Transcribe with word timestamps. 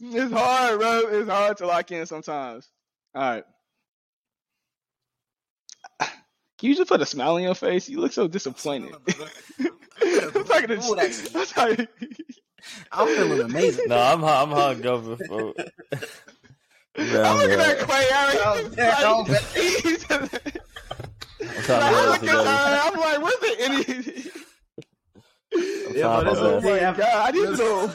it's 0.00 0.32
hard, 0.32 0.80
bro. 0.80 1.00
It's 1.10 1.28
hard 1.28 1.56
to 1.58 1.66
lock 1.66 1.90
in 1.92 2.06
sometimes. 2.06 2.68
All 3.14 3.22
right. 3.22 3.44
Can 6.58 6.70
you 6.70 6.74
just 6.74 6.88
put 6.88 7.02
a 7.02 7.06
smile 7.06 7.34
on 7.34 7.42
your 7.42 7.54
face? 7.54 7.88
You 7.88 8.00
look 8.00 8.12
so 8.12 8.28
disappointed. 8.28 8.94
I'm 10.00 10.44
talking 10.44 10.68
to 10.68 10.80
Food, 10.80 10.98
actually. 10.98 11.40
I'm 11.40 11.46
talking- 11.46 11.88
I'm 12.90 13.06
feeling 13.06 13.40
amazing. 13.42 13.84
No, 13.88 13.98
I'm 13.98 14.20
hu- 14.20 14.26
I'm 14.26 14.48
hungover. 14.50 15.16
For... 15.26 15.52
I'm 16.98 17.36
looking 17.38 17.60
at 17.60 17.78
Quay. 17.86 18.06
Aaron. 18.10 18.74
damn. 18.74 19.24
Like, 19.24 19.42
he's- 19.52 20.04
I'm 20.10 20.28
trying 21.62 21.82
I'm 21.82 21.92
to 22.04 22.10
looking 22.10 22.28
at 22.30 22.34
it 22.40 22.46
her, 22.46 22.80
I'm 22.82 22.98
like, 22.98 23.20
where's 23.22 23.40
the 23.40 23.54
any? 23.60 24.45
Together. 25.56 25.98
Yeah, 25.98 26.08
I'm 26.08 26.24
but 26.24 26.32
it's 26.32 26.40
trying 26.40 26.54
Oh 26.54 26.60
to- 26.60 26.66
my 26.66 26.78
god, 26.96 27.00
I 27.00 27.30
need 27.30 27.46
to 27.46 27.56
know. 27.56 27.92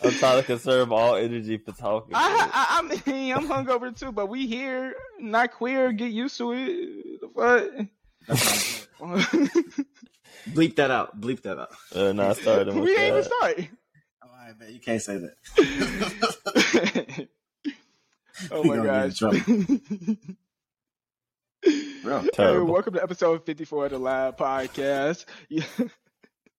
I'm 0.00 0.12
trying 0.12 0.40
to 0.40 0.46
conserve 0.46 0.92
all 0.92 1.16
energy 1.16 1.56
for 1.58 1.72
talking. 1.72 2.12
I, 2.14 2.48
I, 2.52 2.78
I 2.78 2.82
mean, 3.10 3.32
I'm 3.34 3.48
hungover 3.48 3.92
too, 3.96 4.12
but 4.12 4.28
we 4.28 4.46
here, 4.46 4.94
not 5.18 5.50
queer. 5.52 5.90
Get 5.92 6.12
used 6.12 6.36
to 6.38 6.52
it. 6.52 7.20
The 7.20 7.88
fuck? 8.28 8.28
Bleep 10.50 10.76
that 10.76 10.90
out. 10.92 11.20
Bleep 11.20 11.42
that 11.42 11.58
out. 11.58 11.70
uh, 11.94 12.12
not 12.12 12.36
starting 12.36 12.76
with 12.76 12.84
we 12.84 12.92
ain't 12.92 13.00
even 13.00 13.14
that. 13.16 13.24
start. 13.24 13.58
All 14.22 14.30
right, 14.30 14.56
man. 14.58 14.72
You 14.72 14.78
can't 14.80 15.02
say 15.02 15.18
that. 15.18 15.34
oh 18.52 18.62
my 18.62 18.76
gonna 18.76 19.10
get 21.68 21.78
in. 21.96 22.02
Bro. 22.02 22.24
Hey, 22.36 22.58
welcome 22.58 22.94
to 22.94 23.02
episode 23.02 23.44
54 23.44 23.86
of 23.86 23.90
the 23.92 23.98
Lab 23.98 24.36
Podcast. 24.38 25.24
Yeah. 25.48 25.64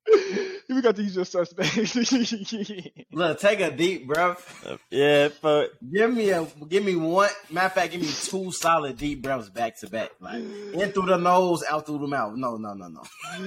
we 0.69 0.81
got 0.81 0.95
the 0.95 1.03
usual 1.03 1.25
suspects. 1.25 1.95
Look, 3.11 3.39
take 3.39 3.59
a 3.59 3.71
deep 3.71 4.07
breath. 4.07 4.79
Yeah, 4.89 5.29
but 5.41 5.71
Give 5.91 6.13
me 6.13 6.29
a 6.31 6.47
give 6.67 6.83
me 6.83 6.95
one 6.95 7.29
matter 7.49 7.67
of 7.67 7.73
fact, 7.73 7.91
give 7.91 8.01
me 8.01 8.07
two 8.07 8.51
solid 8.51 8.97
deep 8.97 9.21
breaths 9.21 9.49
back 9.49 9.79
to 9.79 9.89
back. 9.89 10.11
Like 10.19 10.35
in 10.35 10.91
through 10.91 11.07
the 11.07 11.17
nose, 11.17 11.63
out 11.69 11.85
through 11.85 11.99
the 11.99 12.07
mouth. 12.07 12.35
No, 12.35 12.57
no, 12.57 12.73
no, 12.73 12.87
no. 12.87 13.01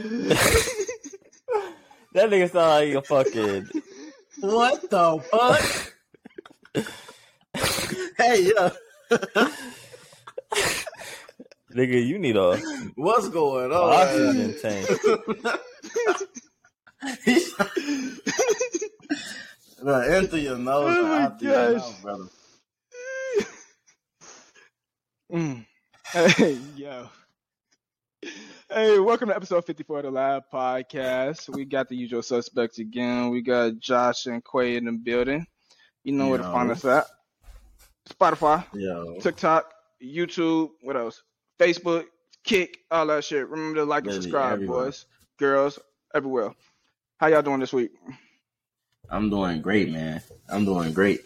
that 2.13 2.31
nigga 2.31 2.51
sound 2.51 2.69
like 2.69 2.95
a 2.95 3.03
fucking. 3.03 3.69
What 4.41 4.91
the 4.91 5.19
fuck? 5.31 5.95
hey, 8.17 8.51
yo, 8.51 8.71
Nigga, 11.75 12.07
you 12.07 12.19
need 12.19 12.37
a 12.37 12.57
what's 12.97 13.29
going 13.29 13.71
Oh, 13.73 13.91
on? 13.91 13.93
oxygen 13.95 14.55
tank. 14.61 14.89
Look, 19.83 20.07
in 20.11 20.27
through 20.29 20.39
your 20.41 20.59
nose, 20.59 20.97
Oh 20.99 21.03
my 21.03 21.23
out 21.23 21.39
through 21.41 21.51
your 21.51 21.73
gosh. 21.73 21.81
mouth, 21.83 22.03
brother. 22.03 22.25
Mm. 25.33 25.67
Hey, 26.13 26.59
yo. 26.77 27.09
Hey, 28.71 28.99
welcome 28.99 29.29
to 29.31 29.35
episode 29.37 29.65
54 29.65 29.99
of 29.99 30.05
the 30.05 30.11
Lab 30.11 30.43
Podcast. 30.53 31.49
We 31.49 31.65
got 31.65 31.89
the 31.89 31.97
usual 31.97 32.23
suspects 32.23 32.79
again. 32.79 33.31
We 33.31 33.41
got 33.43 33.79
Josh 33.79 34.27
and 34.27 34.43
Quay 34.45 34.77
in 34.77 34.85
the 34.85 34.93
building. 34.93 35.47
You 36.05 36.13
know 36.13 36.29
where 36.29 36.39
to 36.39 36.45
find 36.45 36.71
us 36.71 36.85
at. 36.85 37.07
Spotify, 38.09 38.65
Yo, 38.75 39.17
TikTok, 39.21 39.73
YouTube, 40.05 40.71
what 40.83 40.97
else? 40.97 41.23
Facebook, 41.63 42.07
Kick, 42.43 42.79
all 42.91 43.07
that 43.07 43.23
shit. 43.23 43.49
Remember 43.49 43.81
to 43.81 43.85
like 43.85 44.05
and 44.05 44.15
subscribe, 44.15 44.55
everywhere. 44.55 44.87
boys, 44.87 45.07
girls, 45.39 45.79
everywhere. 46.13 46.53
How 47.19 47.29
y'all 47.29 47.43
doing 47.43 47.61
this 47.61 47.73
week? 47.73 47.93
I'm 49.09 49.31
doing 49.31 49.63
great, 49.63 49.93
man. 49.93 50.23
I'm 50.49 50.65
doing 50.65 50.93
great. 50.93 51.21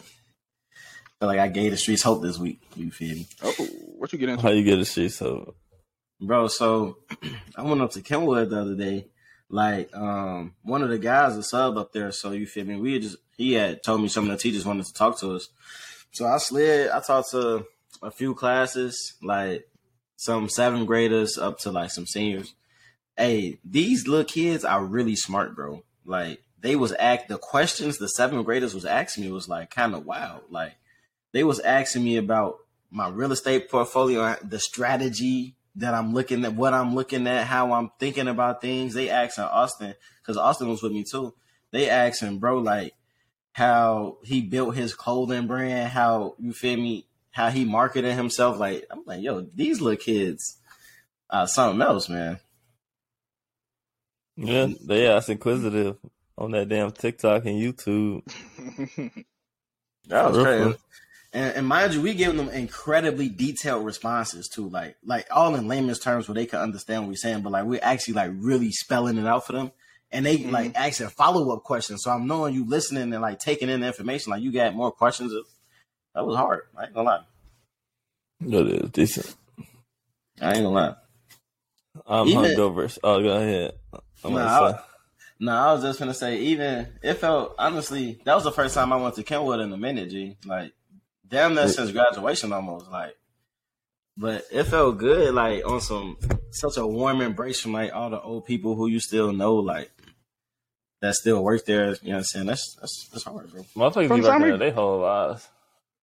Feel 1.19 1.29
like 1.29 1.39
I 1.39 1.49
gave 1.49 1.71
the 1.71 1.79
streets 1.79 2.03
hope 2.03 2.21
this 2.21 2.39
week. 2.39 2.61
You 2.75 2.91
feel 2.91 3.15
me? 3.17 3.27
Oh, 3.43 3.53
what 3.97 4.13
you 4.13 4.19
get 4.19 4.29
into? 4.29 4.43
How 4.43 4.51
you 4.51 4.63
get 4.63 4.79
a 4.79 4.85
shit? 4.85 5.13
So 5.13 5.55
Bro, 6.21 6.49
so 6.49 6.99
I 7.57 7.63
went 7.63 7.81
up 7.81 7.93
to 7.93 8.03
Kenwood 8.03 8.51
the 8.51 8.61
other 8.61 8.75
day. 8.75 9.07
Like, 9.49 9.97
um, 9.97 10.55
one 10.63 10.83
of 10.83 10.91
the 10.91 10.99
guys, 10.99 11.37
a 11.37 11.43
sub 11.43 11.79
up 11.79 11.93
there, 11.93 12.13
so 12.13 12.33
you 12.33 12.47
feel 12.47 12.67
me? 12.67 12.77
We 12.77 12.95
had 12.95 13.03
just 13.03 13.17
he 13.39 13.55
had 13.55 13.83
told 13.83 14.03
me 14.03 14.09
some 14.09 14.25
of 14.25 14.31
the 14.31 14.37
teachers 14.37 14.67
wanted 14.67 14.85
to 14.85 14.93
talk 14.93 15.19
to 15.21 15.37
us. 15.37 15.49
So 16.11 16.27
I 16.27 16.37
slid, 16.39 16.91
I 16.91 17.01
talked 17.01 17.31
to 17.31 17.65
a 18.03 18.11
few 18.11 18.35
classes, 18.35 19.15
like 19.23 19.67
some 20.17 20.49
seventh 20.49 20.87
graders 20.87 21.39
up 21.39 21.59
to 21.61 21.71
like 21.71 21.91
some 21.91 22.07
seniors. 22.07 22.55
Hey, 23.17 23.59
these 23.65 24.09
little 24.09 24.25
kids 24.25 24.65
are 24.65 24.85
really 24.85 25.17
smart, 25.17 25.55
bro. 25.55 25.85
Like 26.05 26.43
they 26.61 26.77
was 26.77 26.95
act 26.99 27.29
the 27.29 27.39
questions 27.39 27.99
the 27.99 28.09
seventh 28.09 28.45
graders 28.45 28.75
was 28.75 28.85
asking 28.85 29.25
me 29.25 29.31
was 29.31 29.49
like 29.49 29.71
kind 29.71 29.95
of 29.95 30.05
wild. 30.05 30.43
Like 30.51 30.75
they 31.33 31.45
was 31.45 31.61
asking 31.61 32.05
me 32.05 32.17
about 32.17 32.59
my 32.91 33.09
real 33.09 33.33
estate 33.33 33.71
portfolio, 33.71 34.23
uh, 34.23 34.37
the 34.43 34.59
strategy 34.59 35.55
that 35.77 35.93
I'm 35.93 36.15
looking 36.15 36.45
at, 36.45 36.55
what 36.55 36.73
I'm 36.73 36.95
looking 36.95 37.27
at, 37.27 37.47
how 37.47 37.73
I'm 37.73 37.91
thinking 37.99 38.29
about 38.29 38.63
things. 38.63 38.95
They 38.95 39.11
asking 39.11 39.45
Austin 39.45 39.95
because 40.23 40.37
Austin 40.37 40.69
was 40.69 40.83
with 40.83 40.93
me 40.93 41.05
too. 41.05 41.35
They 41.73 41.91
asking 41.91 42.39
bro 42.39 42.59
like 42.59 42.95
how 43.53 44.19
he 44.23 44.41
built 44.41 44.75
his 44.75 44.95
clothing 44.95 45.47
brand, 45.47 45.91
how 45.91 46.35
you 46.39 46.53
feel 46.53 46.77
me, 46.77 47.07
how 47.37 47.51
he 47.51 47.67
marketed 47.67 48.15
himself. 48.15 48.59
Like 48.59 48.87
I'm 48.91 49.03
like, 49.05 49.21
yo, 49.21 49.43
these 49.55 49.83
little 49.83 49.99
kids, 49.99 50.57
uh, 51.29 51.45
something 51.45 51.83
else, 51.83 52.09
man. 52.09 52.41
yeah, 54.37 54.69
they 54.87 55.07
ass 55.07 55.29
inquisitive 55.29 55.99
on 56.39 56.53
that 56.53 56.71
damn 56.71 56.91
TikTok 56.93 57.45
and 57.45 57.61
YouTube. 57.61 58.23
That 60.09 60.31
was 60.33 60.39
crazy. 60.43 60.77
And, 61.35 61.57
and 61.57 61.67
mind 61.67 61.93
you, 61.93 62.01
we 62.01 62.15
giving 62.15 62.39
them 62.39 62.49
incredibly 62.49 63.29
detailed 63.29 63.85
responses 63.85 64.49
too, 64.49 64.71
like 64.71 64.97
like 65.05 65.27
all 65.31 65.55
in 65.57 65.69
layman's 65.69 65.99
terms 65.99 66.29
where 66.29 66.35
they 66.35 66.47
can 66.47 66.61
understand 66.61 67.03
what 67.03 67.09
we're 67.11 67.17
saying, 67.17 67.43
but 67.43 67.53
like 67.53 67.67
we're 67.67 67.81
actually 67.83 68.15
like 68.15 68.31
really 68.35 68.71
spelling 68.73 69.19
it 69.19 69.27
out 69.27 69.47
for 69.47 69.53
them. 69.53 69.73
And 70.11 70.25
they 70.25 70.39
Mhm. 70.39 70.53
like 70.53 70.75
asking 70.75 71.09
follow 71.09 71.55
up 71.55 71.65
questions. 71.65 72.03
So 72.03 72.11
I'm 72.11 72.27
knowing 72.27 72.55
you 72.55 72.65
listening 72.67 73.13
and 73.13 73.21
like 73.21 73.41
taking 73.41 73.69
in 73.69 73.81
the 73.81 73.89
information. 73.89 74.31
Like 74.31 74.41
you 74.43 74.53
got 74.53 74.75
more 74.75 74.91
questions. 74.93 75.33
That 76.17 76.25
was 76.27 76.35
hard. 76.37 76.63
I 76.77 76.85
ain't 76.87 76.95
gonna 76.95 77.09
lie. 77.09 77.21
That 78.41 78.67
is 78.85 78.91
decent. 78.91 79.37
I 80.41 80.55
ain't 80.55 80.65
gonna 80.65 80.71
lie. 80.71 80.95
I'm 82.07 82.27
Even- 82.29 82.43
hungover. 82.45 82.99
Oh, 83.05 83.23
go 83.23 83.29
ahead. 83.37 83.73
I'm 84.25 84.33
Nah, 84.33 84.39
gonna 84.39 84.51
I- 84.69 84.73
say. 84.73 84.79
No, 85.39 85.53
I 85.53 85.73
was 85.75 85.83
just 85.83 85.99
gonna 85.99 86.15
say, 86.15 86.39
even 86.39 86.89
it 87.03 87.15
felt 87.15 87.55
honestly, 87.59 88.19
that 88.25 88.35
was 88.35 88.45
the 88.45 88.51
first 88.53 88.75
time 88.75 88.93
I 88.93 88.97
went 88.97 89.15
to 89.17 89.23
Kenwood 89.23 89.61
in 89.61 89.71
a 89.71 89.77
minute, 89.77 90.09
G. 90.09 90.39
Like, 90.47 90.73
damn 91.29 91.55
that 91.57 91.69
since 91.69 91.91
graduation 91.93 92.55
almost. 92.55 92.91
Like, 92.91 93.15
but 94.17 94.47
it 94.51 94.65
felt 94.65 94.97
good, 94.97 95.35
like 95.35 95.67
on 95.71 95.83
some 95.83 96.17
such 96.53 96.79
a 96.79 96.87
warm 96.87 97.21
embrace 97.21 97.61
from 97.61 97.75
like 97.75 97.95
all 97.95 98.09
the 98.09 98.19
old 98.21 98.47
people 98.47 98.75
who 98.75 98.87
you 98.87 98.99
still 99.01 99.31
know, 99.35 99.57
like 99.57 99.91
that 101.03 101.15
still 101.15 101.45
work 101.45 101.67
there. 101.67 101.89
You 102.01 102.09
know 102.09 102.13
what 102.13 102.17
I'm 102.19 102.25
saying? 102.25 102.47
That's 102.47 102.75
that's 102.81 103.09
that's 103.13 103.25
hard, 103.25 103.51
bro. 103.53 103.63
Motherfuckers 103.77 104.09
From 104.09 104.21
be 104.21 104.27
like 104.27 104.33
Summer- 104.33 104.51
that. 104.53 104.59
They 104.59 104.71
whole 104.71 105.01
lives. 105.01 105.47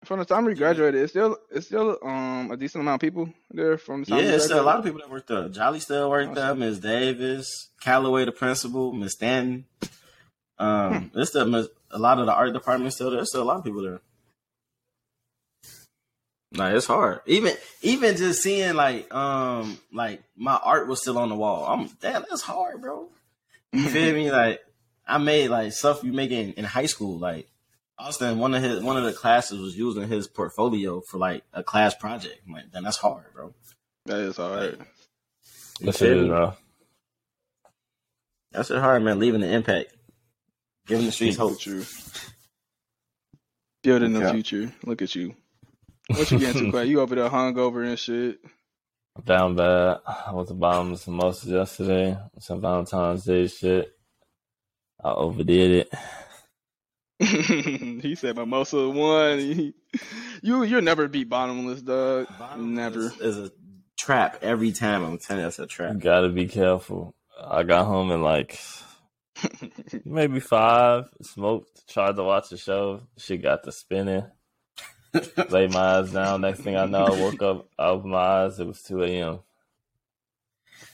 From 0.06 0.20
the 0.20 0.26
time 0.26 0.46
we 0.46 0.54
graduated, 0.54 1.02
it's 1.02 1.12
still 1.14 1.38
it's 1.52 1.68
still 1.68 1.98
um 2.04 2.52
a 2.52 2.58
decent 2.58 2.82
amount 2.82 3.02
of 3.02 3.08
people 3.08 3.34
there 3.52 3.78
from 3.78 4.02
the 4.04 4.12
time 4.12 4.20
Yeah, 4.20 4.32
it's 4.32 4.46
still 4.46 4.62
a 4.62 4.64
lot 4.64 4.78
of 4.80 4.86
people 4.86 5.00
that 5.00 5.10
worked 5.10 5.28
there. 5.28 5.48
Jolly 5.50 5.80
still 5.80 6.10
work 6.10 6.34
there. 6.34 6.54
Miss 6.56 6.80
Davis, 6.80 7.70
Callaway, 7.82 8.26
the 8.26 8.32
principal, 8.32 8.92
Miss 8.92 9.14
Stanton. 9.14 9.66
Um, 10.60 11.12
there's 11.14 11.30
still 11.30 11.46
Miss- 11.48 11.68
a 11.92 12.00
lot 12.00 12.20
of 12.20 12.26
the 12.26 12.34
art 12.34 12.54
department 12.54 12.94
still 12.94 13.10
there. 13.10 13.18
There's 13.18 13.30
still 13.30 13.44
a 13.44 13.46
lot 13.46 13.58
of 13.58 13.64
people 13.64 13.82
there. 13.82 14.02
Like 16.56 16.76
it's 16.76 16.86
hard. 16.86 17.22
Even 17.26 17.56
even 17.82 18.16
just 18.16 18.44
seeing 18.44 18.76
like 18.76 19.12
um 19.14 19.80
like 19.92 20.22
my 20.36 20.56
art 20.64 20.88
was 20.88 21.02
still 21.02 21.18
on 21.18 21.30
the 21.30 21.36
wall. 21.36 21.66
I'm 21.66 21.90
damn 22.00 22.24
that's 22.30 22.42
hard, 22.44 22.82
bro. 22.82 23.10
You 23.72 23.90
feel 23.90 24.14
me? 24.16 24.32
Like 24.32 24.62
I 25.08 25.18
made 25.18 25.50
like 25.50 25.72
stuff 25.74 26.04
you 26.04 26.14
make 26.14 26.30
in, 26.32 26.54
in 26.54 26.64
high 26.66 26.86
school. 26.86 27.18
Like 27.18 27.48
Austin, 28.00 28.40
one 28.40 28.54
of 28.56 28.64
his 28.64 28.82
one 28.82 28.98
of 28.98 29.04
the 29.04 29.14
classes 29.14 29.60
was 29.60 29.78
using 29.78 30.08
his 30.08 30.28
portfolio 30.28 31.02
for 31.02 31.18
like 31.18 31.44
a 31.54 31.64
class 31.64 31.94
project. 31.96 32.42
I'm 32.48 32.54
like, 32.54 32.72
damn, 32.72 32.84
that's 32.84 32.98
hard, 32.98 33.26
bro. 33.34 33.54
That 34.06 34.20
is 34.20 34.38
hard. 34.38 34.80
You 35.80 35.86
That 35.88 35.94
feel 35.94 36.08
shit 36.08 36.18
is 36.18 36.30
me? 36.30 36.32
Uh, 36.32 36.52
that's 38.52 38.72
it 38.72 38.80
hard, 38.80 39.04
man. 39.04 39.20
Leaving 39.20 39.42
the 39.42 39.52
impact, 39.52 39.94
giving 40.88 41.06
the 41.06 41.12
streets 41.12 41.38
Look 41.38 41.50
hope. 41.52 41.60
at 41.60 41.66
you. 41.66 41.86
Building 43.84 44.14
the 44.14 44.30
future. 44.32 44.72
Look 44.86 45.02
at 45.02 45.14
you. 45.16 45.36
What 46.08 46.32
you 46.32 46.40
getting 46.40 46.66
to, 46.66 46.72
Clay? 46.72 46.86
You 46.86 47.02
over 47.02 47.16
there 47.16 47.30
hungover 47.30 47.86
and 47.88 47.98
shit. 48.00 48.40
I'm 49.16 49.24
down 49.26 49.56
bad. 49.56 50.00
I 50.08 50.32
went 50.34 50.48
to 50.50 50.54
bottom 50.54 50.96
some 50.96 51.16
mimosas 51.18 51.50
yesterday. 51.50 52.18
Some 52.40 52.62
Valentine's 52.62 53.24
Day 53.26 53.48
shit. 53.48 53.94
I 55.04 55.12
overdid 55.12 55.72
it. 55.72 55.94
he 58.02 58.16
said 58.16 58.36
mimosa 58.36 58.90
won. 58.90 59.40
He- 59.40 59.74
you 60.42 60.64
you'll 60.64 60.82
never 60.82 61.08
be 61.08 61.24
bottomless, 61.24 61.82
dog. 61.82 62.28
Bottom 62.38 62.76
Never. 62.76 63.00
is, 63.00 63.20
is 63.20 63.38
a 63.38 63.52
trap 63.98 64.40
every 64.42 64.72
time. 64.72 65.04
I'm 65.04 65.18
telling 65.18 65.42
you, 65.42 65.46
that's 65.46 65.60
a 65.60 65.68
trap. 65.68 65.94
You 65.94 66.00
gotta 66.00 66.30
be 66.30 66.48
careful. 66.48 67.14
I 67.42 67.64
got 67.64 67.86
home 67.86 68.12
in 68.12 68.22
like 68.22 68.60
maybe 70.06 70.40
five, 70.40 71.06
smoked, 71.22 71.88
tried 71.88 72.16
to 72.16 72.24
watch 72.24 72.50
the 72.50 72.58
show. 72.58 73.02
She 73.18 73.38
got 73.38 73.64
to 73.64 73.72
spinning. 73.72 74.26
Laid 75.50 75.72
my 75.72 76.00
eyes 76.00 76.12
down. 76.12 76.42
Next 76.42 76.62
thing 76.62 76.76
I 76.76 76.86
know, 76.86 77.06
I 77.06 77.12
woke 77.12 77.42
up, 77.42 77.68
I 77.78 77.88
opened 77.88 78.12
my 78.12 78.18
eyes. 78.18 78.60
It 78.60 78.66
was 78.66 78.82
2 78.82 79.04
a.m. 79.04 79.40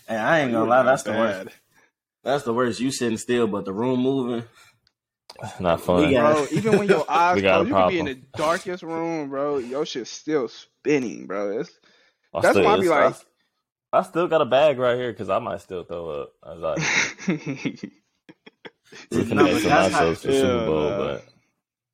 And 0.09 0.19
I 0.19 0.41
ain't 0.41 0.51
gonna 0.51 0.69
lie, 0.69 0.83
that's 0.83 1.03
the 1.03 1.11
worst. 1.11 1.55
That's 2.23 2.43
the 2.43 2.53
worst. 2.53 2.79
You 2.79 2.91
sitting 2.91 3.17
still, 3.17 3.47
but 3.47 3.63
the 3.65 3.71
room 3.71 4.01
moving. 4.01 4.43
Not 5.59 5.81
fun. 5.81 6.07
We 6.07 6.15
Bro, 6.15 6.47
even 6.51 6.77
when 6.80 6.88
your 6.88 7.06
eyes 7.09 7.36
We 7.36 7.41
got 7.41 7.62
a 7.62 7.65
closed, 7.65 7.69
you 7.69 7.75
could 7.75 7.89
be 7.89 8.00
in 8.00 8.06
the 8.06 8.38
darkest 8.38 8.83
room, 8.83 9.30
bro. 9.30 9.57
Your 9.57 9.86
shit's 9.86 10.09
still 10.12 10.47
spinning, 10.47 11.27
bro. 11.27 11.59
It's, 11.59 11.71
I 12.33 12.41
that's 12.41 12.53
still- 12.56 12.65
why 12.65 12.74
I 12.74 12.80
be 12.80 12.89
like- 12.89 13.15
I, 13.94 14.00
I 14.00 14.03
still 14.03 14.27
got 14.27 14.41
a 14.41 14.45
bag 14.45 14.77
right 14.77 14.95
here 14.97 15.12
because 15.12 15.30
I 15.30 15.39
might 15.39 15.62
still 15.62 15.83
throw 15.83 16.09
up. 16.21 16.33
I 16.44 16.53
was 16.53 16.62
like, 17.27 17.89
we 19.12 19.18
finna 19.24 19.33
No, 19.36 19.44
make 19.45 19.62
some 19.62 19.69
that's 19.69 19.94
how- 19.94 20.01
nachos 20.12 20.15
for 20.18 20.31
Super 20.31 20.65
Bowl, 20.65 20.89
nah. 20.89 20.97
but 20.97 21.25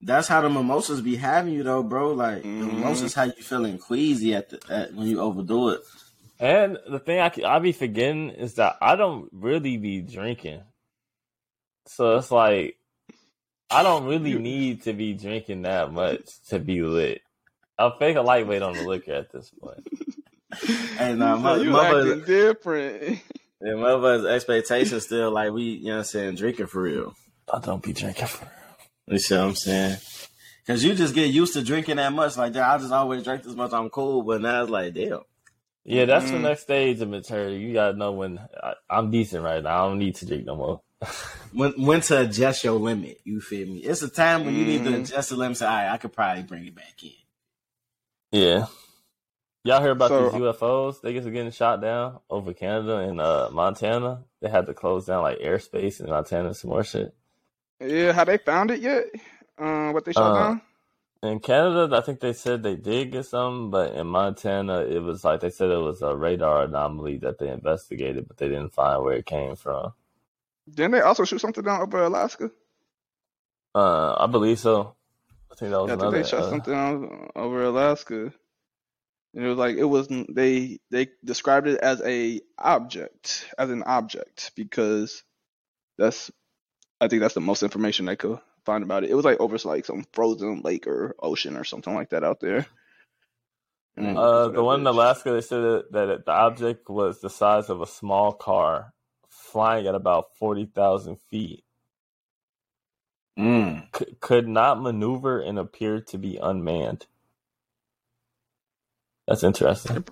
That's 0.01 0.27
how 0.27 0.41
the 0.41 0.49
mimosas 0.49 1.01
be 1.01 1.15
having 1.15 1.53
you 1.53 1.63
though, 1.63 1.83
bro. 1.83 2.13
Like 2.13 2.43
the 2.43 2.47
Mhm. 2.49 2.73
mimosas, 2.73 3.13
how 3.13 3.23
you 3.23 3.31
feeling 3.33 3.77
queasy 3.77 4.33
at 4.35 4.49
the 4.49 4.59
at, 4.69 4.93
when 4.93 5.07
you 5.07 5.19
overdo 5.21 5.69
it. 5.69 5.81
And 6.39 6.77
the 6.89 6.99
thing 6.99 7.19
I, 7.21 7.29
ke- 7.29 7.43
I 7.45 7.59
be 7.59 7.71
forgetting 7.71 8.29
is 8.31 8.55
that 8.55 8.75
I 8.81 8.97
don't 8.97 9.29
really 9.31 9.77
be 9.77 10.01
drinking. 10.01 10.61
So 11.85 12.17
it's 12.17 12.29
like, 12.31 12.77
I 13.75 13.83
don't 13.83 14.05
really 14.05 14.35
need 14.35 14.83
to 14.83 14.93
be 14.93 15.13
drinking 15.13 15.63
that 15.63 15.91
much 15.91 16.21
to 16.47 16.59
be 16.59 16.81
lit. 16.81 17.21
I'm 17.77 17.91
fake 17.99 18.15
a 18.15 18.21
lightweight 18.21 18.61
on 18.61 18.73
the 18.75 18.83
liquor 18.83 19.13
at 19.13 19.31
this 19.31 19.51
point. 19.61 19.83
And 20.97 21.21
uh, 21.21 21.35
my, 21.37 21.57
you 21.57 21.71
mother, 21.71 22.13
acting 22.13 22.23
different. 22.25 23.19
and 23.61 23.81
mother's 23.81 24.25
expectations 24.25 25.05
still 25.05 25.29
like 25.31 25.51
we, 25.51 25.63
you 25.63 25.85
know 25.87 25.91
what 25.91 25.97
I'm 25.97 26.03
saying, 26.05 26.35
drinking 26.35 26.67
for 26.67 26.83
real. 26.83 27.13
I 27.53 27.59
don't 27.59 27.83
be 27.83 27.91
drinking 27.91 28.27
for 28.27 28.45
real. 28.45 28.51
You 29.07 29.19
see 29.19 29.35
what 29.35 29.43
I'm 29.43 29.55
saying? 29.55 29.97
Cause 30.65 30.83
you 30.83 30.95
just 30.95 31.13
get 31.13 31.25
used 31.27 31.53
to 31.53 31.63
drinking 31.63 31.97
that 31.97 32.13
much. 32.13 32.37
Like, 32.37 32.55
yeah, 32.55 32.73
I 32.73 32.77
just 32.77 32.93
always 32.93 33.23
drink 33.23 33.43
this 33.43 33.55
much. 33.55 33.73
I'm 33.73 33.89
cool, 33.89 34.23
but 34.23 34.41
now 34.41 34.61
it's 34.63 34.71
like, 34.71 34.93
damn. 34.93 35.19
Yeah, 35.83 36.05
that's 36.05 36.31
the 36.31 36.37
Mhm. 36.37 36.41
next 36.43 36.61
stage 36.61 37.01
of 37.01 37.09
maturity. 37.09 37.57
You 37.57 37.73
gotta 37.73 37.97
know 37.97 38.13
when 38.13 38.39
I, 38.39 38.73
I'm 38.89 39.11
decent 39.11 39.43
right 39.43 39.61
now. 39.61 39.83
I 39.83 39.87
don't 39.89 39.99
need 39.99 40.15
to 40.15 40.25
drink 40.25 40.45
no 40.45 40.55
more. 40.55 40.81
When 41.53 41.71
when 41.85 42.01
to 42.01 42.21
adjust 42.21 42.63
your 42.65 42.73
limit. 42.79 43.21
You 43.23 43.39
feel 43.39 43.65
me? 43.67 43.77
It's 43.79 44.01
a 44.01 44.09
time 44.09 44.45
when 44.45 44.55
you 44.55 44.65
need 44.65 44.83
to 44.83 44.89
Mhm. 44.89 45.03
adjust 45.03 45.29
the 45.29 45.37
limit. 45.37 45.57
Say, 45.57 45.65
all 45.65 45.71
right, 45.73 45.89
I 45.89 45.97
could 45.97 46.11
probably 46.11 46.43
bring 46.43 46.65
it 46.65 46.75
back 46.75 47.01
in. 47.01 47.11
Yeah. 48.31 48.65
Y'all 49.63 49.81
hear 49.81 49.91
about 49.91 50.09
So- 50.09 50.29
these 50.29 50.41
UFOs? 50.41 51.01
They 51.01 51.13
just 51.13 51.31
getting 51.31 51.51
shot 51.51 51.81
down 51.81 52.19
over 52.29 52.53
Canada 52.53 52.97
and 52.97 53.21
uh, 53.21 53.49
Montana. 53.53 54.23
They 54.41 54.49
had 54.49 54.65
to 54.65 54.73
close 54.73 55.05
down 55.05 55.23
like 55.23 55.39
airspace 55.39 56.01
in 56.01 56.07
Montana 56.09 56.47
and 56.47 56.55
some 56.57 56.69
more 56.71 56.83
shit. 56.83 57.13
yeah, 57.79 58.11
have 58.11 58.27
they 58.27 58.37
found 58.37 58.71
it 58.71 58.81
yet? 58.81 59.05
Uh, 59.57 59.91
what 59.91 60.03
they 60.05 60.11
shot 60.11 60.31
Uh, 60.35 60.39
down? 60.39 60.61
In 61.23 61.39
Canada, 61.39 61.95
I 61.95 62.01
think 62.01 62.19
they 62.19 62.33
said 62.33 62.61
they 62.61 62.75
did 62.75 63.11
get 63.13 63.25
some, 63.25 63.71
but 63.71 63.93
in 63.95 64.07
Montana, 64.07 64.81
it 64.81 64.99
was 65.01 65.23
like 65.23 65.39
they 65.39 65.49
said 65.49 65.71
it 65.71 65.77
was 65.77 66.01
a 66.01 66.15
radar 66.15 66.63
anomaly 66.63 67.17
that 67.19 67.39
they 67.39 67.47
investigated, 67.49 68.27
but 68.27 68.37
they 68.37 68.47
didn't 68.49 68.73
find 68.73 69.01
where 69.03 69.13
it 69.15 69.25
came 69.25 69.55
from. 69.55 69.93
Didn't 70.69 70.91
they 70.93 71.01
also 71.01 71.25
shoot 71.25 71.41
something 71.41 71.63
down 71.63 71.81
over 71.81 72.03
Alaska? 72.03 72.51
Uh, 73.75 74.15
I 74.19 74.27
believe 74.27 74.59
so. 74.59 74.95
I 75.51 75.55
think 75.55 75.71
that 75.71 75.81
was 75.81 75.91
Yeah, 75.91 75.95
I 75.95 75.97
think 75.97 76.11
another. 76.11 76.13
they 76.13 76.23
shot 76.23 76.45
uh, 76.45 76.45
something 76.45 76.73
down 76.73 77.29
over 77.35 77.63
Alaska. 77.63 78.33
And 79.35 79.45
it 79.45 79.49
was 79.49 79.57
like 79.59 79.77
it 79.77 79.85
was 79.85 80.09
they 80.29 80.79
they 80.91 81.09
described 81.25 81.67
it 81.67 81.79
as 81.79 82.01
a 82.03 82.41
object, 82.59 83.47
as 83.57 83.69
an 83.71 83.83
object, 83.85 84.51
because 84.55 85.23
that's 85.97 86.31
I 87.01 87.07
think 87.09 87.21
that's 87.21 87.35
the 87.35 87.41
most 87.41 87.63
information 87.63 88.05
they 88.05 88.15
could 88.17 88.39
find 88.65 88.83
about 88.83 89.03
it. 89.05 89.11
It 89.11 89.15
was 89.15 89.25
like 89.25 89.39
over 89.41 89.57
like 89.65 89.85
some 89.85 90.05
frozen 90.13 90.61
lake 90.63 90.87
or 90.87 91.15
ocean 91.19 91.57
or 91.57 91.65
something 91.65 91.93
like 91.95 92.11
that 92.11 92.23
out 92.23 92.39
there. 92.41 92.65
Uh, 94.15 94.49
the 94.49 94.63
one 94.63 94.81
in 94.81 94.87
Alaska, 94.87 95.33
they 95.33 95.41
said 95.41 95.61
that, 95.61 95.85
that 95.93 96.09
it- 96.09 96.25
the 96.27 96.33
object 96.33 96.89
was 96.89 97.21
the 97.21 97.31
size 97.31 97.69
of 97.69 97.81
a 97.81 97.87
small 97.87 98.33
car, 98.33 98.93
flying 99.55 99.87
at 99.87 99.95
about 99.95 100.35
forty 100.37 100.65
thousand 100.65 101.15
feet. 101.31 101.63
Mm. 103.39 103.87
C- 103.97 104.17
could 104.19 104.49
not 104.49 104.81
maneuver 104.81 105.39
and 105.39 105.57
appeared 105.57 106.07
to 106.07 106.17
be 106.17 106.35
unmanned. 106.35 107.05
That's 109.29 109.43
interesting. 109.45 110.03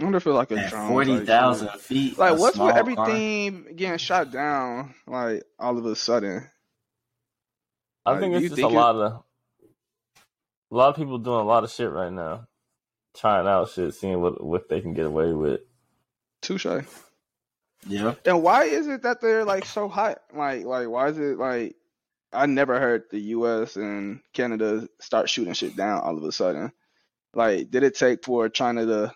I 0.00 0.04
wonder 0.04 0.18
if 0.18 0.26
it's 0.28 0.32
like 0.32 0.52
a 0.52 0.58
At 0.58 0.70
drone. 0.70 0.88
forty 0.90 1.16
type 1.18 1.26
thousand 1.26 1.70
shit. 1.72 1.80
feet. 1.80 2.18
Like, 2.18 2.38
what's 2.38 2.42
with 2.42 2.54
small 2.54 2.70
car. 2.70 2.78
everything 2.78 3.74
getting 3.74 3.98
shot 3.98 4.30
down? 4.30 4.94
Like 5.08 5.42
all 5.58 5.76
of 5.76 5.84
a 5.86 5.96
sudden. 5.96 6.46
I 8.06 8.12
Uh, 8.12 8.20
think 8.20 8.34
it's 8.34 8.42
just 8.44 8.54
think 8.54 8.70
a 8.70 8.72
it- 8.72 8.76
lot 8.76 8.94
of 8.94 9.12
a 10.70 10.74
lot 10.74 10.90
of 10.90 10.94
people 10.96 11.18
doing 11.18 11.40
a 11.40 11.44
lot 11.44 11.64
of 11.64 11.70
shit 11.72 11.90
right 11.90 12.12
now, 12.12 12.46
trying 13.16 13.48
out 13.48 13.70
shit, 13.70 13.92
seeing 13.94 14.20
what 14.20 14.40
what 14.42 14.68
they 14.68 14.80
can 14.80 14.94
get 14.94 15.06
away 15.06 15.32
with. 15.32 15.62
Touche. 16.42 16.66
Yeah. 17.86 18.14
And 18.24 18.42
why 18.42 18.64
is 18.64 18.86
it 18.86 19.02
that 19.02 19.20
they're 19.20 19.44
like 19.44 19.64
so 19.64 19.88
hot? 19.88 20.18
Like, 20.34 20.64
like 20.64 20.88
why 20.88 21.08
is 21.08 21.18
it 21.18 21.38
like 21.38 21.76
I 22.32 22.46
never 22.46 22.78
heard 22.78 23.04
the 23.10 23.18
U.S. 23.18 23.76
and 23.76 24.20
Canada 24.32 24.88
start 25.00 25.30
shooting 25.30 25.54
shit 25.54 25.76
down 25.76 26.02
all 26.02 26.16
of 26.16 26.24
a 26.24 26.32
sudden. 26.32 26.72
Like, 27.34 27.70
did 27.70 27.82
it 27.82 27.96
take 27.96 28.24
for 28.24 28.48
China 28.48 28.84
to 28.84 29.14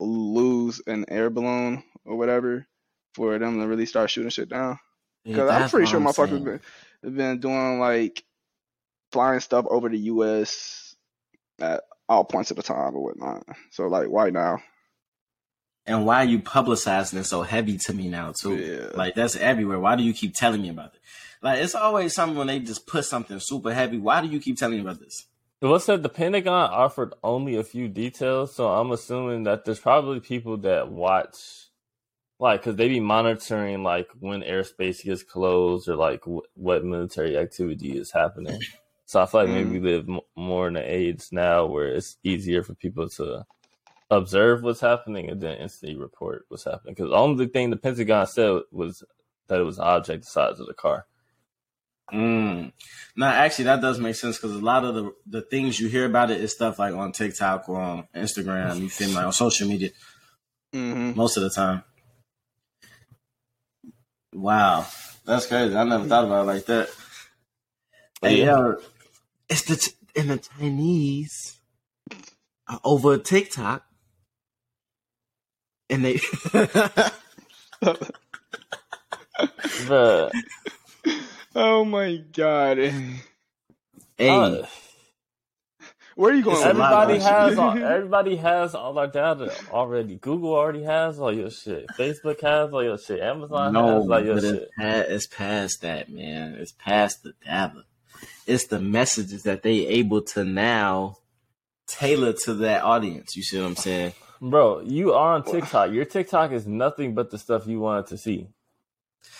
lose 0.00 0.80
an 0.86 1.04
air 1.08 1.30
balloon 1.30 1.84
or 2.04 2.16
whatever 2.16 2.66
for 3.14 3.38
them 3.38 3.60
to 3.60 3.66
really 3.66 3.86
start 3.86 4.10
shooting 4.10 4.30
shit 4.30 4.48
down? 4.48 4.78
Because 5.24 5.50
I'm 5.50 5.68
pretty 5.68 5.86
sure 5.86 6.00
my 6.00 6.12
fuckers 6.12 6.60
been, 7.02 7.14
been 7.14 7.40
doing 7.40 7.78
like 7.78 8.24
flying 9.12 9.40
stuff 9.40 9.66
over 9.68 9.88
the 9.88 9.98
U.S. 9.98 10.96
at 11.60 11.82
all 12.08 12.24
points 12.24 12.50
of 12.50 12.56
the 12.56 12.62
time 12.62 12.96
or 12.96 13.04
whatnot. 13.04 13.44
So 13.70 13.86
like, 13.86 14.08
why 14.08 14.30
now? 14.30 14.58
And 15.88 16.04
why 16.04 16.22
are 16.22 16.26
you 16.26 16.38
publicizing 16.38 17.18
it 17.18 17.24
so 17.24 17.42
heavy 17.42 17.78
to 17.78 17.94
me 17.94 18.08
now 18.08 18.32
too? 18.32 18.56
Yeah. 18.56 18.90
Like 18.94 19.14
that's 19.14 19.36
everywhere. 19.36 19.80
Why 19.80 19.96
do 19.96 20.02
you 20.02 20.12
keep 20.12 20.34
telling 20.34 20.60
me 20.60 20.68
about 20.68 20.94
it? 20.94 21.00
Like 21.42 21.62
it's 21.62 21.74
always 21.74 22.14
something 22.14 22.36
when 22.36 22.46
they 22.46 22.58
just 22.58 22.86
put 22.86 23.06
something 23.06 23.38
super 23.40 23.72
heavy. 23.72 23.96
Why 23.96 24.20
do 24.20 24.28
you 24.28 24.38
keep 24.38 24.58
telling 24.58 24.76
me 24.76 24.82
about 24.82 25.00
this? 25.00 25.26
What's 25.60 25.86
that? 25.86 26.02
The 26.02 26.08
Pentagon 26.08 26.70
offered 26.70 27.14
only 27.24 27.56
a 27.56 27.64
few 27.64 27.88
details, 27.88 28.54
so 28.54 28.68
I'm 28.68 28.92
assuming 28.92 29.44
that 29.44 29.64
there's 29.64 29.80
probably 29.80 30.20
people 30.20 30.58
that 30.58 30.88
watch, 30.88 31.36
like, 32.38 32.60
because 32.60 32.76
they 32.76 32.86
be 32.86 33.00
monitoring 33.00 33.82
like 33.82 34.08
when 34.20 34.42
airspace 34.42 35.02
gets 35.02 35.24
closed 35.24 35.88
or 35.88 35.96
like 35.96 36.20
w- 36.20 36.42
what 36.54 36.84
military 36.84 37.36
activity 37.36 37.98
is 37.98 38.12
happening. 38.12 38.60
So 39.06 39.20
I 39.20 39.26
feel 39.26 39.40
like 39.40 39.50
maybe 39.50 39.70
mm-hmm. 39.70 39.84
we 39.84 39.92
live 39.92 40.08
m- 40.08 40.20
more 40.36 40.68
in 40.68 40.74
the 40.74 40.82
age 40.82 41.24
now 41.32 41.66
where 41.66 41.88
it's 41.88 42.18
easier 42.22 42.62
for 42.62 42.74
people 42.74 43.08
to 43.08 43.44
observe 44.10 44.62
what's 44.62 44.80
happening 44.80 45.28
and 45.30 45.40
then 45.40 45.58
instantly 45.58 45.96
report 45.96 46.44
what's 46.48 46.64
happening. 46.64 46.94
Because 46.94 47.10
the 47.10 47.16
only 47.16 47.46
thing 47.46 47.70
the 47.70 47.76
Pentagon 47.76 48.26
said 48.26 48.60
was 48.72 49.02
that 49.48 49.60
it 49.60 49.64
was 49.64 49.78
an 49.78 49.84
object 49.84 50.24
the 50.24 50.30
size 50.30 50.60
of 50.60 50.66
the 50.66 50.74
car. 50.74 51.06
Mm. 52.12 52.72
No, 53.16 53.26
actually, 53.26 53.66
that 53.66 53.82
does 53.82 54.00
make 54.00 54.14
sense 54.14 54.38
because 54.38 54.56
a 54.56 54.60
lot 54.60 54.84
of 54.84 54.94
the 54.94 55.12
the 55.26 55.42
things 55.42 55.78
you 55.78 55.88
hear 55.88 56.06
about 56.06 56.30
it 56.30 56.40
is 56.40 56.52
stuff 56.52 56.78
like 56.78 56.94
on 56.94 57.12
TikTok 57.12 57.68
or 57.68 57.78
on 57.80 58.08
Instagram. 58.14 58.80
You 58.80 58.88
feel 58.88 59.08
me? 59.08 59.14
Like 59.14 59.26
on 59.26 59.32
social 59.32 59.68
media 59.68 59.90
hmm 60.72 61.12
most 61.14 61.36
of 61.36 61.42
the 61.42 61.50
time. 61.50 61.82
Wow, 64.32 64.86
that's 65.24 65.46
crazy. 65.46 65.74
I 65.76 65.84
never 65.84 66.04
thought 66.04 66.24
about 66.24 66.42
it 66.42 66.46
like 66.46 66.66
that. 66.66 66.88
Hey, 68.22 68.38
Yeah. 68.38 68.44
yo, 68.46 68.76
it's 69.48 69.62
the 69.62 69.76
Ch- 69.76 69.94
and 70.16 70.30
the 70.30 70.38
Chinese 70.38 71.60
over 72.84 73.18
TikTok, 73.18 73.84
and 75.90 76.04
they. 76.04 76.20
Bruh. 79.86 80.30
Oh 81.54 81.84
my 81.84 82.16
god. 82.32 82.78
hey, 82.78 84.28
Uh, 84.28 84.66
Where 86.16 86.32
are 86.32 86.36
you 86.36 86.42
going? 86.42 86.56
It's 86.56 86.64
a 86.64 86.68
with 86.68 86.78
lot 86.78 87.10
Everybody 87.10 87.18
has 87.20 87.58
all, 87.58 87.78
everybody 87.84 88.36
has 88.36 88.74
all 88.74 88.98
our 88.98 89.06
data 89.06 89.52
already. 89.70 90.16
Google 90.16 90.54
already 90.54 90.82
has 90.82 91.18
all 91.18 91.32
your 91.32 91.50
shit. 91.50 91.86
Facebook 91.98 92.40
has 92.42 92.72
all 92.72 92.82
your 92.84 92.98
shit. 92.98 93.20
Amazon 93.20 93.72
no, 93.72 94.00
has 94.00 94.10
all 94.10 94.24
your 94.24 94.34
but 94.34 94.44
it's, 94.44 94.58
shit. 94.58 94.70
it's 95.10 95.26
past 95.26 95.82
that, 95.82 96.10
man. 96.10 96.54
It's 96.54 96.72
past 96.72 97.22
the 97.22 97.34
data. 97.44 97.84
It's 98.46 98.66
the 98.66 98.80
messages 98.80 99.44
that 99.44 99.62
they 99.62 99.86
able 99.86 100.22
to 100.22 100.44
now 100.44 101.16
tailor 101.86 102.32
to 102.44 102.54
that 102.54 102.82
audience. 102.82 103.36
You 103.36 103.42
see 103.42 103.58
what 103.60 103.66
I'm 103.66 103.76
saying? 103.76 104.12
Bro, 104.40 104.80
you 104.80 105.12
are 105.14 105.34
on 105.34 105.44
TikTok. 105.44 105.90
Your 105.92 106.04
TikTok 106.04 106.52
is 106.52 106.66
nothing 106.66 107.14
but 107.14 107.30
the 107.30 107.38
stuff 107.38 107.66
you 107.66 107.80
wanted 107.80 108.06
to 108.08 108.18
see. 108.18 108.48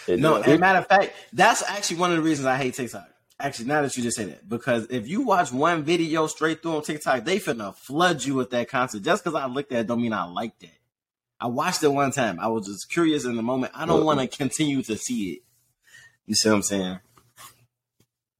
It- 0.06 0.18
No, 0.20 0.36
it- 0.36 0.46
and 0.46 0.60
matter 0.60 0.78
of 0.80 0.86
fact, 0.86 1.12
that's 1.32 1.62
actually 1.62 1.98
one 1.98 2.10
of 2.10 2.16
the 2.16 2.22
reasons 2.22 2.46
I 2.46 2.56
hate 2.56 2.74
TikTok. 2.74 3.08
Actually, 3.40 3.66
now 3.66 3.82
that 3.82 3.96
you 3.96 4.02
just 4.02 4.16
say 4.16 4.24
that, 4.24 4.48
because 4.48 4.88
if 4.90 5.06
you 5.06 5.20
watch 5.22 5.52
one 5.52 5.84
video 5.84 6.26
straight 6.26 6.60
through 6.60 6.76
on 6.76 6.82
TikTok, 6.82 7.24
they 7.24 7.38
finna 7.38 7.72
flood 7.72 8.24
you 8.24 8.34
with 8.34 8.50
that 8.50 8.68
content. 8.68 9.04
Just 9.04 9.22
because 9.22 9.40
I 9.40 9.46
looked 9.46 9.70
at 9.72 9.80
it, 9.80 9.86
don't 9.86 10.02
mean 10.02 10.12
I 10.12 10.24
liked 10.24 10.64
it. 10.64 10.72
I 11.40 11.46
watched 11.46 11.84
it 11.84 11.88
one 11.88 12.10
time. 12.10 12.40
I 12.40 12.48
was 12.48 12.66
just 12.66 12.90
curious 12.90 13.24
in 13.24 13.36
the 13.36 13.42
moment. 13.42 13.70
I 13.76 13.86
don't 13.86 14.04
want 14.04 14.18
to 14.18 14.26
continue 14.36 14.82
to 14.82 14.96
see 14.96 15.34
it. 15.34 15.42
You 16.26 16.34
see 16.34 16.48
what 16.48 16.56
I'm 16.56 16.62
saying? 16.62 16.98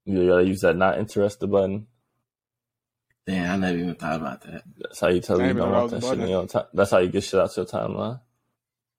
You 0.04 0.26
gotta 0.26 0.44
use 0.44 0.62
that 0.62 0.74
not 0.76 0.98
interested 0.98 1.46
button. 1.46 1.86
Damn, 3.28 3.52
I 3.52 3.56
never 3.58 3.78
even 3.78 3.94
thought 3.94 4.20
about 4.20 4.40
that. 4.40 4.62
That's 4.78 5.00
how 5.00 5.08
you 5.08 5.20
tell 5.20 5.38
you 5.38 5.52
don't 5.52 5.70
want 5.70 5.90
that 5.90 6.02
shit 6.02 6.18
in 6.18 6.28
your 6.28 6.46
time. 6.46 6.64
That's 6.72 6.90
how 6.90 6.96
you 6.96 7.08
get 7.10 7.24
shit 7.24 7.38
out 7.38 7.50
of 7.50 7.56
your 7.58 7.66
timeline. 7.66 8.20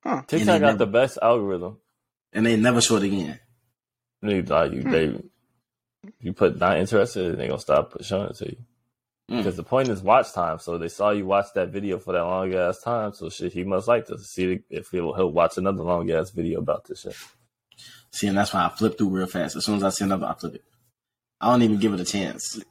Huh. 0.04 0.22
TikTok 0.28 0.46
got 0.46 0.62
never- 0.62 0.78
the 0.78 0.86
best 0.86 1.18
algorithm. 1.20 1.80
And 2.32 2.46
they 2.46 2.56
never 2.56 2.80
show 2.80 2.98
it 2.98 3.04
again. 3.04 3.40
They, 4.22 4.44
like 4.44 4.72
you, 4.72 4.84
they, 4.84 5.20
you 6.22 6.34
put 6.34 6.60
not 6.60 6.78
interested, 6.78 7.26
and 7.26 7.40
they 7.40 7.48
gonna 7.48 7.60
stop 7.60 7.96
showing 8.04 8.30
it 8.30 8.36
to 8.36 8.50
you. 8.52 8.58
Mm. 9.32 9.38
Because 9.38 9.56
the 9.56 9.64
point 9.64 9.90
is 9.90 10.04
watch 10.04 10.32
time. 10.32 10.60
So 10.60 10.78
they 10.78 10.90
saw 10.90 11.10
you 11.10 11.26
watch 11.26 11.48
that 11.56 11.70
video 11.70 11.98
for 11.98 12.14
that 12.14 12.22
long 12.22 12.54
ass 12.54 12.84
time. 12.84 13.14
So 13.14 13.32
shit, 13.32 13.52
he 13.54 13.64
must 13.64 13.88
like 13.88 14.06
to 14.08 14.20
see 14.20 14.60
if 14.70 14.90
he'll, 14.90 15.16
he'll 15.16 15.32
watch 15.32 15.58
another 15.58 15.82
long 15.82 16.12
ass 16.12 16.30
video 16.30 16.60
about 16.60 16.86
this 16.86 17.02
shit. 17.02 17.16
See, 18.12 18.28
and 18.28 18.38
that's 18.38 18.54
why 18.54 18.66
I 18.66 18.70
flip 18.70 18.96
through 18.96 19.10
real 19.10 19.26
fast. 19.26 19.56
As 19.56 19.66
soon 19.66 19.78
as 19.78 19.84
I 19.84 19.90
see 19.90 20.04
another, 20.04 20.28
I 20.28 20.36
flip 20.36 20.54
it. 20.54 20.64
I 21.42 21.50
don't 21.50 21.64
even 21.64 21.80
give 21.80 21.94
it 21.94 22.00
a 22.00 22.06
chance. 22.06 22.62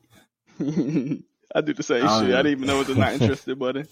I 1.54 1.60
do 1.62 1.72
the 1.72 1.82
same 1.82 2.04
I 2.04 2.06
don't 2.06 2.26
shit. 2.26 2.34
I 2.34 2.42
didn't 2.42 2.52
even 2.52 2.66
know 2.66 2.80
it 2.80 2.88
was 2.88 2.96
not 2.96 3.12
interested 3.14 3.58
button. 3.58 3.88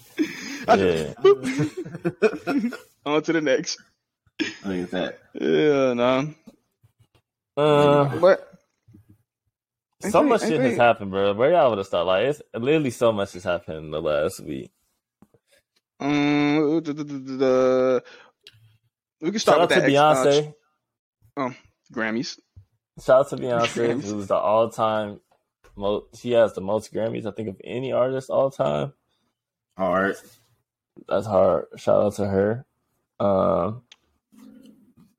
I 0.69 0.77
just, 0.77 1.09
Yeah. 1.09 1.15
boop. 1.23 2.75
On 3.07 3.23
to 3.23 3.33
the 3.33 3.41
next. 3.41 3.79
Look 4.65 4.85
at 4.85 4.91
that. 4.91 5.19
Yeah, 5.35 5.95
no. 5.95 6.35
Uh, 7.57 8.19
But 8.21 8.53
so 10.11 10.23
much 10.23 10.43
shit 10.43 10.61
has 10.61 10.77
happened, 10.77 11.11
bro. 11.13 11.33
Where 11.35 11.53
y'all 11.53 11.71
would 11.71 11.79
have 11.79 11.87
started? 11.87 12.07
Like, 12.07 12.27
it's 12.27 12.43
literally 12.53 12.91
so 12.91 13.13
much 13.13 13.33
has 13.33 13.45
happened 13.45 13.79
in 13.79 13.91
the 13.91 14.03
last 14.03 14.41
week. 14.41 14.71
um, 16.01 16.75
we 19.23 19.31
can 19.31 19.39
Shout 19.39 19.41
start 19.41 19.61
out 19.63 19.69
with 19.71 19.71
to 19.71 19.81
that. 19.81 19.85
ex- 19.85 19.97
uh, 19.97 20.45
Beyonce. 21.49 21.55
Grammys. 21.95 22.39
Shout 23.05 23.21
out 23.21 23.29
to 23.31 23.37
Beyonce, 23.37 24.03
who's 24.03 24.27
the 24.27 24.35
all 24.37 24.69
time 24.71 25.21
most. 25.77 26.17
She 26.21 26.33
has 26.33 26.55
the 26.55 26.61
most 26.61 26.93
Grammys, 26.93 27.27
I 27.27 27.31
think, 27.33 27.49
of 27.49 27.61
any 27.65 27.93
artist 27.93 28.31
all 28.31 28.51
time. 28.51 28.93
All 29.79 29.93
right. 29.93 30.17
That's 31.09 31.27
hard. 31.27 31.67
Shout 31.77 32.03
out 32.03 32.15
to 32.15 32.27
her. 32.27 32.65
Um, 33.21 33.83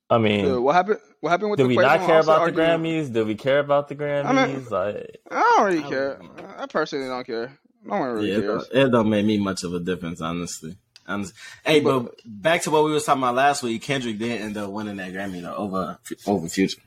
I 0.09 0.17
mean, 0.17 0.45
Uh, 0.51 0.61
what 0.61 0.75
happened? 0.75 0.99
What 1.19 1.29
happened 1.31 1.51
with 1.51 1.57
did 1.57 1.65
the 1.65 1.67
we 1.69 1.75
not 1.77 1.99
care 2.05 2.19
about 2.19 2.45
the? 2.45 2.51
Grammys? 2.61 3.11
Did 3.11 3.27
we 3.27 3.35
care 3.35 3.59
about 3.59 3.87
the 3.87 3.95
Grammys? 3.95 4.47
mean- 4.47 4.65
like, 4.69 5.17
I 5.29 5.39
don't 5.57 5.65
really 5.65 5.83
I 5.83 5.89
care. 5.89 6.13
don't 6.15 6.37
know. 6.37 6.53
I 6.57 6.65
personally 6.67 7.07
don't 7.07 7.25
care. 7.25 7.57
No 7.83 7.99
one 7.99 8.09
really 8.13 8.31
Yeah, 8.31 8.37
it 8.37 8.41
cares. 8.41 8.67
don't, 8.67 8.87
it 8.87 8.89
don't 8.91 9.09
make 9.09 9.25
me 9.25 9.37
much 9.37 9.63
of 9.63 9.73
a 9.73 9.79
difference, 9.79 10.21
honestly. 10.21 10.77
Honest- 11.07 11.33
Hey, 11.65 11.79
but 11.79 12.13
back 12.25 12.61
to 12.63 12.71
what 12.71 12.83
we 12.83 12.91
was 12.91 13.05
talking 13.05 13.23
about 13.23 13.35
last 13.35 13.63
week. 13.63 13.81
Kendrick 13.81 14.17
did 14.17 14.41
end 14.41 14.57
up 14.57 14.69
winning 14.71 14.97
that 14.97 15.13
Grammy 15.13 15.41
though 15.41 15.55
over 15.55 15.97
over 16.25 16.47
Future. 16.49 16.81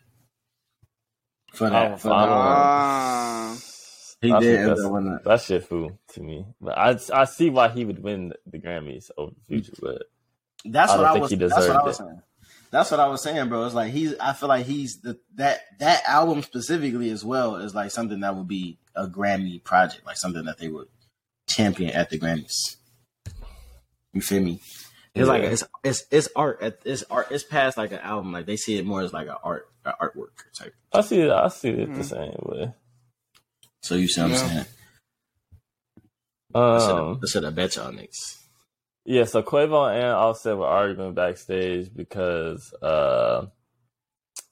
For 1.53 1.67
I 1.67 1.71
that, 1.71 1.89
don't- 1.89 2.01
for 2.01 2.13
I 2.13 2.21
that, 2.21 2.27
don't 2.27 2.35
know. 2.35 2.43
Ah, 2.43 3.57
he 4.23 4.33
I 4.33 4.41
did 4.41 4.57
think 4.57 4.69
that's- 4.69 4.85
up 4.87 4.93
that. 4.93 5.21
that 5.25 5.41
shit 5.41 5.65
fool 5.65 5.99
to 6.15 6.21
me. 6.23 6.47
But 6.61 6.79
I 6.79 6.99
I 7.13 7.25
see 7.25 7.51
why 7.51 7.69
he 7.69 7.85
would 7.85 8.03
win 8.03 8.33
the 8.47 8.59
Grammys 8.59 9.11
over 9.17 9.33
Future, 9.49 9.73
but 9.81 10.03
That's 10.65 10.93
I 10.93 10.97
what 10.97 11.03
don't 11.03 11.11
I 11.11 11.13
think 11.15 11.23
was. 11.23 11.31
he 11.31 11.37
That's 11.37 11.55
what 11.69 11.71
I 11.77 11.83
was 11.83 11.97
it. 11.97 12.03
saying. 12.05 12.23
That's 12.71 12.91
what 12.93 13.01
I 13.01 13.09
was 13.09 13.23
saying, 13.23 13.49
bro. 13.49 13.65
It's 13.67 13.75
like 13.75 13.93
he's. 13.93 14.15
I 14.21 14.33
feel 14.33 14.49
like 14.49 14.65
he's 14.67 15.01
the 15.01 15.19
that 15.35 15.61
that 15.81 16.03
album 16.07 16.43
specifically 16.43 17.11
as 17.11 17.25
well 17.25 17.57
is 17.57 17.75
like 17.75 17.91
something 17.91 18.21
that 18.21 18.37
would 18.37 18.47
be 18.47 18.79
a 18.95 19.09
Grammy 19.09 19.63
project, 19.65 20.07
like 20.07 20.17
something 20.17 20.45
that 20.45 20.59
they 20.59 20.69
would 20.69 20.87
champion 21.49 21.91
at 21.91 22.11
the 22.11 22.19
Grammys. 22.21 22.77
You 24.13 24.21
feel 24.21 24.43
me? 24.43 24.61
It's 25.15 25.27
like 25.29 25.43
Yeah. 25.43 25.49
it's 25.51 25.65
it's 25.83 26.05
it's 26.13 26.29
art. 26.37 26.61
It's 26.85 27.03
art. 27.11 27.29
It's 27.31 27.43
past 27.45 27.77
like 27.77 27.91
an 27.93 27.99
album. 28.01 28.33
Like 28.33 28.47
they 28.47 28.57
see 28.57 28.77
it 28.77 28.85
more 28.87 29.03
as 29.03 29.13
like 29.13 29.27
an 29.29 29.37
art, 29.43 29.69
an 29.85 29.93
artwork 30.01 30.53
type. 30.55 30.75
I 30.93 31.01
see 31.03 31.21
it. 31.21 31.31
I 31.31 31.49
see 31.49 31.71
it 31.71 31.95
the 31.95 32.01
Mhm. 32.01 32.05
same 32.05 32.39
way. 32.43 32.73
So 33.83 33.95
you 33.95 34.09
see 34.09 34.21
what 34.21 34.31
Yeah. 34.31 34.37
I'm 34.37 34.49
saying? 34.49 34.67
I 36.55 36.79
should 36.81 36.89
have- 36.89 36.99
Um, 36.99 37.21
I 37.23 37.27
should 37.29 37.43
have 37.45 37.55
bet 37.55 37.77
y'all 37.77 37.93
niggas. 37.93 38.39
yeah. 39.05 39.25
So 39.25 39.43
Quavo 39.43 39.93
and 39.95 40.05
Offset 40.13 40.57
were 40.57 40.67
arguing 40.67 41.15
backstage 41.15 41.95
because 41.95 42.75
uh, 42.83 43.47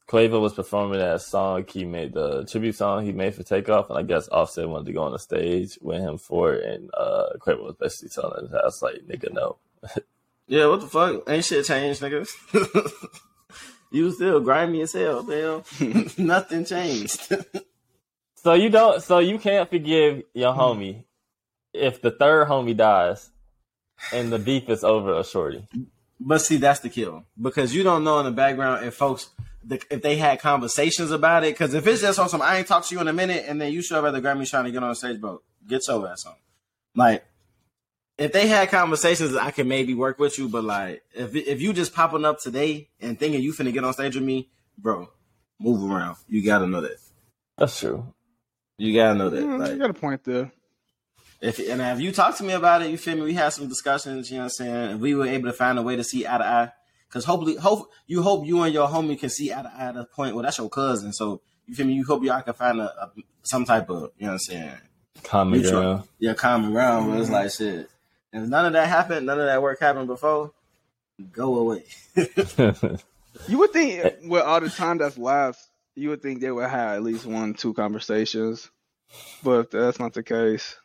Quavo 0.08 0.40
was 0.40 0.54
performing 0.54 1.00
that 1.00 1.20
song 1.20 1.64
he 1.68 1.84
made, 1.84 2.14
the 2.14 2.44
tribute 2.46 2.76
song 2.76 3.04
he 3.04 3.12
made 3.12 3.34
for 3.34 3.42
Takeoff, 3.42 3.90
and 3.90 3.98
I 3.98 4.02
guess 4.02 4.28
Offset 4.28 4.68
wanted 4.68 4.86
to 4.86 4.92
go 4.92 5.02
on 5.02 5.12
the 5.12 5.18
stage 5.18 5.78
with 5.82 6.00
him 6.00 6.16
for 6.18 6.54
it, 6.54 6.64
and 6.64 6.90
uh, 6.94 7.30
Quavo 7.40 7.64
was 7.64 7.76
basically 7.78 8.08
telling 8.10 8.38
him, 8.38 8.50
his 8.50 8.54
ass 8.64 8.80
like, 8.82 9.06
"Nigga, 9.06 9.32
no." 9.32 9.58
Yeah, 10.46 10.66
what 10.68 10.80
the 10.80 10.86
fuck? 10.86 11.28
Ain't 11.28 11.44
shit 11.44 11.66
changed, 11.66 12.00
nigga. 12.00 12.26
you 13.90 14.10
still 14.12 14.40
grimy 14.40 14.82
as 14.82 14.92
hell, 14.92 15.22
man. 15.22 15.62
Nothing 16.18 16.64
changed. 16.64 17.32
So 18.42 18.54
you 18.54 18.70
don't. 18.70 19.02
So 19.02 19.18
you 19.18 19.38
can't 19.38 19.68
forgive 19.68 20.22
your 20.32 20.54
homie 20.54 21.04
if 21.72 22.00
the 22.00 22.12
third 22.12 22.46
homie 22.46 22.76
dies, 22.76 23.30
and 24.12 24.32
the 24.32 24.38
beef 24.38 24.68
is 24.68 24.84
over 24.84 25.18
a 25.18 25.24
shorty. 25.24 25.66
But 26.20 26.40
see, 26.40 26.56
that's 26.56 26.80
the 26.80 26.88
kill 26.88 27.24
because 27.40 27.74
you 27.74 27.82
don't 27.82 28.04
know 28.04 28.20
in 28.20 28.26
the 28.26 28.30
background 28.30 28.86
if 28.86 28.94
folks 28.94 29.28
the, 29.64 29.82
if 29.90 30.02
they 30.02 30.16
had 30.16 30.40
conversations 30.40 31.10
about 31.10 31.44
it. 31.44 31.54
Because 31.54 31.74
if 31.74 31.86
it's 31.86 32.00
just 32.00 32.18
on 32.18 32.28
some, 32.28 32.40
I 32.40 32.58
ain't 32.58 32.68
talk 32.68 32.86
to 32.86 32.94
you 32.94 33.00
in 33.00 33.08
a 33.08 33.12
minute, 33.12 33.44
and 33.46 33.60
then 33.60 33.72
you 33.72 33.82
show 33.82 33.98
up 33.98 34.04
at 34.06 34.12
the 34.12 34.26
Grammy 34.26 34.48
trying 34.48 34.64
to 34.64 34.70
get 34.70 34.82
on 34.82 34.94
stage, 34.94 35.20
bro, 35.20 35.42
get 35.66 35.86
your 35.88 36.08
ass 36.08 36.24
on. 36.24 36.34
Like, 36.94 37.24
if 38.18 38.32
they 38.32 38.46
had 38.48 38.68
conversations, 38.70 39.34
I 39.36 39.50
can 39.52 39.68
maybe 39.68 39.94
work 39.94 40.18
with 40.18 40.38
you. 40.38 40.48
But 40.48 40.64
like, 40.64 41.02
if 41.14 41.34
if 41.34 41.60
you 41.60 41.72
just 41.72 41.94
popping 41.94 42.24
up 42.24 42.40
today 42.40 42.88
and 43.00 43.18
thinking 43.18 43.42
you 43.42 43.52
finna 43.52 43.72
get 43.72 43.84
on 43.84 43.92
stage 43.92 44.14
with 44.16 44.24
me, 44.24 44.50
bro, 44.76 45.08
move 45.60 45.90
around. 45.90 46.16
You 46.28 46.44
gotta 46.44 46.66
know 46.66 46.80
that. 46.80 46.96
That's 47.56 47.78
true. 47.78 48.12
You 48.76 48.94
gotta 48.94 49.18
know 49.18 49.30
that. 49.30 49.42
mm, 49.44 49.58
Like, 49.58 49.72
you 49.72 49.78
got 49.78 49.90
a 49.90 49.94
point 49.94 50.22
there. 50.24 50.52
if 51.40 51.58
and 51.58 51.80
if 51.80 52.00
you 52.00 52.12
talk 52.12 52.36
to 52.36 52.44
me 52.44 52.52
about 52.52 52.82
it, 52.82 52.90
you 52.90 52.98
feel 52.98 53.16
me? 53.16 53.22
We 53.22 53.34
had 53.34 53.50
some 53.50 53.68
discussions. 53.68 54.30
You 54.30 54.36
know 54.38 54.44
what 54.44 54.60
I'm 54.60 54.66
saying? 54.66 54.90
If 54.96 54.98
we 55.00 55.14
were 55.14 55.26
able 55.26 55.46
to 55.48 55.52
find 55.52 55.78
a 55.78 55.82
way 55.82 55.96
to 55.96 56.04
see 56.04 56.26
eye 56.26 56.38
to 56.38 56.44
eye, 56.44 56.72
because 57.08 57.24
hopefully, 57.24 57.56
hope 57.56 57.90
you 58.06 58.22
hope 58.22 58.46
you 58.46 58.62
and 58.62 58.72
your 58.74 58.88
homie 58.88 59.18
can 59.18 59.30
see 59.30 59.52
eye 59.52 59.62
to 59.62 59.72
eye 59.76 59.88
at 59.88 59.96
a 59.96 60.04
point. 60.04 60.34
Well, 60.34 60.42
that's 60.44 60.58
your 60.58 60.68
cousin, 60.70 61.12
so 61.12 61.40
you 61.66 61.74
feel 61.74 61.86
me? 61.86 61.94
You 61.94 62.04
hope 62.04 62.22
y'all 62.24 62.40
can 62.42 62.54
find 62.54 62.80
a, 62.80 62.84
a 63.04 63.10
some 63.42 63.64
type 63.64 63.88
of 63.90 64.10
you 64.18 64.26
know 64.26 64.28
what 64.28 64.32
I'm 64.34 64.38
saying? 64.38 64.70
Common 65.24 65.62
ground. 65.62 66.04
Yeah, 66.20 66.34
common 66.34 66.70
ground. 66.72 67.10
Where 67.10 67.20
it's 67.20 67.30
like 67.30 67.50
shit. 67.50 67.90
If 68.32 68.46
none 68.48 68.66
of 68.66 68.72
that 68.74 68.88
happened, 68.88 69.26
none 69.26 69.40
of 69.40 69.46
that 69.46 69.62
work 69.62 69.80
happened 69.80 70.06
before. 70.06 70.52
Go 71.32 71.56
away. 71.56 71.84
You 73.46 73.58
would 73.58 73.72
think 73.72 74.04
eh. 74.04 74.10
with 74.24 74.42
all 74.42 74.60
the 74.60 74.68
time 74.68 74.98
that's 74.98 75.16
left, 75.16 75.60
you 75.94 76.08
would 76.08 76.20
think 76.22 76.40
they 76.40 76.50
would 76.50 76.68
have 76.68 76.96
at 76.96 77.02
least 77.04 77.24
one, 77.24 77.54
two 77.54 77.72
conversations. 77.72 78.68
But 79.44 79.70
that's 79.70 80.00
not 80.00 80.12
the 80.12 80.24
case. 80.24 80.76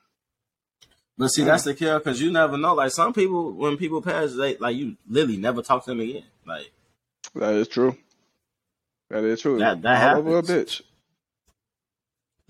But 1.18 1.30
see, 1.30 1.44
that's 1.44 1.64
the 1.64 1.74
kill 1.74 1.98
because 1.98 2.22
you 2.22 2.32
never 2.32 2.56
know. 2.58 2.76
Like 2.76 2.92
some 2.92 3.12
people, 3.12 3.54
when 3.54 3.78
people 3.78 4.04
pass, 4.04 4.34
they 4.36 4.56
like 4.58 4.76
you 4.76 4.98
literally 5.10 5.38
never 5.38 5.64
talk 5.64 5.84
to 5.86 5.92
them 5.92 6.00
again. 6.02 6.24
Like 6.46 6.72
That 7.34 7.54
is 7.56 7.68
true. 7.68 7.98
That 9.10 9.24
is 9.24 9.42
true. 9.42 9.58
That- 9.58 9.82
that 9.82 10.14
all 10.14 10.20
over 10.20 10.38
a 10.38 10.44
bitch. 10.44 10.82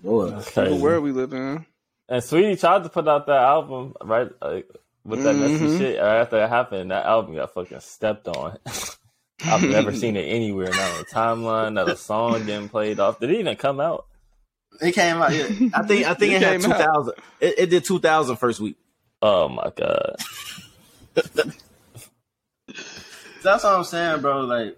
boy, 0.00 0.30
That's 0.30 0.46
The 0.52 0.64
crazy. 0.66 0.82
world 0.82 1.04
we 1.04 1.12
live 1.12 1.32
in. 1.32 1.64
And 2.10 2.22
Sweetie 2.22 2.56
tried 2.56 2.82
to 2.82 2.90
put 2.90 3.08
out 3.08 3.26
that 3.26 3.42
album 3.42 3.94
right 4.02 4.30
like, 4.42 4.68
with 5.04 5.22
that 5.22 5.34
messy 5.34 5.64
Mhm. 5.66 5.78
shit. 5.78 6.00
Right 6.00 6.20
after 6.20 6.36
that 6.38 6.48
happened, 6.48 6.90
that 6.90 7.06
album 7.06 7.34
got 7.34 7.52
fucking 7.54 7.80
stepped 7.80 8.28
on. 8.28 8.58
I've 9.44 9.62
never 9.62 9.92
seen 9.96 10.16
it 10.16 10.22
anywhere. 10.24 10.70
Not 10.70 10.78
on 10.92 10.98
the 10.98 11.04
timeline. 11.06 11.72
Not 11.74 11.88
a 11.90 11.96
song 11.96 12.44
getting 12.46 12.68
played 12.68 12.98
off. 13.00 13.20
Did 13.20 13.30
it 13.30 13.40
even 13.40 13.56
come 13.56 13.80
out? 13.80 14.06
it 14.80 14.92
came 14.92 15.16
out. 15.22 15.32
Yeah. 15.32 15.44
I 15.74 15.82
think 15.86 16.04
I 16.06 16.14
think 16.14 16.32
It 16.32 16.36
it, 16.36 16.42
had 16.42 16.50
came 16.52 16.60
two 16.62 16.72
out. 16.72 16.80
thousand. 16.80 17.14
It, 17.40 17.54
it 17.58 17.70
did 17.70 17.84
2000 17.84 18.36
first 18.36 18.58
week. 18.60 18.76
Oh 19.22 19.48
my 19.48 19.70
god! 19.76 20.16
That's 23.42 23.62
what 23.64 23.72
I'm 23.74 23.84
saying, 23.84 24.20
bro. 24.20 24.40
Like 24.40 24.76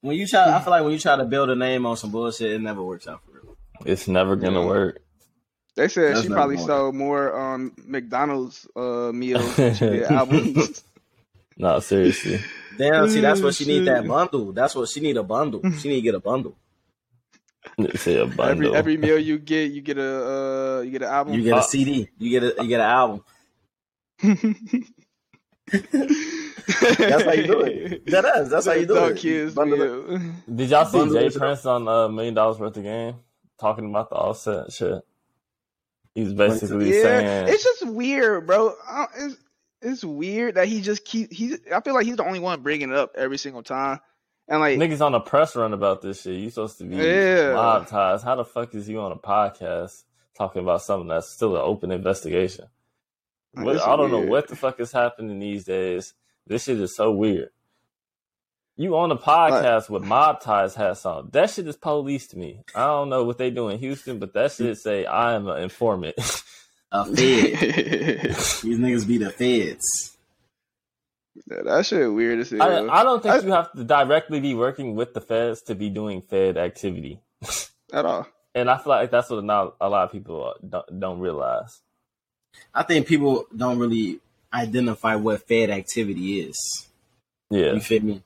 when 0.00 0.16
you 0.16 0.26
try, 0.26 0.54
I 0.54 0.60
feel 0.60 0.70
like 0.70 0.82
when 0.82 0.92
you 0.92 0.98
try 0.98 1.16
to 1.16 1.24
build 1.24 1.50
a 1.50 1.54
name 1.56 1.86
on 1.86 1.96
some 1.96 2.10
bullshit, 2.10 2.52
it 2.52 2.60
never 2.60 2.82
works 2.82 3.06
out 3.08 3.22
for 3.24 3.32
real. 3.32 3.56
It's 3.84 4.08
never 4.08 4.36
gonna 4.36 4.60
Yeah. 4.60 4.66
work. 4.66 5.00
They 5.78 5.86
said 5.86 6.16
That's 6.16 6.22
she 6.22 6.28
probably 6.28 6.56
going. 6.56 6.66
sold 6.66 6.94
more 6.96 7.38
um, 7.38 7.72
McDonald's 7.86 8.66
uh, 8.74 9.12
meals 9.14 9.54
than 9.54 9.74
she 9.74 9.86
did 9.86 10.02
albums. 10.10 10.82
No, 11.60 11.80
seriously. 11.80 12.38
Damn, 12.76 13.08
see, 13.10 13.20
that's 13.20 13.40
what 13.40 13.52
she 13.52 13.64
need. 13.66 13.84
That 13.86 14.06
bundle. 14.06 14.52
That's 14.52 14.76
what 14.76 14.88
she 14.88 15.00
need. 15.00 15.16
A 15.16 15.24
bundle. 15.24 15.60
She 15.78 15.88
need 15.88 15.96
to 15.96 16.00
get 16.02 16.14
a 16.14 16.20
bundle. 16.20 16.56
It's 17.78 18.06
a 18.06 18.20
every 18.20 18.36
bundle. 18.36 18.76
every 18.76 18.96
meal 18.96 19.18
you 19.30 19.38
get, 19.40 19.72
you 19.72 19.80
get 19.80 19.98
a 19.98 20.78
uh, 20.78 20.80
you 20.82 20.92
get 20.92 21.02
an 21.02 21.08
album. 21.08 21.34
You 21.34 21.42
get 21.42 21.54
Uh, 21.54 21.58
a 21.58 21.62
CD. 21.64 22.08
You 22.18 22.30
get 22.30 22.42
a 22.44 22.62
you 22.62 22.68
get 22.68 22.78
an 22.80 22.86
album. 22.86 23.24
That's 25.72 27.24
how 27.24 27.32
you 27.32 27.46
do 27.46 27.60
it. 27.62 28.06
That 28.06 28.24
is. 28.36 28.50
That's 28.50 28.66
how 28.66 28.72
you 28.72 28.86
do 28.86 28.94
Adult 28.96 29.10
it. 29.12 29.18
Kids 29.18 29.54
Bundle 29.54 30.18
Did 30.54 30.70
y'all 30.70 30.84
see 30.84 30.98
Bundle 30.98 31.28
J. 31.28 31.36
Prince 31.36 31.66
on 31.66 31.88
uh, 31.88 32.08
Million 32.08 32.34
Dollaz 32.36 32.58
Worth 32.60 32.76
of 32.76 32.82
Game? 32.84 33.16
talking 33.60 33.90
about 33.90 34.10
the 34.10 34.14
offset 34.16 34.70
shit. 34.72 35.02
He's 36.18 36.32
basically 36.32 36.96
yeah, 36.96 37.02
saying 37.02 37.48
it's 37.48 37.62
just 37.62 37.86
weird, 37.86 38.46
bro. 38.48 38.74
It's 39.16 39.36
it's 39.80 40.04
weird 40.04 40.56
that 40.56 40.66
he 40.66 40.80
just 40.80 41.04
keep 41.04 41.32
he. 41.32 41.54
I 41.72 41.80
feel 41.80 41.94
like 41.94 42.06
he's 42.06 42.16
the 42.16 42.24
only 42.24 42.40
one 42.40 42.60
bringing 42.62 42.90
it 42.90 42.96
up 42.96 43.12
every 43.16 43.38
single 43.38 43.62
time, 43.62 44.00
and 44.48 44.58
like 44.58 44.78
niggas 44.78 45.00
on 45.00 45.14
a 45.14 45.20
press 45.20 45.54
run 45.54 45.72
about 45.72 46.02
this 46.02 46.22
shit. 46.22 46.34
You 46.40 46.50
supposed 46.50 46.78
to 46.78 46.84
be 46.84 46.96
Yeah. 46.96 47.52
mob 47.52 47.86
ties. 47.86 48.24
How 48.24 48.34
the 48.34 48.44
fuck 48.44 48.74
is 48.74 48.88
you 48.88 49.00
on 49.00 49.12
a 49.12 49.16
podcast 49.16 50.02
talking 50.36 50.60
about 50.62 50.82
something 50.82 51.06
that's 51.06 51.28
still 51.28 51.54
an 51.54 51.62
open 51.62 51.92
investigation? 51.92 52.66
What, 53.52 53.80
I 53.80 53.94
don't 53.94 54.10
know 54.10 54.18
what 54.20 54.48
the 54.48 54.56
fuck 54.56 54.80
is 54.80 54.90
happening 54.90 55.38
these 55.38 55.64
days. 55.64 56.14
This 56.48 56.64
shit 56.64 56.80
is 56.80 56.96
so 56.96 57.12
weird. 57.12 57.50
You 58.80 58.96
on 58.96 59.10
a 59.10 59.16
podcast 59.16 59.90
with 59.90 60.04
mob 60.04 60.40
ties 60.40 60.76
hats 60.76 61.04
on. 61.04 61.30
That 61.32 61.50
shit 61.50 61.66
is 61.66 61.74
police 61.74 62.28
to 62.28 62.38
me. 62.38 62.60
I 62.76 62.86
don't 62.86 63.08
know 63.08 63.24
what 63.24 63.36
they 63.36 63.50
do 63.50 63.68
in 63.70 63.80
Houston, 63.80 64.20
but 64.20 64.32
that 64.34 64.52
shit 64.52 64.78
say 64.78 65.04
I 65.04 65.34
am 65.34 65.48
an 65.48 65.60
informant. 65.64 66.14
A 66.92 67.04
fed. 67.04 67.16
These 67.16 68.78
niggas 68.78 69.06
be 69.06 69.18
the 69.18 69.30
feds. 69.30 70.16
Yeah, 71.50 71.62
that 71.64 71.86
shit 71.86 72.10
weird 72.10 72.38
as 72.38 72.50
hell. 72.50 72.62
I, 72.62 73.00
I 73.00 73.02
don't 73.02 73.22
think 73.22 73.34
I- 73.34 73.40
you 73.40 73.50
have 73.50 73.72
to 73.72 73.82
directly 73.84 74.38
be 74.40 74.54
working 74.54 74.94
with 74.94 75.12
the 75.12 75.20
feds 75.20 75.60
to 75.62 75.74
be 75.74 75.90
doing 75.90 76.22
Fed 76.22 76.56
activity. 76.56 77.20
at 77.92 78.06
all. 78.06 78.26
And 78.54 78.70
I 78.70 78.78
feel 78.78 78.90
like 78.90 79.10
that's 79.10 79.28
what 79.28 79.44
not 79.44 79.74
a 79.80 79.88
lot 79.88 80.04
of 80.04 80.12
people 80.12 80.54
don't, 80.66 81.00
don't 81.00 81.18
realize. 81.18 81.80
I 82.72 82.84
think 82.84 83.06
people 83.06 83.46
don't 83.54 83.78
really 83.78 84.20
identify 84.54 85.16
what 85.16 85.46
Fed 85.46 85.68
activity 85.68 86.40
is. 86.40 86.88
Yeah. 87.50 87.72
You 87.72 87.80
feel 87.80 88.02
me? 88.02 88.22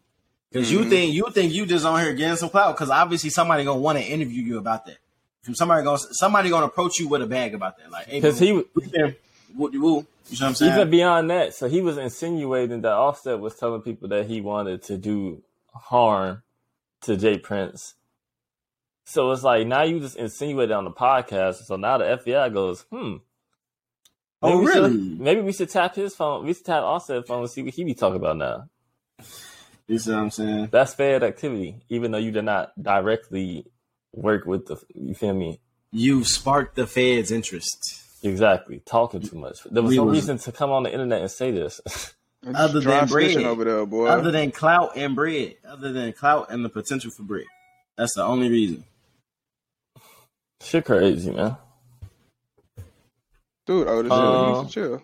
Because 0.52 0.68
Mhm. 0.68 0.72
you 0.72 0.84
think 0.90 1.14
you 1.14 1.30
think 1.30 1.52
you 1.52 1.64
just 1.66 1.86
on 1.86 2.00
here 2.00 2.12
getting 2.12 2.36
some 2.36 2.50
clout. 2.50 2.74
Because 2.76 2.90
obviously 2.90 3.30
somebody 3.30 3.64
gonna 3.64 3.80
want 3.80 3.98
to 3.98 4.04
interview 4.04 4.42
you 4.42 4.58
about 4.58 4.84
that. 4.86 4.98
From 5.42 5.54
somebody 5.54 5.82
gonna 5.82 5.98
somebody 6.12 6.50
gonna 6.50 6.66
approach 6.66 6.98
you 6.98 7.08
with 7.08 7.22
a 7.22 7.26
bag 7.26 7.54
about 7.54 7.78
that. 7.78 7.90
Like, 7.90 8.06
hey, 8.06 8.20
Because 8.20 8.38
he, 8.38 8.52
woo, 8.52 8.66
woo, 8.74 9.14
woo. 9.56 9.70
You 9.70 9.78
know 9.80 10.06
what 10.28 10.42
I'm 10.42 10.54
saying? 10.54 10.72
even 10.74 10.90
beyond 10.90 11.30
that, 11.30 11.54
so 11.54 11.68
he 11.68 11.80
was 11.80 11.98
insinuating 11.98 12.82
that 12.82 12.92
Offset 12.92 13.40
was 13.40 13.54
telling 13.56 13.82
people 13.82 14.08
that 14.08 14.26
he 14.26 14.40
wanted 14.40 14.82
to 14.84 14.96
do 14.96 15.42
harm 15.74 16.42
to 17.02 17.16
J. 17.16 17.38
Prince. 17.38 17.94
So 19.04 19.30
it's 19.32 19.42
like 19.42 19.66
now 19.66 19.82
you 19.82 19.98
just 20.00 20.16
insinuated 20.16 20.70
on 20.72 20.84
the 20.84 20.90
podcast. 20.92 21.64
So 21.64 21.76
now 21.76 21.98
the 21.98 22.04
FBI 22.04 22.52
goes, 22.52 22.82
hmm. 22.90 23.16
Oh, 24.44 24.48
maybe 24.50 24.56
we 24.66 24.66
should- 24.72 24.82
really? 24.82 24.96
maybe 25.18 25.40
we 25.40 25.52
should 25.52 25.70
tap 25.70 25.94
his 25.96 26.14
phone. 26.14 26.44
We 26.46 26.54
should 26.54 26.66
tap 26.66 26.82
Offset's 26.84 27.26
phone 27.26 27.40
and 27.40 27.50
see 27.50 27.62
what 27.62 27.74
he 27.74 27.84
be 27.84 27.94
talking 27.94 28.16
about 28.16 28.36
now. 28.36 28.68
You 29.88 29.98
see 29.98 30.10
what 30.12 30.18
I'm 30.20 30.30
saying? 30.30 30.68
That's 30.72 30.94
Fed 30.94 31.22
activity, 31.22 31.76
even 31.88 32.10
though 32.12 32.18
you 32.18 32.30
did 32.30 32.44
not 32.44 32.72
directly 32.80 33.66
work 34.12 34.46
with 34.46 34.66
the. 34.66 34.76
You 34.94 35.14
feel 35.14 35.34
me? 35.34 35.60
You 35.90 36.24
sparked 36.24 36.76
the 36.76 36.86
Fed's 36.86 37.30
interest. 37.30 37.78
Exactly. 38.22 38.80
Talking 38.86 39.20
too 39.20 39.36
much. 39.38 39.58
There 39.64 39.82
was 39.82 39.90
We 39.90 39.96
no 39.96 40.04
was- 40.04 40.14
reason 40.14 40.38
to 40.38 40.52
come 40.52 40.70
on 40.70 40.84
the 40.84 40.92
internet 40.92 41.20
and 41.20 41.30
say 41.30 41.50
this. 41.50 41.80
Other 42.54 42.80
than 42.80 43.06
bread. 43.08 43.36
over 43.36 43.64
there, 43.64 43.86
boy. 43.86 44.06
Other 44.06 44.30
than 44.32 44.50
clout 44.50 44.96
and 44.96 45.14
bread. 45.14 45.56
Other 45.68 45.92
than 45.92 46.12
clout 46.12 46.50
and 46.50 46.64
the 46.64 46.68
potential 46.68 47.10
for 47.16 47.22
bread. 47.22 47.44
That's 47.96 48.14
the 48.16 48.24
only 48.24 48.48
reason. 48.48 48.84
Shit 50.60 50.84
crazy, 50.84 51.30
man. 51.30 51.56
Dude, 53.66 53.86
oh, 53.86 54.02
this 54.02 54.10
Uh, 54.12 54.62
shit, 54.64 54.72
chill. 54.72 55.02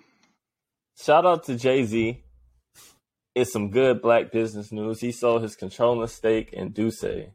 Shout 1.01 1.27
out 1.27 1.45
to 1.45 1.55
Jay 1.57 1.85
Z. 1.85 2.21
It's 3.39 3.53
some 3.53 3.71
good 3.71 4.03
black 4.03 4.33
business 4.33 4.73
news. 4.73 5.01
He 5.01 5.13
sold 5.13 5.43
his 5.43 5.55
controlling 5.55 6.09
stake 6.09 6.53
in 6.53 6.73
D'Ussé 6.73 7.31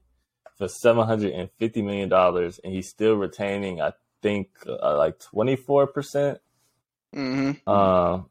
for 0.57 0.67
seven 0.67 1.05
hundred 1.05 1.33
and 1.33 1.49
fifty 1.57 1.81
million 1.81 2.09
dollars, 2.09 2.59
and 2.63 2.73
he's 2.73 2.89
still 2.89 3.15
retaining, 3.15 3.81
I 3.81 3.93
think, 4.21 4.49
uh, 4.67 4.97
like 4.97 5.19
twenty 5.19 5.55
four 5.55 5.87
percent. 5.87 6.39
Mm-hmm. 7.15 7.69
Um, 7.69 8.27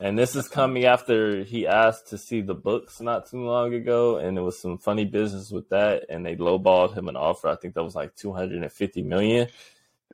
and 0.00 0.18
this 0.18 0.34
is 0.34 0.48
coming 0.48 0.84
after 0.84 1.44
he 1.44 1.66
asked 1.66 2.08
to 2.08 2.18
see 2.18 2.40
the 2.40 2.54
books 2.54 3.00
not 3.00 3.30
too 3.30 3.44
long 3.44 3.72
ago, 3.72 4.16
and 4.16 4.36
it 4.36 4.40
was 4.40 4.58
some 4.58 4.78
funny 4.78 5.04
business 5.04 5.50
with 5.52 5.68
that, 5.68 6.06
and 6.08 6.26
they 6.26 6.34
lowballed 6.34 6.94
him 6.96 7.08
an 7.08 7.16
offer. 7.16 7.48
I 7.48 7.54
think 7.56 7.74
that 7.74 7.84
was 7.84 7.94
like 7.94 8.16
two 8.16 8.32
hundred 8.32 8.62
and 8.62 8.72
fifty 8.72 9.02
million. 9.02 9.46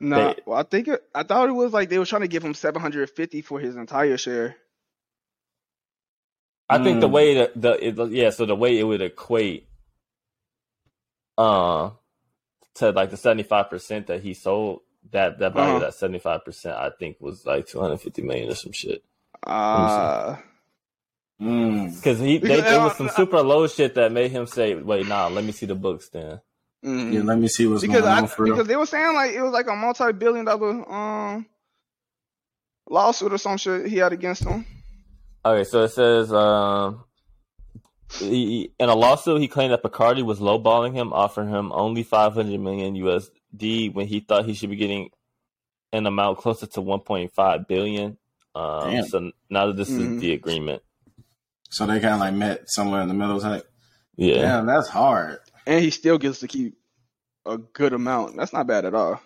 Nah, 0.00 0.34
They- 0.34 0.42
well, 0.46 0.58
I 0.58 0.62
think 0.62 0.88
it, 0.88 1.02
I 1.14 1.22
thought 1.22 1.48
it 1.48 1.52
was 1.52 1.72
like 1.72 1.88
they 1.88 1.98
were 1.98 2.04
trying 2.06 2.22
to 2.22 2.28
give 2.28 2.44
him 2.44 2.54
750 2.54 3.42
for 3.42 3.58
his 3.58 3.76
entire 3.76 4.16
share. 4.16 4.56
I 6.68 6.78
think 6.78 7.00
the 7.00 7.08
Mm. 7.08 7.12
way 7.12 7.34
that 7.34 7.60
the 7.60 7.72
it, 7.88 8.10
yeah, 8.12 8.30
so 8.30 8.46
the 8.46 8.56
way 8.56 8.78
it 8.78 8.84
would 8.84 9.02
equate, 9.02 9.68
uh, 11.38 11.90
to 12.76 12.90
like 12.92 13.10
the 13.10 13.16
seventy 13.16 13.42
five 13.44 13.70
percent 13.70 14.08
that 14.08 14.22
he 14.22 14.34
sold 14.34 14.80
that 15.12 15.38
that 15.38 15.54
value 15.54 15.76
Uh-huh. 15.76 15.80
that 15.80 15.94
seventy 15.94 16.18
five 16.18 16.44
percent, 16.44 16.76
I 16.76 16.90
think 16.98 17.16
was 17.20 17.46
like 17.46 17.66
two 17.66 17.80
hundred 17.80 18.00
fifty 18.00 18.22
million 18.22 18.50
or 18.50 18.54
some 18.54 18.72
shit. 18.72 19.04
Uh, 19.44 20.36
Mm. 21.40 21.94
Because 21.96 22.18
he 22.18 22.38
they, 22.38 22.60
there 22.62 22.80
was 22.80 22.96
some 22.96 23.08
super 23.16 23.42
low 23.42 23.66
shit 23.68 23.94
that 23.94 24.10
made 24.12 24.30
him 24.32 24.46
say, 24.46 24.74
"Wait, 24.74 25.06
nah, 25.06 25.28
let 25.28 25.44
me 25.44 25.52
see 25.52 25.66
the 25.66 25.74
books 25.76 26.08
then." 26.08 26.40
mhm. 26.84 27.12
Yeah, 27.12 27.22
let 27.22 27.38
me 27.38 27.48
see 27.48 27.66
what's 27.66 27.82
because 27.82 28.02
going 28.02 28.12
I 28.12 28.22
on 28.22 28.28
for 28.28 28.42
real. 28.44 28.54
because 28.54 28.66
they 28.68 28.76
were 28.76 28.86
saying 28.86 29.14
like 29.14 29.32
it 29.34 29.42
was 29.42 29.52
like 29.52 29.68
a 29.68 29.74
multi-billion 29.76 30.44
dollar 30.46 30.92
um 30.92 31.46
lawsuit 32.90 33.32
or 33.32 33.38
some 33.38 33.56
shit 33.58 33.86
he 33.86 33.98
had 33.98 34.12
against 34.12 34.44
him. 34.44 34.66
Okay, 35.44 35.64
so 35.64 35.84
it 35.84 35.88
says 35.90 36.32
um, 36.32 37.04
he, 38.18 38.72
in 38.78 38.88
a 38.88 38.94
lawsuit, 38.94 39.40
he 39.40 39.48
claimed 39.48 39.72
that 39.72 39.82
Bacardi 39.82 40.22
was 40.24 40.40
lowballing 40.40 40.94
him, 40.94 41.12
offering 41.12 41.48
him 41.48 41.72
only 41.72 42.02
500 42.02 42.58
million 42.60 42.94
USD 42.94 43.94
when 43.94 44.06
he 44.06 44.20
thought 44.20 44.44
he 44.44 44.54
should 44.54 44.70
be 44.70 44.76
getting 44.76 45.10
an 45.92 46.06
amount 46.06 46.38
closer 46.38 46.66
to 46.66 46.80
1.5 46.82 47.66
billion. 47.68 48.18
Um, 48.54 48.90
Damn. 48.90 49.04
so 49.04 49.30
now 49.48 49.66
that 49.68 49.76
this 49.76 49.90
Mhm. 49.90 50.14
is 50.16 50.20
the 50.20 50.32
agreement, 50.32 50.82
So 51.70 51.86
they 51.86 52.00
kind 52.00 52.14
of 52.14 52.20
like 52.20 52.34
met 52.34 52.64
somewhere 52.66 53.00
in 53.02 53.08
the 53.08 53.14
middle 53.14 53.40
type. 53.40 53.70
yeah. 54.16 54.40
Damn, 54.42 54.66
that's 54.66 54.88
hard. 54.88 55.38
And 55.66 55.82
he 55.84 55.90
still 55.90 56.18
gets 56.18 56.40
to 56.40 56.48
keep 56.48 56.76
a 57.46 57.58
good 57.58 57.92
amount. 57.92 58.36
That's 58.36 58.52
not 58.52 58.66
bad 58.66 58.84
at 58.84 58.94
all. 58.94 59.20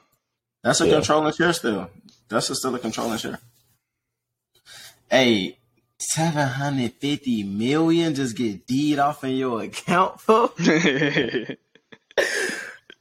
That's 0.62 0.80
a 0.80 0.86
Yeah. 0.86 0.94
controlling 0.94 1.32
share 1.32 1.52
still. 1.52 1.88
That's 2.28 2.50
a 2.50 2.54
still 2.54 2.74
a 2.74 2.78
controlling 2.78 3.18
share. 3.18 3.38
Hey, 5.10 5.58
seven 6.02 6.46
hundred 6.46 6.92
fifty 6.94 7.42
million 7.42 8.14
just 8.14 8.36
get 8.36 8.66
deed 8.66 8.98
off 8.98 9.24
in 9.24 9.32
your 9.32 9.62
account, 9.62 10.20
folks. 10.20 10.68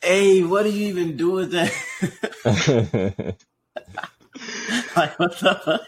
Hey, 0.04 0.42
what 0.42 0.64
do 0.64 0.72
you 0.72 0.88
even 0.88 1.16
do 1.16 1.32
with 1.32 1.52
that? 1.52 1.72
like 4.96 5.20
what 5.20 5.40
the 5.40 5.62
fuck? 5.64 5.82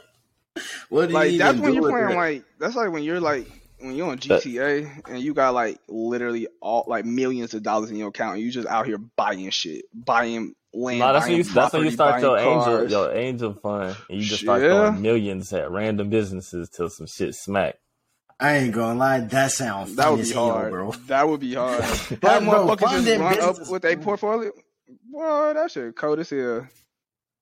What 0.90 1.08
do 1.08 1.14
like 1.16 1.32
you 1.32 1.40
that's 1.40 1.58
even 1.58 1.64
when 1.64 1.74
you're 1.74 1.82
with 1.82 1.92
playing 1.92 2.10
that? 2.10 2.16
like 2.16 2.44
that's 2.60 2.76
like 2.76 2.92
when 2.92 3.02
you're 3.02 3.20
like 3.20 3.48
when 3.80 3.96
you're 3.96 4.12
on 4.12 4.20
GTA 4.20 5.08
and 5.10 5.20
you 5.20 5.34
got 5.34 5.56
like 5.56 5.80
literally 5.88 6.48
all 6.62 6.86
like 6.88 7.06
millions 7.06 7.56
of 7.56 7.64
dollars 7.64 7.90
in 7.90 7.96
your 7.98 8.10
account 8.10 8.36
and 8.36 8.44
you 8.44 8.52
just 8.52 8.68
out 8.68 8.86
here 8.86 9.00
buying 9.00 9.50
shit, 9.50 9.86
buying 9.94 10.54
land. 10.74 11.00
nah, 11.00 11.14
that's 11.14 11.28
when 11.28 11.38
you 11.38 11.44
that's 11.44 11.74
when 11.74 11.84
you 11.86 11.92
start 11.92 12.22
your 12.22 12.36
buying 12.36 12.60
angel 12.60 12.90
your 12.90 13.12
angel 13.14 13.54
fund, 13.54 13.96
and 14.10 14.20
you 14.20 14.26
just 14.26 14.42
start 14.44 14.62
Yeah. 14.62 14.70
throwing 14.70 15.02
millions 15.02 15.52
at 15.54 15.70
random 15.72 16.10
businesses 16.10 16.70
till 16.70 16.90
some 16.90 17.08
shit 17.08 17.36
smack. 17.36 17.76
I 18.40 18.58
ain't 18.58 18.74
gonna 18.74 19.00
lie, 19.00 19.20
that 19.22 19.52
sounds 19.52 19.96
That 19.96 20.10
would 20.12 20.20
as 20.22 20.30
be 20.30 20.34
hell, 20.34 20.50
hard, 20.52 20.72
bro. 20.72 20.92
That 21.08 21.28
would 21.28 21.40
be 21.40 21.54
hard. 21.54 21.84
That 22.10 22.20
bro, 22.20 22.68
motherfucker 22.68 22.80
just 22.80 22.94
funding 22.94 23.20
run 23.22 23.40
up 23.42 23.70
with 23.70 23.86
a 23.86 23.96
portfolio. 23.98 24.52
Boy, 25.10 25.54
that 25.54 25.72
shit 25.72 25.96
cold 25.96 26.20
as 26.20 26.30
hell. 26.30 26.68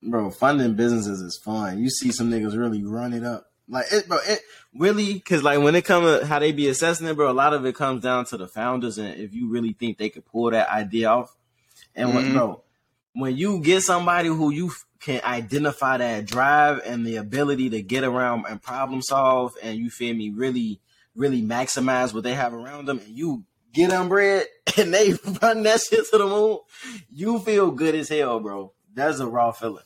Bro, 0.03 0.31
funding 0.31 0.73
businesses 0.75 1.21
is 1.21 1.37
fun. 1.43 1.79
You 1.79 1.89
see 1.89 2.11
some 2.11 2.29
niggas 2.29 2.57
really 2.57 2.83
run 2.83 3.13
it 3.13 3.23
up. 3.23 3.47
Like 3.69 3.85
it, 3.91 4.07
bro. 4.07 4.17
It 4.27 4.39
really 4.75 5.13
because 5.13 5.43
like 5.43 5.59
when 5.59 5.75
it 5.75 5.85
comes 5.85 6.19
to 6.19 6.25
how 6.25 6.39
they 6.39 6.51
be 6.51 6.67
assessing 6.67 7.07
it, 7.07 7.15
bro. 7.15 7.31
A 7.31 7.33
lot 7.33 7.53
of 7.53 7.65
it 7.65 7.75
comes 7.75 8.01
down 8.03 8.25
to 8.25 8.37
the 8.37 8.47
founders 8.47 8.97
and 8.97 9.15
if 9.19 9.33
you 9.33 9.47
really 9.49 9.73
think 9.73 9.97
they 9.97 10.09
could 10.09 10.25
pull 10.25 10.51
that 10.51 10.69
idea 10.69 11.07
off. 11.09 11.35
And 11.95 12.13
when, 12.13 12.25
Mhm. 12.25 12.33
bro, 12.33 12.63
when 13.13 13.35
you 13.35 13.59
get 13.59 13.81
somebody 13.81 14.29
who 14.29 14.51
you 14.51 14.71
can 14.99 15.21
identify 15.23 15.97
that 15.97 16.25
drive 16.25 16.81
and 16.85 17.05
the 17.05 17.17
ability 17.17 17.69
to 17.71 17.81
get 17.81 18.03
around 18.03 18.45
and 18.47 18.61
problem 18.61 19.01
solve, 19.01 19.53
and 19.61 19.77
you 19.77 19.89
feel 19.89 20.15
me, 20.15 20.29
really, 20.29 20.79
really 21.15 21.41
maximize 21.41 22.13
what 22.13 22.23
they 22.23 22.33
have 22.33 22.53
around 22.53 22.85
them, 22.85 22.99
and 22.99 23.15
you 23.15 23.43
get 23.73 23.89
them 23.89 24.09
bread 24.09 24.45
and 24.77 24.93
they 24.93 25.13
run 25.41 25.63
that 25.63 25.81
shit 25.81 26.09
to 26.11 26.17
the 26.17 26.27
moon, 26.27 26.59
you 27.09 27.39
feel 27.39 27.71
good 27.71 27.95
as 27.95 28.09
hell, 28.09 28.39
bro. 28.39 28.73
That's 28.93 29.19
a 29.19 29.27
raw 29.27 29.51
feeling. 29.51 29.83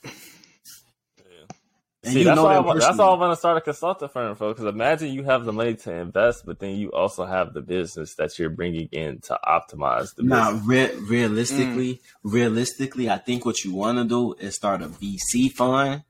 And 2.05 2.13
See, 2.13 2.19
you 2.19 2.25
that's 2.25 2.35
know 2.35 2.43
why, 2.45 2.53
I, 2.53 2.55
them 2.57 2.65
wa- 2.65 2.73
that's 2.75 2.97
why 2.97 3.05
I 3.05 3.13
want 3.15 3.31
to 3.31 3.35
start 3.35 3.57
a 3.57 3.61
consulting 3.61 4.07
firm 4.09 4.35
for. 4.35 4.49
Because 4.49 4.65
imagine 4.65 5.11
you 5.11 5.23
have 5.23 5.43
the 5.45 5.51
money 5.51 5.73
to 5.75 5.91
invest, 5.91 6.45
but 6.45 6.59
then 6.59 6.75
you 6.75 6.91
also 6.91 7.25
have 7.25 7.53
the 7.53 7.61
business 7.61 8.13
that 8.15 8.37
you're 8.39 8.49
bringing 8.51 8.87
in 8.91 9.19
to 9.21 9.39
optimize 9.43 10.13
the 10.15 10.23
Nah, 10.23 10.51
business. 10.51 10.67
re- 10.67 10.87
mm. 10.89 11.09
realistically, 11.09 12.01
realistically, 12.23 13.09
I 13.09 13.17
think 13.17 13.45
what 13.45 13.63
you 13.63 13.73
want 13.73 13.97
to 13.97 14.05
do 14.05 14.33
is 14.35 14.55
start 14.55 14.81
a 14.83 14.87
VC 14.87 15.51
fund, 15.51 16.03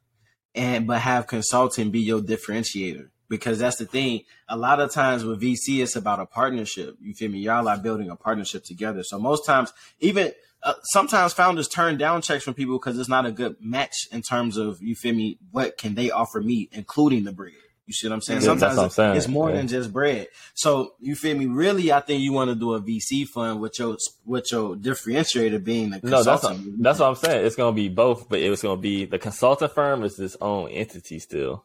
and 0.54 0.86
but 0.88 1.00
have 1.02 1.28
consulting 1.28 1.92
be 1.92 2.00
your 2.02 2.22
differentiator. 2.22 3.10
because 3.28 3.58
that's 3.60 3.78
the 3.78 3.86
thing. 3.86 4.22
A 4.50 4.56
lot 4.56 4.80
of 4.80 4.92
times 4.92 5.24
with 5.26 5.42
VC, 5.42 5.82
it's 5.82 5.96
about 5.96 6.20
a 6.20 6.26
partnership. 6.28 6.96
You 7.02 7.14
feel 7.16 7.32
me? 7.32 7.40
Y'all 7.40 7.68
are 7.68 7.78
building 7.78 8.10
a 8.12 8.16
partnership 8.16 8.64
together. 8.64 9.02
So 9.04 9.18
most 9.18 9.46
times, 9.48 9.74
even 10.00 10.32
uh, 10.66 10.74
sometimes 10.84 11.32
founders 11.32 11.68
turn 11.70 11.98
down 11.98 12.22
checks 12.22 12.44
from 12.44 12.54
people 12.56 12.78
because 12.78 13.00
it's 13.00 13.08
not 13.08 13.26
a 13.26 13.32
good 13.32 13.56
match 13.62 13.96
in 14.12 14.22
terms 14.22 14.58
of 14.58 14.82
you 14.82 14.96
feel 14.96 15.14
me. 15.16 15.38
What 15.52 15.78
can 15.78 15.96
they 15.96 16.12
offer 16.12 16.42
me, 16.42 16.68
including 16.74 17.24
the 17.24 17.32
bread? 17.32 17.54
You 17.88 17.94
see 17.94 18.08
what 18.08 18.16
I'm 18.16 18.22
saying? 18.22 18.42
Yeah, 18.42 18.48
Sometimes 18.48 18.78
I'm 18.80 18.90
saying, 18.90 19.16
it's 19.16 19.28
more 19.28 19.52
yeah. 19.52 19.58
than 19.58 19.68
just 19.68 19.94
bread. 19.94 20.28
So 20.56 20.96
you 21.00 21.16
feel 21.16 21.38
me? 21.38 21.46
Really, 21.46 21.92
I 21.92 22.00
think 22.00 22.24
you 22.24 22.34
want 22.34 22.50
to 22.50 22.56
do 22.56 22.74
a 22.74 22.82
VC 22.82 23.28
fund 23.28 23.62
with 23.62 23.78
your 23.78 23.96
with 24.26 24.52
your 24.52 24.76
differentiator 24.76 25.64
being 25.64 25.92
the 25.92 26.00
No, 26.02 26.24
that's 26.24 26.42
what, 26.44 26.54
consultant. 26.54 26.82
that's 26.84 26.98
what 27.00 27.10
I'm 27.10 27.16
saying. 27.16 27.46
It's 27.46 27.56
gonna 27.56 27.76
be 27.76 27.90
both, 27.90 28.28
but 28.28 28.40
it 28.40 28.50
was 28.50 28.64
gonna 28.64 28.82
be 28.82 29.06
the 29.06 29.20
consulting 29.20 29.70
firm 29.70 30.04
is 30.04 30.18
its 30.20 30.36
own 30.42 30.70
entity 30.72 31.20
still. 31.20 31.64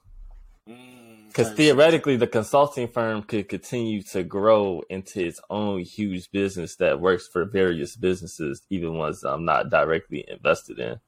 Mm, 0.69 1.00
Because 1.31 1.53
theoretically, 1.53 2.17
the 2.17 2.27
consulting 2.27 2.89
firm 2.89 3.23
could 3.23 3.49
continue 3.49 4.03
to 4.13 4.23
grow 4.23 4.83
into 4.91 5.25
its 5.25 5.41
own 5.49 5.81
huge 5.81 6.31
business 6.31 6.77
that 6.77 7.01
works 7.01 7.29
for 7.33 7.45
various 7.45 7.97
businesses, 7.97 8.63
even 8.69 8.95
ones 8.95 9.23
I'm 9.23 9.45
not 9.45 9.71
directly 9.71 10.25
invested 10.29 10.79
in. 10.79 11.01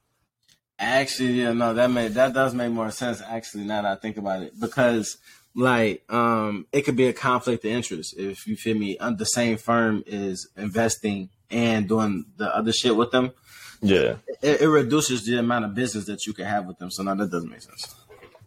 Actually, 0.79 1.41
yeah, 1.41 1.53
no, 1.53 1.75
that 1.75 1.91
made 1.91 2.15
that 2.15 2.33
does 2.33 2.55
make 2.55 2.73
more 2.73 2.91
sense. 2.91 3.21
Actually, 3.21 3.65
now 3.65 3.83
that 3.83 3.99
I 3.99 4.01
think 4.01 4.17
about 4.17 4.43
it, 4.43 4.59
because 4.59 5.19
like 5.55 6.03
um, 6.13 6.67
it 6.73 6.83
could 6.83 6.97
be 6.97 7.07
a 7.07 7.13
conflict 7.13 7.65
of 7.65 7.71
interest 7.71 8.15
if 8.17 8.47
you 8.47 8.57
feel 8.57 8.77
me. 8.77 8.97
The 9.01 9.25
same 9.25 9.59
firm 9.59 10.03
is 10.07 10.49
investing 10.57 11.31
and 11.51 11.89
doing 11.89 12.25
the 12.37 12.55
other 12.55 12.73
shit 12.73 12.97
with 12.97 13.11
them. 13.11 13.33
Yeah. 13.81 14.17
It, 14.43 14.63
it 14.63 14.69
reduces 14.69 15.25
the 15.25 15.39
amount 15.39 15.65
of 15.65 15.75
business 15.75 16.07
that 16.07 16.27
you 16.27 16.33
can 16.33 16.47
have 16.47 16.67
with 16.67 16.79
them. 16.79 16.91
So 16.91 17.03
now 17.03 17.15
that 17.17 17.31
doesn't 17.31 17.51
make 17.51 17.63
sense. 17.63 17.95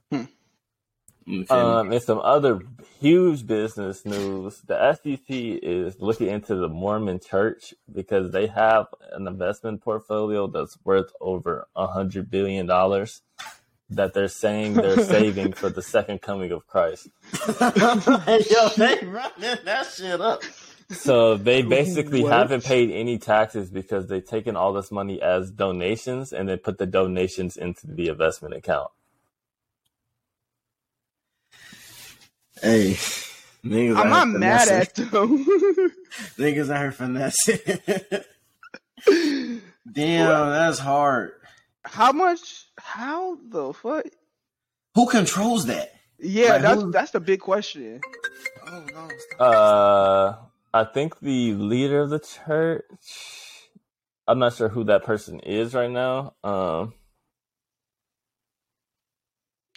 Hmm. 0.10 0.16
You 0.16 0.24
feel 0.24 0.24
me? 0.24 0.30
Um, 1.50 1.92
and 1.92 2.02
some 2.04 2.20
other 2.20 2.62
huge 3.00 3.48
business 3.48 4.06
news. 4.06 4.62
The 4.68 4.94
SEC 4.96 5.22
is 5.30 6.02
looking 6.02 6.28
into 6.30 6.56
the 6.56 6.70
Mormon 6.70 7.20
Church 7.22 7.74
because 7.94 8.32
they 8.32 8.48
have 8.48 8.88
an 9.14 9.28
investment 9.28 9.82
portfolio 9.82 10.48
that's 10.48 10.78
worth 10.86 11.12
over 11.22 11.68
a 11.76 11.88
hundred 11.88 12.32
billion 12.32 12.68
dollars 12.68 13.22
that 13.92 14.14
they're 14.14 14.30
saying 14.30 14.80
they're 14.82 14.98
saving 15.00 15.54
for 15.54 15.70
the 15.70 15.82
second 15.84 16.22
coming 16.22 16.52
of 16.52 16.68
Christ. 16.68 17.10
Yo, 17.62 18.70
they 18.78 19.00
running 19.06 19.60
that 19.66 19.88
shit 19.96 20.22
up. 20.22 20.44
So 20.92 21.38
they 21.38 21.64
basically 21.64 22.24
What? 22.24 22.26
haven't 22.26 22.64
paid 22.66 22.92
any 22.92 23.18
taxes 23.20 23.72
because 23.72 24.08
they've 24.08 24.26
taken 24.26 24.56
all 24.58 24.74
this 24.74 24.92
money 24.92 25.22
as 25.22 25.52
donations 25.52 26.34
and 26.34 26.50
then 26.50 26.60
put 26.60 26.80
the 26.80 26.88
donations 26.88 27.58
into 27.58 27.88
the 27.88 28.10
investment 28.10 28.56
account. 28.56 28.92
Hey, 32.62 32.92
niggas 33.64 33.98
I'm 33.98 34.10
not 34.10 34.28
mad 34.30 34.68
finessing. 34.68 35.06
at 35.06 35.12
them. 35.12 35.46
Niggas 36.38 36.70
out 36.74 36.80
here 36.82 36.92
finessing. 36.92 37.60
Damn, 39.92 40.50
that's 40.50 40.80
hard. 40.80 41.34
How 41.84 42.12
much? 42.12 42.66
How 42.78 43.38
the 43.50 43.74
fuck? 43.74 44.06
Who 44.96 45.08
controls 45.08 45.66
that? 45.68 45.92
Yeah, 46.20 46.54
Like, 46.54 46.62
that's 46.62 46.82
who- 46.82 46.92
that's 46.92 47.12
the 47.12 47.20
big 47.20 47.42
question. 47.42 48.02
Oh 48.68 48.84
no! 48.92 49.46
Uh, 49.46 50.36
I 50.74 50.84
think 50.86 51.20
the 51.20 51.54
leader 51.54 52.02
of 52.02 52.10
the 52.10 52.20
church. 52.20 52.84
I'm 54.28 54.40
not 54.40 54.54
sure 54.56 54.70
who 54.70 54.86
that 54.86 55.04
person 55.04 55.40
is 55.42 55.76
right 55.76 55.92
now. 55.92 56.34
Um, 56.44 56.94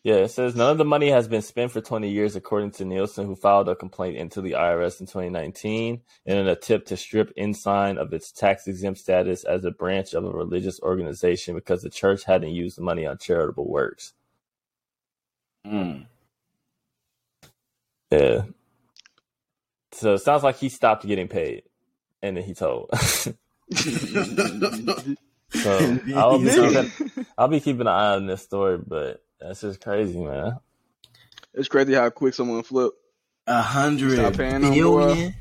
yeah, 0.05 0.17
it 0.17 0.31
says 0.31 0.55
none 0.55 0.71
of 0.71 0.79
the 0.79 0.85
money 0.85 1.11
has 1.11 1.27
been 1.27 1.43
spent 1.43 1.73
for 1.73 1.81
20 1.81 2.09
years, 2.09 2.37
according 2.37 2.71
to 2.73 2.85
Nielsen, 2.85 3.27
who 3.27 3.35
filed 3.35 3.69
a 3.69 3.75
complaint 3.75 4.17
into 4.17 4.41
the 4.41 4.53
IRS 4.53 5.01
in 5.01 5.07
2019 5.07 6.01
in 6.25 6.37
an 6.37 6.49
attempt 6.49 6.89
to 6.89 6.97
strip 6.97 7.33
Ensign 7.37 7.99
of 7.99 8.13
its 8.13 8.31
tax 8.31 8.69
exempt 8.69 9.01
status 9.01 9.45
as 9.45 9.65
a 9.65 9.73
branch 9.73 10.15
of 10.15 10.25
a 10.25 10.31
religious 10.31 10.81
organization 10.81 11.55
because 11.57 11.83
the 11.83 11.91
church 11.91 12.25
hadn't 12.25 12.51
used 12.51 12.79
the 12.79 12.83
money 12.83 13.07
on 13.07 13.19
charitable 13.19 13.69
works. 13.69 14.13
Mm. 15.67 16.07
Yeah. 18.11 18.43
So 19.93 20.15
it 20.15 20.19
sounds 20.19 20.45
like 20.45 20.57
he 20.57 20.69
stopped 20.69 21.07
getting 21.07 21.29
paid, 21.29 21.65
and 22.23 22.37
then 22.37 22.45
he 22.45 22.55
told. 22.55 22.91
So 25.51 25.99
I'll 26.15 26.39
be 26.39 26.51
keeping, 26.51 27.27
I'll 27.39 27.49
be 27.49 27.61
keeping 27.61 27.81
an 27.83 27.89
eye 27.89 28.15
on 28.17 28.27
this 28.27 28.43
story, 28.43 28.79
but 28.87 29.23
that's 29.41 29.61
just 29.61 29.81
crazy, 29.81 30.19
man. 30.19 30.59
it's 31.55 31.69
crazy 31.69 31.95
how 31.95 32.11
quick 32.11 32.35
someone 32.35 32.63
flip. 32.63 32.93
A 33.47 33.63
hundred 33.63 34.13
Stop 34.13 34.35
paying 34.35 34.61
them, 34.61 34.75
billion. 34.75 35.35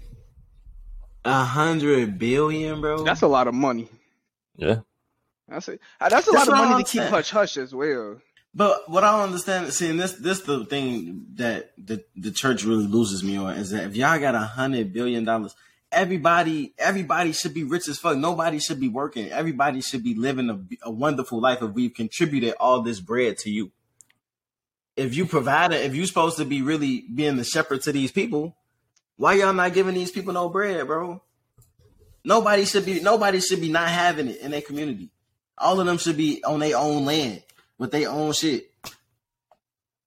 A 1.25 1.43
hundred 1.43 2.17
billion, 2.17 2.79
bro. 2.79 3.03
That's 3.03 3.21
a 3.21 3.27
lot 3.27 3.47
of 3.47 3.53
money. 3.53 3.89
Yeah, 4.55 4.79
That's 5.49 5.67
a 5.67 5.77
that's 5.99 6.27
a 6.27 6.31
That's 6.31 6.31
lot 6.31 6.41
of 6.43 6.47
what 6.47 6.57
I'm 6.59 6.69
money 6.71 6.83
to 6.83 6.89
keep 6.89 7.03
hush 7.03 7.29
hush 7.29 7.57
as 7.57 7.75
well. 7.75 8.21
But 8.53 8.89
what 8.89 9.03
I 9.03 9.11
don't 9.11 9.27
understand, 9.29 9.71
seeing 9.73 9.97
this, 9.97 10.13
this 10.13 10.41
the 10.41 10.65
thing 10.65 11.25
that 11.35 11.73
the 11.77 12.03
the 12.15 12.31
church 12.31 12.63
really 12.63 12.87
loses 12.87 13.23
me 13.23 13.37
on 13.37 13.55
is 13.55 13.69
that 13.71 13.83
if 13.85 13.95
y'all 13.95 14.19
got 14.19 14.35
a 14.35 14.39
hundred 14.39 14.93
billion 14.93 15.25
dollars, 15.25 15.53
everybody 15.91 16.73
everybody 16.79 17.33
should 17.33 17.53
be 17.53 17.63
rich 17.63 17.87
as 17.89 17.99
fuck. 17.99 18.17
Nobody 18.17 18.59
should 18.59 18.79
be 18.79 18.87
working. 18.87 19.29
Everybody 19.29 19.81
should 19.81 20.03
be 20.03 20.15
living 20.15 20.49
a, 20.49 20.87
a 20.87 20.91
wonderful 20.91 21.39
life 21.41 21.61
if 21.61 21.71
we've 21.71 21.93
contributed 21.93 22.55
all 22.59 22.81
this 22.81 22.99
bread 22.99 23.37
to 23.39 23.49
you. 23.51 23.71
If 24.97 25.15
you 25.15 25.25
provide 25.25 25.71
it, 25.71 25.85
if 25.85 25.95
you're 25.95 26.07
supposed 26.07 26.37
to 26.37 26.45
be 26.45 26.61
really 26.61 27.05
being 27.13 27.37
the 27.37 27.43
shepherd 27.43 27.83
to 27.83 27.91
these 27.91 28.11
people, 28.11 28.57
why 29.15 29.35
y'all 29.35 29.53
not 29.53 29.73
giving 29.73 29.93
these 29.93 30.11
people 30.11 30.33
no 30.33 30.49
bread, 30.49 30.85
bro? 30.87 31.21
Nobody 32.25 32.65
should 32.65 32.85
be 32.85 32.99
nobody 32.99 33.39
should 33.39 33.61
be 33.61 33.69
not 33.69 33.87
having 33.87 34.27
it 34.27 34.41
in 34.41 34.51
their 34.51 34.61
community. 34.61 35.11
All 35.57 35.79
of 35.79 35.85
them 35.85 35.97
should 35.97 36.17
be 36.17 36.43
on 36.43 36.59
their 36.59 36.77
own 36.77 37.05
land 37.05 37.43
with 37.77 37.91
their 37.91 38.09
own 38.09 38.33
shit. 38.33 38.66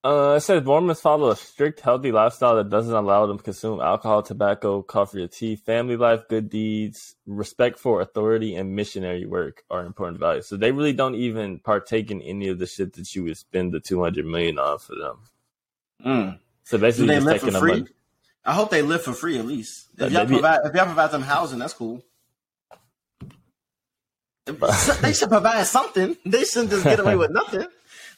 Uh, 0.02 0.34
it 0.36 0.40
says 0.40 0.64
Mormons 0.64 1.00
follow 1.00 1.30
a 1.30 1.36
strict, 1.36 1.80
healthy 1.80 2.10
lifestyle 2.10 2.56
that 2.56 2.70
doesn't 2.70 2.94
allow 2.94 3.26
them 3.26 3.36
to 3.36 3.44
consume 3.44 3.80
alcohol, 3.80 4.22
tobacco, 4.22 4.80
coffee, 4.82 5.22
or 5.22 5.26
tea. 5.26 5.56
Family 5.56 5.96
life, 5.96 6.22
good 6.28 6.48
deeds, 6.48 7.16
respect 7.26 7.78
for 7.78 8.00
authority, 8.00 8.54
and 8.54 8.74
missionary 8.74 9.26
work 9.26 9.62
are 9.70 9.84
important 9.84 10.18
values. 10.18 10.46
So 10.46 10.56
they 10.56 10.72
really 10.72 10.94
don't 10.94 11.16
even 11.16 11.58
partake 11.58 12.10
in 12.10 12.22
any 12.22 12.48
of 12.48 12.58
the 12.58 12.66
shit 12.66 12.94
that 12.94 13.14
you 13.14 13.24
would 13.24 13.36
spend 13.36 13.72
the 13.72 13.80
two 13.80 14.02
hundred 14.02 14.24
million 14.24 14.58
on 14.58 14.78
for 14.78 14.94
them. 14.94 15.18
Mm. 16.04 16.38
So 16.64 16.78
Do 16.78 16.82
basically, 16.82 17.08
they 17.08 17.14
just 17.16 17.26
live 17.26 17.40
taking 17.40 17.52
for 17.52 17.60
free? 17.60 17.86
I 18.42 18.54
hope 18.54 18.70
they 18.70 18.80
live 18.80 19.02
for 19.02 19.12
free 19.12 19.38
at 19.38 19.44
least. 19.44 19.88
If 19.98 20.12
y'all 20.12 20.24
provide, 20.24 20.60
if 20.64 20.74
y'all 20.74 20.86
provide 20.86 21.10
them 21.10 21.22
housing, 21.22 21.58
that's 21.58 21.74
cool. 21.74 22.02
they 24.46 25.12
should 25.12 25.28
provide 25.28 25.66
something. 25.66 26.16
They 26.24 26.44
shouldn't 26.44 26.70
just 26.70 26.84
get 26.84 27.00
away 27.00 27.16
with 27.16 27.30
nothing. 27.30 27.66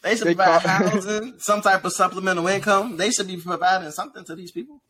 They 0.03 0.17
should 0.17 0.27
They 0.29 0.35
provide 0.35 0.63
call- 0.63 0.89
housing, 0.89 1.35
some 1.39 1.61
type 1.63 1.85
of 1.85 1.93
supplemental 1.93 2.47
income. 2.49 2.97
They 2.97 3.11
should 3.11 3.29
be 3.29 3.37
providing 3.37 3.91
something 3.93 4.25
to 4.25 4.35
these 4.35 4.51
people. 4.53 4.83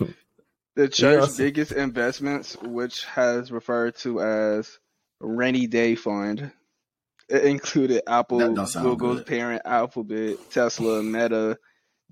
The 0.76 0.88
church's 0.88 1.28
Yes. 1.28 1.36
biggest 1.36 1.70
investments, 1.72 2.56
which 2.60 3.04
has 3.04 3.52
referred 3.52 3.94
to 3.98 4.20
as 4.20 4.76
rainy 5.20 5.68
day 5.68 5.94
fund, 5.94 6.50
it 7.28 7.44
included 7.44 8.02
Apple, 8.08 8.38
That 8.38 8.54
don't 8.56 8.66
sound 8.66 8.84
Google's 8.84 9.18
good. 9.18 9.26
parent 9.28 9.62
Alphabet, 9.64 10.36
Tesla, 10.50 11.00
Meta, 11.00 11.58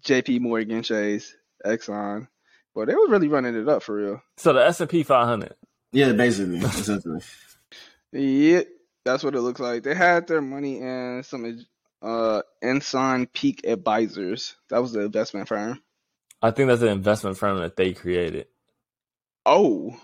J.P. 0.02 0.38
Morgan 0.38 0.84
Chase, 0.84 1.34
Exxon. 1.66 2.28
But 2.72 2.86
they 2.86 2.94
were 2.94 3.08
really 3.08 3.26
running 3.26 3.56
it 3.56 3.68
up 3.68 3.82
for 3.82 3.96
real. 3.96 4.22
So 4.36 4.52
the 4.52 4.64
S 4.64 4.80
and 4.80 4.88
P 4.88 5.02
500. 5.02 5.54
Yeah, 5.90 6.12
basically, 6.12 6.58
essentially. 6.64 7.20
Yeah, 8.12 8.62
that's 9.04 9.24
what 9.24 9.34
it 9.34 9.40
looks 9.40 9.58
like. 9.60 9.82
They 9.82 9.96
had 9.96 10.28
their 10.28 10.40
money 10.40 10.78
in 10.78 11.22
some 11.24 11.44
uh 12.02 12.42
Ensign 12.62 13.26
Peak 13.26 13.62
Advisors. 13.66 14.56
That 14.70 14.80
was 14.82 14.92
the 14.92 15.00
investment 15.02 15.48
firm. 15.48 15.80
I 16.42 16.50
think 16.50 16.68
that's 16.68 16.82
an 16.82 16.88
investment 16.88 17.38
firm 17.38 17.58
that 17.60 17.76
they 17.76 17.92
created 17.94 18.46
Oh, 19.46 19.96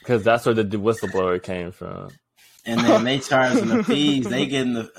because 0.00 0.24
that's 0.24 0.44
where 0.46 0.54
the 0.54 0.64
whistleblower 0.64 1.40
came 1.42 1.70
from. 1.72 2.10
And 2.66 2.80
then 2.80 3.04
they 3.04 3.18
charging 3.20 3.68
the 3.68 3.84
fees. 3.84 4.24
They 4.28 4.46
getting 4.46 4.74
the. 4.74 4.90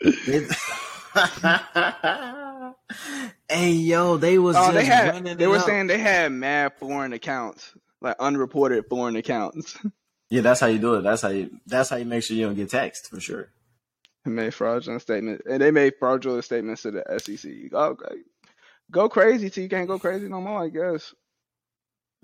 hey 3.48 3.72
yo, 3.72 4.16
they 4.16 4.38
was 4.38 4.56
oh, 4.56 4.60
just 4.60 4.74
they 4.74 4.84
had. 4.84 5.14
running 5.14 5.36
They 5.36 5.46
were 5.46 5.56
up. 5.58 5.66
saying 5.66 5.86
they 5.88 5.98
had 5.98 6.32
mad 6.32 6.72
foreign 6.78 7.12
accounts, 7.12 7.74
like 8.00 8.16
unreported 8.20 8.86
foreign 8.88 9.16
accounts. 9.16 9.76
Yeah, 10.30 10.42
that's 10.42 10.60
how 10.60 10.66
you 10.66 10.78
do 10.78 10.92
it. 10.96 11.00
That's 11.02 11.22
how 11.22 11.30
you. 11.30 11.58
That's 11.66 11.88
how 11.88 11.96
you 11.96 12.04
make 12.04 12.22
sure 12.22 12.36
you 12.36 12.44
don't 12.44 12.54
get 12.54 12.68
taxed 12.68 13.08
for 13.08 13.18
sure. 13.18 13.48
They 14.28 14.34
made 14.42 14.54
fraudulent 14.54 15.02
statements, 15.02 15.42
and 15.48 15.62
they 15.62 15.70
made 15.70 15.94
fraudulent 15.98 16.44
statements 16.44 16.82
to 16.82 16.92
the 16.92 17.04
SEC. 17.18 17.72
Okay. 17.72 18.16
Go 18.90 19.08
crazy 19.08 19.50
till 19.50 19.64
you 19.64 19.68
can't 19.68 19.88
go 19.88 19.98
crazy 19.98 20.28
no 20.28 20.40
more. 20.40 20.64
I 20.64 20.68
guess. 20.68 21.14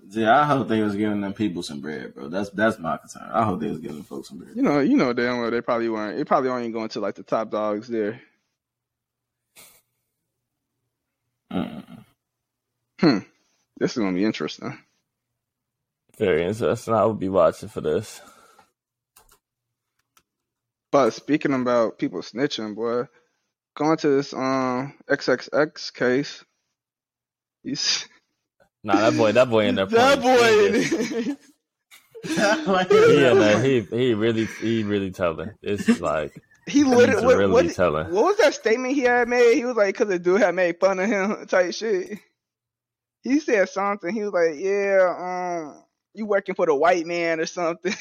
Yeah, 0.09 0.39
I 0.39 0.43
hope 0.45 0.67
they 0.67 0.81
was 0.81 0.95
giving 0.95 1.21
them 1.21 1.33
people 1.33 1.63
some 1.63 1.81
bread, 1.81 2.13
bro. 2.13 2.29
That's 2.29 2.49
that's 2.51 2.79
my 2.79 2.97
concern. 2.97 3.29
I 3.33 3.43
hope 3.43 3.59
they 3.59 3.69
was 3.69 3.79
giving 3.79 4.03
folks 4.03 4.29
some 4.29 4.39
bread. 4.39 4.55
You 4.55 4.61
know, 4.61 4.79
you 4.79 4.97
know 4.97 5.13
damn 5.13 5.39
well 5.39 5.51
they 5.51 5.61
probably 5.61 5.89
weren't. 5.89 6.19
It 6.19 6.27
probably 6.27 6.49
only 6.49 6.71
going 6.71 6.89
to 6.89 6.99
like 6.99 7.15
the 7.15 7.23
top 7.23 7.49
dogs 7.51 7.87
there. 7.87 8.21
Mm-mm. 11.51 12.05
Hmm. 12.99 13.19
This 13.77 13.91
is 13.91 13.97
gonna 13.97 14.13
be 14.13 14.25
interesting. 14.25 14.77
Very 16.17 16.45
interesting. 16.45 16.93
I 16.93 17.05
will 17.05 17.13
be 17.13 17.29
watching 17.29 17.69
for 17.69 17.81
this. 17.81 18.21
But 20.95 21.11
speaking 21.11 21.51
about 21.53 21.99
people 21.99 22.21
snitching, 22.21 22.73
boy, 22.73 23.09
going 23.75 23.97
to 23.97 24.07
this 24.07 24.31
um 24.33 24.93
XXX 25.09 25.93
case, 25.93 26.45
he's 27.63 28.07
Nah, 28.81 29.01
that 29.01 29.17
boy, 29.17 29.33
that 29.33 29.49
boy 29.49 29.65
in 29.65 29.75
there. 29.75 29.85
that 29.87 30.21
boy. 30.21 31.35
He 32.23 33.25
in 33.25 33.39
there. 33.39 33.61
He 33.61 33.81
he 33.81 34.13
really 34.13 34.45
he 34.45 34.83
really 34.83 35.11
telling. 35.11 35.51
It's 35.61 35.99
like 35.99 36.41
he 36.65 36.71
he's 36.71 36.85
literally 36.85 37.25
what, 37.25 37.37
really 37.39 37.51
what, 37.51 37.75
telling. 37.75 38.13
what 38.13 38.23
was 38.23 38.37
that 38.37 38.53
statement 38.53 38.93
he 38.93 39.01
had 39.01 39.27
made? 39.27 39.55
He 39.55 39.65
was 39.65 39.75
like, 39.75 39.95
because 39.95 40.07
the 40.07 40.17
dude 40.17 40.39
had 40.39 40.55
made 40.55 40.79
fun 40.79 41.01
of 41.01 41.09
him, 41.09 41.45
type 41.49 41.73
shit. 41.73 42.19
He 43.21 43.41
said 43.41 43.67
something. 43.67 44.15
He 44.15 44.23
was 44.23 44.31
like, 44.31 44.55
"Yeah, 44.57 45.65
um, 45.67 45.84
you 46.15 46.25
working 46.25 46.55
for 46.55 46.65
the 46.65 46.75
white 46.75 47.05
man 47.05 47.39
or 47.39 47.45
something." 47.45 47.93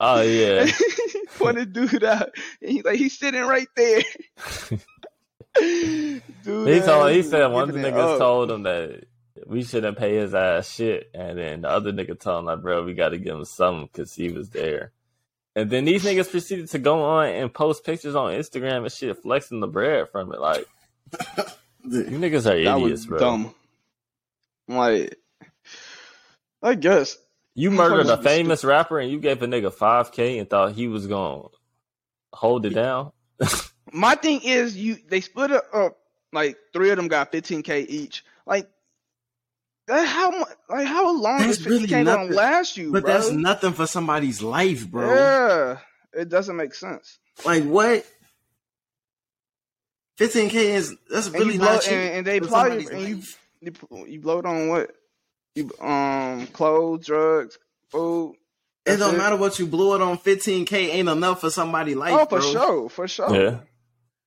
Oh 0.00 0.20
yeah. 0.22 0.66
Point 1.38 1.56
the 1.56 1.66
dude 1.66 2.04
out, 2.04 2.30
and 2.60 2.70
he's 2.70 2.84
like, 2.84 2.96
"He's 2.96 3.18
sitting 3.18 3.42
right 3.42 3.68
there." 3.76 4.02
dude, 5.60 6.22
He 6.68 6.80
told 6.80 7.12
he 7.12 7.22
said 7.22 7.46
one 7.48 7.68
of 7.68 7.74
the 7.74 7.80
niggas 7.80 8.14
up. 8.14 8.18
told 8.18 8.50
him 8.50 8.64
that 8.64 9.04
we 9.46 9.62
shouldn't 9.62 9.98
pay 9.98 10.16
his 10.16 10.34
ass 10.34 10.70
shit, 10.70 11.10
and 11.14 11.38
then 11.38 11.60
the 11.62 11.68
other 11.68 11.92
nigga 11.92 12.18
told 12.18 12.40
him 12.40 12.44
like, 12.46 12.62
bro, 12.62 12.84
we 12.84 12.94
got 12.94 13.10
to 13.10 13.18
give 13.18 13.36
him 13.36 13.44
something 13.44 13.88
because 13.92 14.14
he 14.14 14.30
was 14.30 14.50
there. 14.50 14.92
And 15.56 15.70
then 15.70 15.84
these 15.84 16.04
niggas 16.04 16.30
proceeded 16.30 16.68
to 16.70 16.78
go 16.78 17.02
on 17.02 17.28
and 17.28 17.52
post 17.54 17.84
pictures 17.84 18.14
on 18.16 18.32
Instagram 18.32 18.82
and 18.82 18.92
shit, 18.92 19.22
flexing 19.22 19.60
the 19.60 19.68
bread 19.68 20.08
from 20.10 20.32
it. 20.32 20.40
Like 20.40 20.66
you 21.84 22.04
niggas 22.18 22.46
are 22.46 22.62
that 22.62 22.78
idiots, 22.78 22.90
was 22.90 23.06
bro. 23.06 23.18
dumb. 23.18 23.54
Like, 24.66 25.16
I 26.62 26.74
guess 26.74 27.16
You 27.54 27.70
murdered 27.70 28.06
a 28.08 28.16
be 28.16 28.22
famous 28.24 28.64
rapper 28.64 28.98
and 28.98 29.10
you 29.10 29.18
gave 29.20 29.42
a 29.42 29.46
nigga 29.46 29.72
five 29.72 30.10
k 30.12 30.38
and 30.38 30.48
thought 30.50 30.72
he 30.72 30.88
was 30.88 31.06
gonna 31.06 31.48
hold 32.32 32.66
it 32.66 32.70
down. 32.74 33.12
my 33.92 34.14
thing 34.16 34.40
is 34.42 34.76
you 34.76 34.96
they 35.08 35.20
split 35.20 35.50
it 35.52 35.62
up 35.72 35.96
like 36.32 36.56
three 36.72 36.90
of 36.90 36.96
them 36.96 37.06
got 37.08 37.30
15k 37.30 37.86
each 37.88 38.24
like 38.46 38.68
that 39.86 40.04
how 40.06 40.30
mu- 40.30 40.44
like 40.68 40.86
how 40.86 41.12
long 41.16 41.38
That's 41.38 41.58
is 41.58 41.66
15k 41.66 41.68
really 41.68 41.86
gonna 41.86 42.24
last 42.24 42.76
you 42.76 42.90
bro? 42.90 43.00
But 43.00 43.04
bro 43.04 43.12
that's 43.14 43.30
nothing 43.30 43.72
for 43.72 43.86
somebody's 43.86 44.42
life, 44.42 44.88
bro. 44.88 45.14
yeah 45.14 45.78
it 46.12 46.28
doesn't 46.28 46.56
make 46.56 46.74
sense 46.74 47.18
Like 47.44 47.64
what? 47.64 48.04
15k 50.18 50.54
is 50.54 50.94
that's 51.10 51.26
and 51.26 51.34
really 51.36 51.54
you 51.54 51.58
blow 51.60 51.72
not 51.74 51.82
cheap. 51.82 51.92
and, 51.92 52.14
and 52.18 52.26
they 52.26 52.38
for 52.40 52.46
probably 52.48 52.86
and 52.86 53.08
you, 53.08 53.22
you 53.60 53.72
pl- 53.72 54.06
you 54.08 54.20
blow 54.20 54.38
it 54.38 54.46
on 54.46 54.68
what 54.68 54.90
you 55.54 55.70
um 55.80 56.46
clothes 56.48 57.06
drugs 57.06 57.58
food 57.90 58.32
It 58.84 58.90
that's 58.90 59.00
don't 59.00 59.14
it. 59.14 59.18
matter 59.18 59.36
what 59.36 59.58
you 59.58 59.66
blew 59.66 59.94
it 59.94 60.00
on. 60.02 60.18
15k 60.18 60.72
ain't 60.90 61.08
enough 61.08 61.40
for 61.40 61.50
somebody 61.50 61.94
like. 61.94 62.12
oh 62.12 62.24
for 62.26 62.40
bro. 62.40 62.52
sure 62.52 62.88
for 62.88 63.08
sure 63.08 63.34
Yeah. 63.34 63.58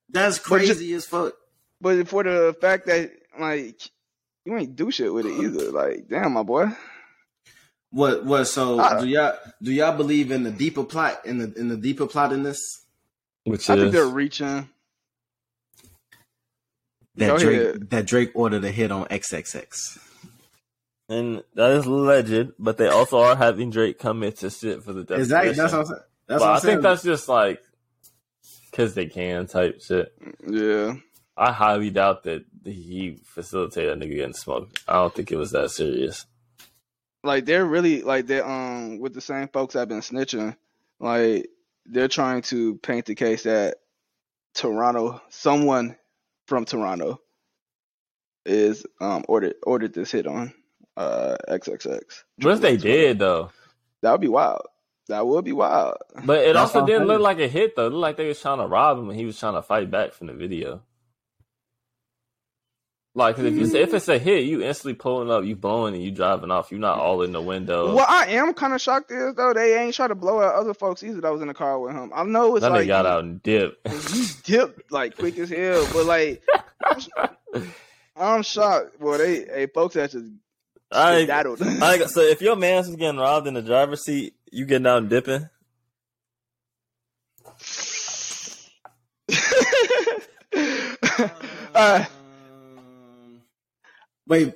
That's 0.09 0.39
But 0.39 0.59
ju- 0.61 0.65
crazy 0.67 0.93
as 0.93 1.05
fuck. 1.05 1.33
but 1.81 2.07
for 2.07 2.23
the 2.23 2.55
fact 2.61 2.85
that 2.87 3.11
like 3.39 3.81
you 4.45 4.55
ain't 4.57 4.75
do 4.75 4.89
shit 4.91 5.13
with 5.13 5.25
it 5.25 5.37
either 5.39 5.71
like 5.71 6.07
damn 6.07 6.31
my 6.33 6.43
boy 6.43 6.67
What? 7.91 8.25
What? 8.25 8.45
So 8.45 8.79
I- 8.79 9.01
do 9.01 9.07
y'all 9.07 9.33
do 9.61 9.71
y'all 9.71 9.95
believe 9.97 10.31
in 10.31 10.43
the 10.43 10.51
deeper 10.51 10.83
plot 10.83 11.25
in 11.25 11.37
the 11.39 11.53
in 11.55 11.67
the 11.67 11.77
deeper 11.77 12.07
plot 12.07 12.31
in 12.33 12.43
this? 12.43 12.59
Which 13.43 13.69
I 13.69 13.75
is 13.75 13.79
think 13.81 13.93
they're 13.93 14.05
reaching 14.07 14.69
That 17.15 17.27
Go 17.27 17.37
Drake 17.39 17.61
ahead. 17.61 17.89
that 17.91 18.05
Drake 18.05 18.31
ordered 18.35 18.63
a 18.63 18.71
hit 18.71 18.91
on 18.91 19.05
XXX. 19.07 19.97
And 21.09 21.43
that 21.55 21.71
is 21.71 21.85
legend. 21.87 22.53
but 22.59 22.77
they 22.77 22.87
also 22.87 23.19
are 23.19 23.35
having 23.35 23.69
Drake 23.69 23.99
come 23.99 24.23
in 24.23 24.33
to 24.33 24.49
sit 24.49 24.83
for 24.83 24.93
the 24.93 25.03
definition. 25.03 25.21
Exactly. 25.23 25.53
That's 25.53 25.73
what 25.73 25.79
I'm 25.79 25.85
saying. 25.85 25.99
That's 26.27 26.39
But 26.41 26.45
what 26.45 26.49
I 26.49 26.53
I'm 26.55 26.59
saying. 26.59 26.75
think 26.75 26.81
that's 26.83 27.03
just 27.03 27.29
like 27.29 27.63
because 28.71 28.93
they 28.93 29.05
can 29.07 29.47
type 29.47 29.81
shit. 29.81 30.13
yeah 30.47 30.95
I 31.37 31.51
highly 31.51 31.89
doubt 31.91 32.23
that 32.23 32.45
he 32.65 33.19
facilitated 33.25 33.91
a 33.91 33.95
nigga 34.05 34.15
getting 34.15 34.33
smoked. 34.33 34.83
I 34.87 34.93
don't 34.93 35.13
think 35.13 35.31
it 35.31 35.37
was 35.37 35.51
that 35.51 35.69
serious. 35.71 36.25
like 37.23 37.45
they're 37.45 37.65
really 37.65 38.01
like 38.01 38.27
they 38.27 38.41
um 38.41 38.99
with 38.99 39.13
the 39.13 39.21
same 39.21 39.47
folks 39.49 39.73
that 39.73 39.79
have 39.81 39.89
been 39.89 39.99
snitching, 40.01 40.55
like 40.99 41.47
they're 41.85 42.07
trying 42.07 42.41
to 42.43 42.75
paint 42.79 43.05
the 43.05 43.15
case 43.15 43.43
that 43.43 43.77
Toronto, 44.55 45.21
someone 45.29 45.95
from 46.47 46.65
Toronto, 46.65 47.21
is 48.45 48.85
um 48.99 49.23
ordered 49.27 49.55
ordered 49.63 49.93
this 49.93 50.11
hit 50.11 50.25
on 50.27 50.53
uh 50.97 51.37
XXX. 51.47 52.01
What 52.41 52.55
if 52.55 52.61
they 52.61 52.75
did 52.77 53.19
though? 53.19 53.51
That 54.01 54.11
would 54.11 54.21
be 54.21 54.27
wild. 54.27 54.63
That 55.07 55.25
would 55.25 55.45
be 55.45 55.53
wild. 55.53 55.97
But 56.25 56.39
it 56.43 56.53
That's 56.53 56.75
also 56.75 56.85
didn't 56.85 57.07
look 57.07 57.21
like 57.21 57.39
a 57.39 57.47
hit 57.47 57.75
though. 57.75 57.87
It 57.87 57.91
looked 57.91 58.01
like 58.01 58.17
they 58.17 58.27
was 58.27 58.41
trying 58.41 58.57
to 58.59 58.67
rob 58.67 58.97
him 58.99 59.09
and 59.09 59.17
he 59.17 59.25
was 59.25 59.39
trying 59.39 59.53
to 59.53 59.61
fight 59.61 59.89
back 59.89 60.11
from 60.13 60.27
the 60.27 60.33
video. 60.33 60.81
Like 63.15 63.35
'cause 63.35 63.45
if 63.45 63.55
you 63.55 63.65
say, 63.65 63.81
if 63.81 63.95
it's 63.95 64.07
a 64.09 64.19
hit, 64.19 64.43
you 64.43 64.61
instantly 64.61 64.93
pulling 64.93 65.31
up, 65.31 65.43
you 65.43 65.55
blowing 65.55 65.95
and 65.95 66.03
you 66.03 66.11
driving 66.11 66.51
off. 66.51 66.69
You're 66.69 66.79
not 66.79 66.99
all 66.99 67.23
in 67.23 67.31
the 67.31 67.41
window. 67.41 67.95
What 67.95 68.07
I 68.07 68.27
am 68.27 68.53
kind 68.53 68.73
of 68.73 68.81
shocked 68.81 69.09
is 69.11 69.33
though 69.33 69.53
they 69.53 69.75
ain't 69.81 69.95
trying 69.95 70.09
to 70.09 70.15
blow 70.15 70.39
out 70.39 70.53
other 70.53 70.75
folks 70.75 71.01
either 71.01 71.21
that 71.21 71.31
was 71.33 71.41
in 71.41 71.47
the 71.47 71.53
car 71.55 71.79
with 71.79 71.93
him. 71.95 72.11
I 72.13 72.23
know 72.25 72.55
it's 72.55 72.61
Then 72.61 72.73
like 72.73 72.81
they 72.81 72.87
got 72.87 73.07
out 73.07 73.23
and 73.23 73.41
dip. 73.41 73.79
You 74.13 74.25
dipped 74.43 74.91
like 74.91 75.17
quick 75.17 75.35
as 75.39 75.49
hell, 75.49 75.87
but 75.93 76.05
like 76.05 76.43
I'm, 76.85 77.73
I'm 78.15 78.43
shocked. 78.43 78.99
Well, 78.99 79.17
they 79.17 79.45
hey 79.45 79.67
folks 79.73 79.95
that 79.95 80.11
just 80.11 80.27
I. 80.91 81.27
I, 81.29 82.05
so 82.07 82.21
if 82.21 82.41
your 82.41 82.55
man's 82.55 82.87
is 82.87 82.95
getting 82.95 83.19
robbed 83.19 83.47
in 83.47 83.53
the 83.53 83.61
driver's 83.61 84.03
seat, 84.03 84.33
you 84.51 84.65
getting 84.65 84.87
out 84.87 84.99
and 84.99 85.09
dipping? 85.09 85.49
uh, 91.75 92.05
Wait, 94.27 94.53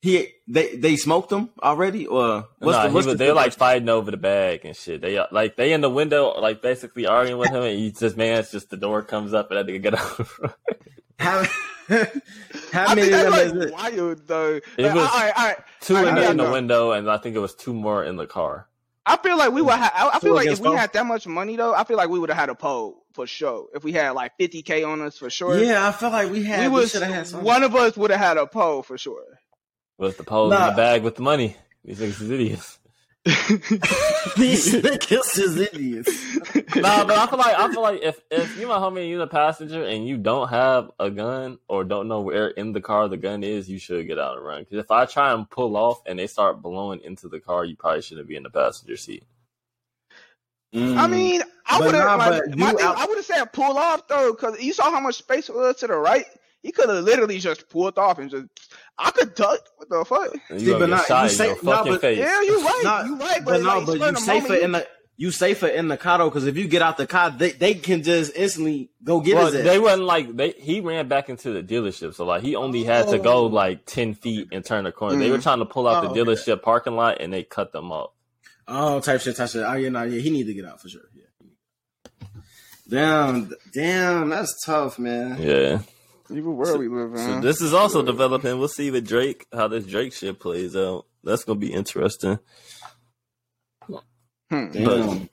he 0.00 0.28
they 0.48 0.76
they 0.76 0.96
smoked 0.96 1.30
him 1.30 1.50
already, 1.62 2.06
or 2.06 2.48
what's 2.58 2.76
nah, 2.76 2.88
the, 2.88 2.94
was, 2.94 3.06
the 3.06 3.14
they're 3.14 3.34
like 3.34 3.52
fighting 3.52 3.88
over 3.88 4.10
the 4.10 4.16
bag 4.16 4.64
and 4.64 4.74
shit. 4.74 5.02
They 5.02 5.18
uh, 5.18 5.26
like 5.30 5.56
they 5.56 5.72
in 5.72 5.82
the 5.82 5.90
window, 5.90 6.32
like 6.40 6.62
basically 6.62 7.06
arguing 7.06 7.38
with 7.38 7.50
him, 7.50 7.62
and 7.62 7.78
he 7.78 7.92
just 7.92 8.16
man, 8.16 8.38
it's 8.38 8.50
just 8.50 8.70
the 8.70 8.78
door 8.78 9.02
comes 9.02 9.34
up 9.34 9.50
and 9.50 9.58
that 9.58 9.70
nigga 9.70 9.82
get 9.82 9.94
out. 9.94 10.28
how, 11.18 11.44
how 11.88 12.86
I 12.86 12.94
many 12.94 13.12
of 13.12 13.20
them 13.20 13.30
that's 13.32 13.42
is 13.46 13.52
like 13.52 13.68
it? 13.68 13.72
wild 13.72 14.26
though. 14.26 14.54
It 14.54 14.64
Like, 14.78 14.94
was- 14.94 15.04
all 15.04 15.18
right, 15.20 15.32
all 15.36 15.44
right. 15.46 15.56
two 15.80 15.96
I 15.96 16.08
in, 16.08 16.14
the, 16.14 16.30
in 16.30 16.36
the 16.36 16.50
window, 16.50 16.92
and 16.92 17.10
I 17.10 17.18
think 17.18 17.36
it 17.36 17.40
was 17.40 17.54
two 17.54 17.74
more 17.74 18.04
in 18.04 18.16
the 18.16 18.26
car. 18.26 18.68
I 19.04 19.16
feel 19.16 19.36
like 19.36 19.50
we 19.52 19.62
would. 19.62 19.74
Ha- 19.74 19.92
I, 19.92 20.16
I 20.16 20.20
feel 20.20 20.30
Four 20.30 20.34
like 20.36 20.46
if 20.46 20.60
we 20.60 20.68
four? 20.68 20.76
had 20.76 20.92
that 20.92 21.04
much 21.06 21.26
money 21.26 21.56
though, 21.56 21.74
I 21.74 21.82
feel 21.84 21.96
like 21.96 22.08
we 22.08 22.20
would 22.20 22.28
have 22.28 22.38
had 22.38 22.50
a 22.50 22.54
poll 22.54 23.02
for 23.14 23.26
sure. 23.26 23.66
If 23.74 23.82
we 23.82 23.90
had 23.92 24.10
like 24.10 24.38
50k 24.38 24.86
on 24.86 25.00
us 25.02 25.18
for 25.18 25.28
sure, 25.28 25.58
Yeah, 25.58 25.88
I 25.88 25.90
feel 25.92 26.10
like 26.10 26.30
we 26.30 26.44
had. 26.44 26.60
we 26.60 26.68
We, 26.68 26.80
was 26.82 26.92
should 26.92 27.02
have 27.02 27.12
had 27.12 27.26
something. 27.26 27.44
one 27.44 27.64
of 27.64 27.74
us 27.74 27.96
would 27.96 28.10
have 28.12 28.20
had 28.20 28.36
a 28.36 28.46
poll 28.46 28.82
for 28.84 28.96
sure. 28.96 29.24
With 29.98 30.18
the 30.18 30.24
pole 30.24 30.52
in 30.52 30.58
the 30.66 30.72
bag 30.76 31.02
with 31.02 31.16
the 31.16 31.22
money. 31.22 31.56
These 31.84 31.98
niggas 31.98 32.20
is 32.22 32.30
idiots. 32.30 32.78
These 34.36 34.74
niggas 34.74 35.38
is 35.38 35.56
idiots. 35.56 36.34
nah, 36.74 37.04
but 37.04 37.16
I 37.16 37.26
feel 37.28 37.38
like 37.38 37.56
I 37.56 37.72
feel 37.72 37.82
like 37.82 38.02
if 38.02 38.20
if 38.32 38.58
you 38.58 38.66
my 38.66 38.78
homie 38.78 39.02
and 39.02 39.08
you 39.10 39.18
the 39.18 39.28
passenger 39.28 39.84
and 39.84 40.04
you 40.08 40.16
don't 40.16 40.48
have 40.48 40.90
a 40.98 41.08
gun 41.08 41.58
or 41.68 41.84
don't 41.84 42.08
know 42.08 42.20
where 42.20 42.48
in 42.48 42.72
the 42.72 42.80
car 42.80 43.06
the 43.06 43.16
gun 43.16 43.44
is, 43.44 43.68
you 43.70 43.78
should 43.78 44.08
get 44.08 44.18
out 44.18 44.38
and 44.38 44.44
run. 44.44 44.62
Because 44.62 44.78
if 44.78 44.90
I 44.90 45.06
try 45.06 45.32
and 45.32 45.48
pull 45.48 45.76
off 45.76 46.02
and 46.04 46.18
they 46.18 46.26
start 46.26 46.62
blowing 46.62 47.00
into 47.04 47.28
the 47.28 47.38
car, 47.38 47.64
you 47.64 47.76
probably 47.76 48.02
shouldn't 48.02 48.26
be 48.26 48.34
in 48.34 48.42
the 48.42 48.50
passenger 48.50 48.96
seat. 48.96 49.22
Mm. 50.74 50.96
I 50.96 51.06
mean, 51.06 51.42
I 51.66 51.78
would 51.78 51.94
have. 51.94 52.04
nah, 52.04 52.16
like, 52.16 52.42
but 52.46 52.58
my 52.58 52.70
you 52.72 52.76
thing, 52.76 52.86
out- 52.86 52.96
I 52.96 53.06
would 53.06 53.18
have 53.18 53.24
said 53.24 53.44
pull 53.52 53.78
off 53.78 54.08
though, 54.08 54.32
because 54.32 54.60
you 54.60 54.72
saw 54.72 54.90
how 54.90 55.00
much 55.00 55.14
space 55.16 55.48
was 55.48 55.76
to 55.76 55.86
the 55.86 55.96
right. 55.96 56.26
He 56.62 56.72
could 56.72 56.88
have 56.88 57.04
literally 57.04 57.38
just 57.38 57.68
pulled 57.68 57.98
off 57.98 58.18
and 58.18 58.30
just. 58.30 58.46
I 59.04 59.10
could 59.10 59.34
duck. 59.34 59.60
What 59.76 59.88
the 59.88 60.04
fuck? 60.04 60.34
And 60.50 60.60
See, 60.60 60.66
you 60.66 60.72
gonna 60.72 60.86
but 60.86 60.86
get 60.86 60.96
nah, 60.96 61.02
shot 61.04 61.22
you 61.24 61.30
in 61.30 61.36
say- 61.36 61.46
your 61.46 61.62
nah, 61.62 61.76
fucking 61.76 61.92
but- 61.92 62.00
face. 62.00 62.18
Yeah, 62.18 62.42
you're 62.42 62.62
right. 62.62 62.80
Nah, 62.84 63.04
you 63.04 63.16
right. 63.18 63.44
But, 63.44 63.44
but 63.44 63.62
no, 63.62 63.78
like, 63.78 63.86
but 63.86 63.92
you 64.06 64.12
the 64.12 64.20
safer 64.20 64.42
moment, 64.48 64.62
in 64.64 64.72
the 64.72 64.88
you 65.18 65.30
safer 65.30 65.66
in 65.68 65.88
the 65.88 65.96
car 65.98 66.18
because 66.24 66.46
if 66.46 66.56
you 66.56 66.66
get 66.66 66.80
out 66.82 66.96
the 66.96 67.06
car, 67.06 67.30
they, 67.30 67.52
they 67.52 67.74
can 67.74 68.02
just 68.02 68.34
instantly 68.34 68.90
go 69.04 69.20
get 69.20 69.36
Well, 69.36 69.46
his 69.46 69.56
ass. 69.56 69.64
they 69.64 69.78
wasn't 69.78 70.04
like 70.04 70.34
they. 70.36 70.52
He 70.52 70.80
ran 70.80 71.06
back 71.08 71.28
into 71.28 71.52
the 71.52 71.62
dealership, 71.62 72.14
so 72.14 72.24
like 72.24 72.42
he 72.42 72.56
only 72.56 72.82
had 72.84 73.08
to 73.08 73.18
go 73.18 73.34
Oh. 73.34 73.46
like 73.46 73.84
ten 73.86 74.14
feet 74.14 74.48
and 74.52 74.64
turn 74.64 74.84
the 74.84 74.92
corner. 74.92 75.16
They 75.18 75.30
were 75.30 75.38
Mhm. 75.38 75.42
trying 75.42 75.58
to 75.58 75.66
pull 75.66 75.86
out 75.86 76.04
Oh, 76.04 76.12
the 76.14 76.20
okay. 76.20 76.30
dealership 76.30 76.62
parking 76.62 76.94
lot, 76.96 77.20
and 77.20 77.32
they 77.32 77.42
cut 77.44 77.72
them 77.72 77.92
off. 77.92 78.10
Oh, 78.66 79.00
type 79.00 79.20
shit, 79.20 79.36
type 79.36 79.50
shit. 79.50 79.64
Oh 79.66 79.74
yeah, 79.74 79.90
no, 79.90 80.02
yeah, 80.04 80.20
he 80.20 80.30
need 80.30 80.44
to 80.46 80.54
get 80.54 80.64
out 80.64 80.80
for 80.80 80.88
sure. 80.88 81.02
Yeah. 81.14 82.28
Damn, 82.88 83.52
damn, 83.72 84.28
that's 84.28 84.64
tough, 84.64 84.98
man. 84.98 85.40
Yeah. 85.40 85.80
Even 86.30 86.56
world 86.56 86.78
we 86.78 86.88
live 86.88 87.12
in. 87.12 87.18
So 87.18 87.40
this 87.40 87.60
is 87.60 87.72
also 87.74 88.02
developing. 88.02 88.58
We'll 88.58 88.68
see 88.68 88.90
with 88.90 89.06
Drake 89.06 89.46
how 89.52 89.68
this 89.68 89.84
Drake 89.86 90.12
shit 90.12 90.38
plays 90.40 90.74
out. 90.76 91.06
That's 91.24 91.44
gonna 91.44 91.58
be 91.58 91.72
interesting. 91.72 92.38
Hmm. 94.50 94.70
Damn. 94.72 95.28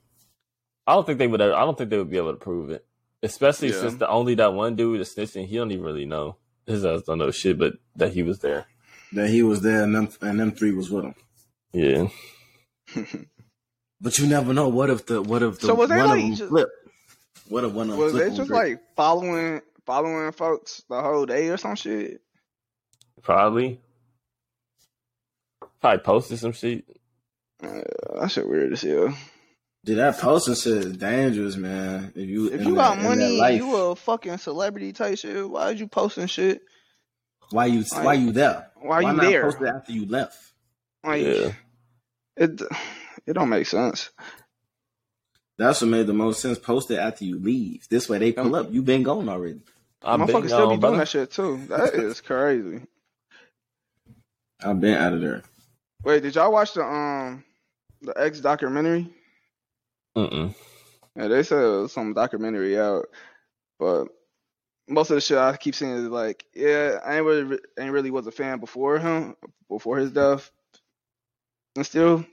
I 0.88 0.94
don't 0.94 1.06
think 1.06 1.20
they 1.20 1.28
would. 1.28 1.42
I 1.42 1.66
don't 1.66 1.78
think 1.78 1.90
they 1.90 1.98
would 1.98 2.10
be 2.10 2.18
able 2.18 2.32
to 2.34 2.40
prove 2.40 2.70
it, 2.72 2.86
especially 3.22 3.70
Yeah. 3.70 3.82
since 3.82 3.96
the 3.96 4.10
only 4.10 4.36
that 4.36 4.54
one 4.54 4.76
dude 4.76 5.02
is 5.02 5.14
snitching. 5.14 5.46
He 5.46 5.58
don't 5.58 5.72
even 5.72 5.84
really 5.86 6.06
know. 6.06 6.38
His 6.66 6.86
ass 6.86 7.02
don't 7.04 7.18
know 7.18 7.32
shit, 7.32 7.58
but 7.60 7.74
that 7.96 8.14
he 8.14 8.24
was 8.24 8.40
there. 8.40 8.66
that 9.14 9.30
he 9.30 9.42
was 9.44 9.62
there 9.62 9.84
and 9.84 9.96
them 9.96 10.10
and 10.22 10.40
them 10.40 10.52
three 10.52 10.72
was 10.72 10.90
with 10.92 11.06
him. 11.06 11.16
Yeah. 11.74 12.08
But 14.02 14.18
you 14.18 14.28
never 14.28 14.54
know. 14.54 14.70
What 14.70 14.90
if 14.90 15.06
the 15.08 15.22
what 15.22 15.44
if 15.44 15.60
the 15.60 15.68
So 15.68 15.76
was 15.76 15.90
they, 15.90 15.98
one 15.98 16.08
like, 16.08 16.22
them 16.22 16.36
just- 16.36 16.50
flip? 16.50 16.70
What 17.50 17.64
if 17.66 17.74
one 17.74 17.90
of 17.90 17.98
them 17.98 18.00
Was 18.00 18.12
flip 18.14 18.30
they 18.30 18.36
just 18.38 18.48
Drake? 18.48 18.60
like 18.78 18.82
following 18.96 19.62
following 19.90 20.32
folks 20.32 20.84
the 20.88 21.02
whole 21.02 21.26
day 21.26 21.50
or 21.50 21.58
some 21.58 21.76
shit? 21.76 22.22
Probably. 23.24 23.80
Probably 25.82 26.00
posted 26.04 26.38
some 26.38 26.52
shit. 26.52 26.86
Uh, 27.64 27.82
that 28.20 28.30
shit 28.30 28.48
weird 28.48 28.72
as 28.72 28.84
hell. 28.84 29.12
Dude, 29.84 29.98
that 29.98 30.20
posting 30.20 30.54
shit 30.54 30.86
is 30.86 30.98
dangerous, 30.98 31.56
man. 31.56 32.14
If 32.16 32.30
you 32.30 32.52
If 32.52 32.64
you 32.66 32.76
got 32.76 32.98
that 32.98 33.04
money, 33.04 33.56
you 33.56 33.76
a 33.76 33.96
fucking 33.96 34.38
celebrity 34.38 34.94
type 34.94 35.18
shit. 35.18 35.50
Why 35.50 35.72
is 35.72 35.80
you 35.80 35.88
posting 35.88 36.28
shit? 36.28 36.62
why 37.50 37.66
you 37.66 37.84
why 37.92 38.14
you 38.14 38.32
there? 38.32 38.70
Why 38.76 39.00
you 39.02 39.08
not 39.08 39.22
there? 39.22 39.42
post 39.42 39.60
it 39.60 39.70
after 39.70 39.92
you 39.92 40.06
left? 40.06 40.38
Like 41.04 41.24
Yeah. 41.24 41.52
it, 42.38 42.62
it 43.26 43.34
don't 43.34 43.50
make 43.50 43.66
sense. 43.66 44.12
That's 45.58 45.82
what 45.82 45.88
made 45.90 46.06
the 46.06 46.14
most 46.14 46.42
sense. 46.42 46.60
Post 46.60 46.92
it 46.92 47.00
after 47.00 47.26
you 47.26 47.40
leave. 47.40 47.88
This 47.90 48.08
way 48.08 48.20
they 48.20 48.34
pull 48.34 48.56
up. 48.56 48.68
You've 48.72 48.86
been 48.86 49.02
gone 49.02 49.28
already. 49.28 49.62
I've 50.04 50.26
been 50.26 50.28
Motherfuckers 50.28 50.48
still 50.48 50.68
be 50.68 50.70
doing 50.70 50.80
brother. 50.80 50.98
that 50.98 51.08
shit 51.10 51.32
too. 51.32 51.66
That 51.68 51.94
is 51.94 52.22
crazy. 52.22 52.82
I've 54.64 54.80
been 54.80 54.98
out 54.98 55.14
of 55.14 55.22
there. 55.22 55.44
Wait, 56.04 56.24
did 56.24 56.36
y'all 56.36 56.52
watch 56.52 56.74
the 56.74 56.84
um 56.84 57.44
the 58.02 58.14
X 58.18 58.40
documentary? 58.40 59.10
Mm-mm. 60.18 60.54
Yeah, 61.16 61.28
they 61.28 61.44
said 61.44 61.64
it 61.64 61.82
was 61.82 61.94
some 61.94 62.14
documentary 62.14 62.80
out, 62.80 63.08
but 63.78 64.08
most 64.88 65.12
of 65.12 65.16
the 65.16 65.22
shit 65.22 65.38
I 65.38 65.56
keep 65.58 65.76
seeing 65.76 65.92
is 65.92 66.08
like, 66.08 66.46
yeah, 66.54 67.00
I 67.06 67.18
ain't 67.18 67.26
really, 67.26 67.60
ain't 67.80 67.92
really 67.92 68.12
was 68.12 68.28
a 68.28 68.32
fan 68.32 68.60
before 68.60 69.00
him, 69.00 69.36
before 69.70 69.98
his 69.98 70.12
death, 70.12 70.50
and 71.76 71.86
still, 71.86 72.26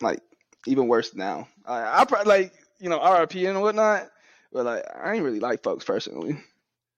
like, 0.00 0.20
even 0.66 0.88
worse 0.88 1.14
now. 1.14 1.48
I, 1.66 2.02
I 2.02 2.04
probably 2.04 2.30
like, 2.30 2.52
you 2.78 2.88
know, 2.88 3.00
RIP 3.18 3.34
and 3.36 3.60
whatnot, 3.60 4.08
but 4.52 4.64
like, 4.64 4.84
I 4.94 5.14
ain't 5.14 5.24
really 5.24 5.40
like 5.40 5.62
folks 5.62 5.84
personally. 5.84 6.38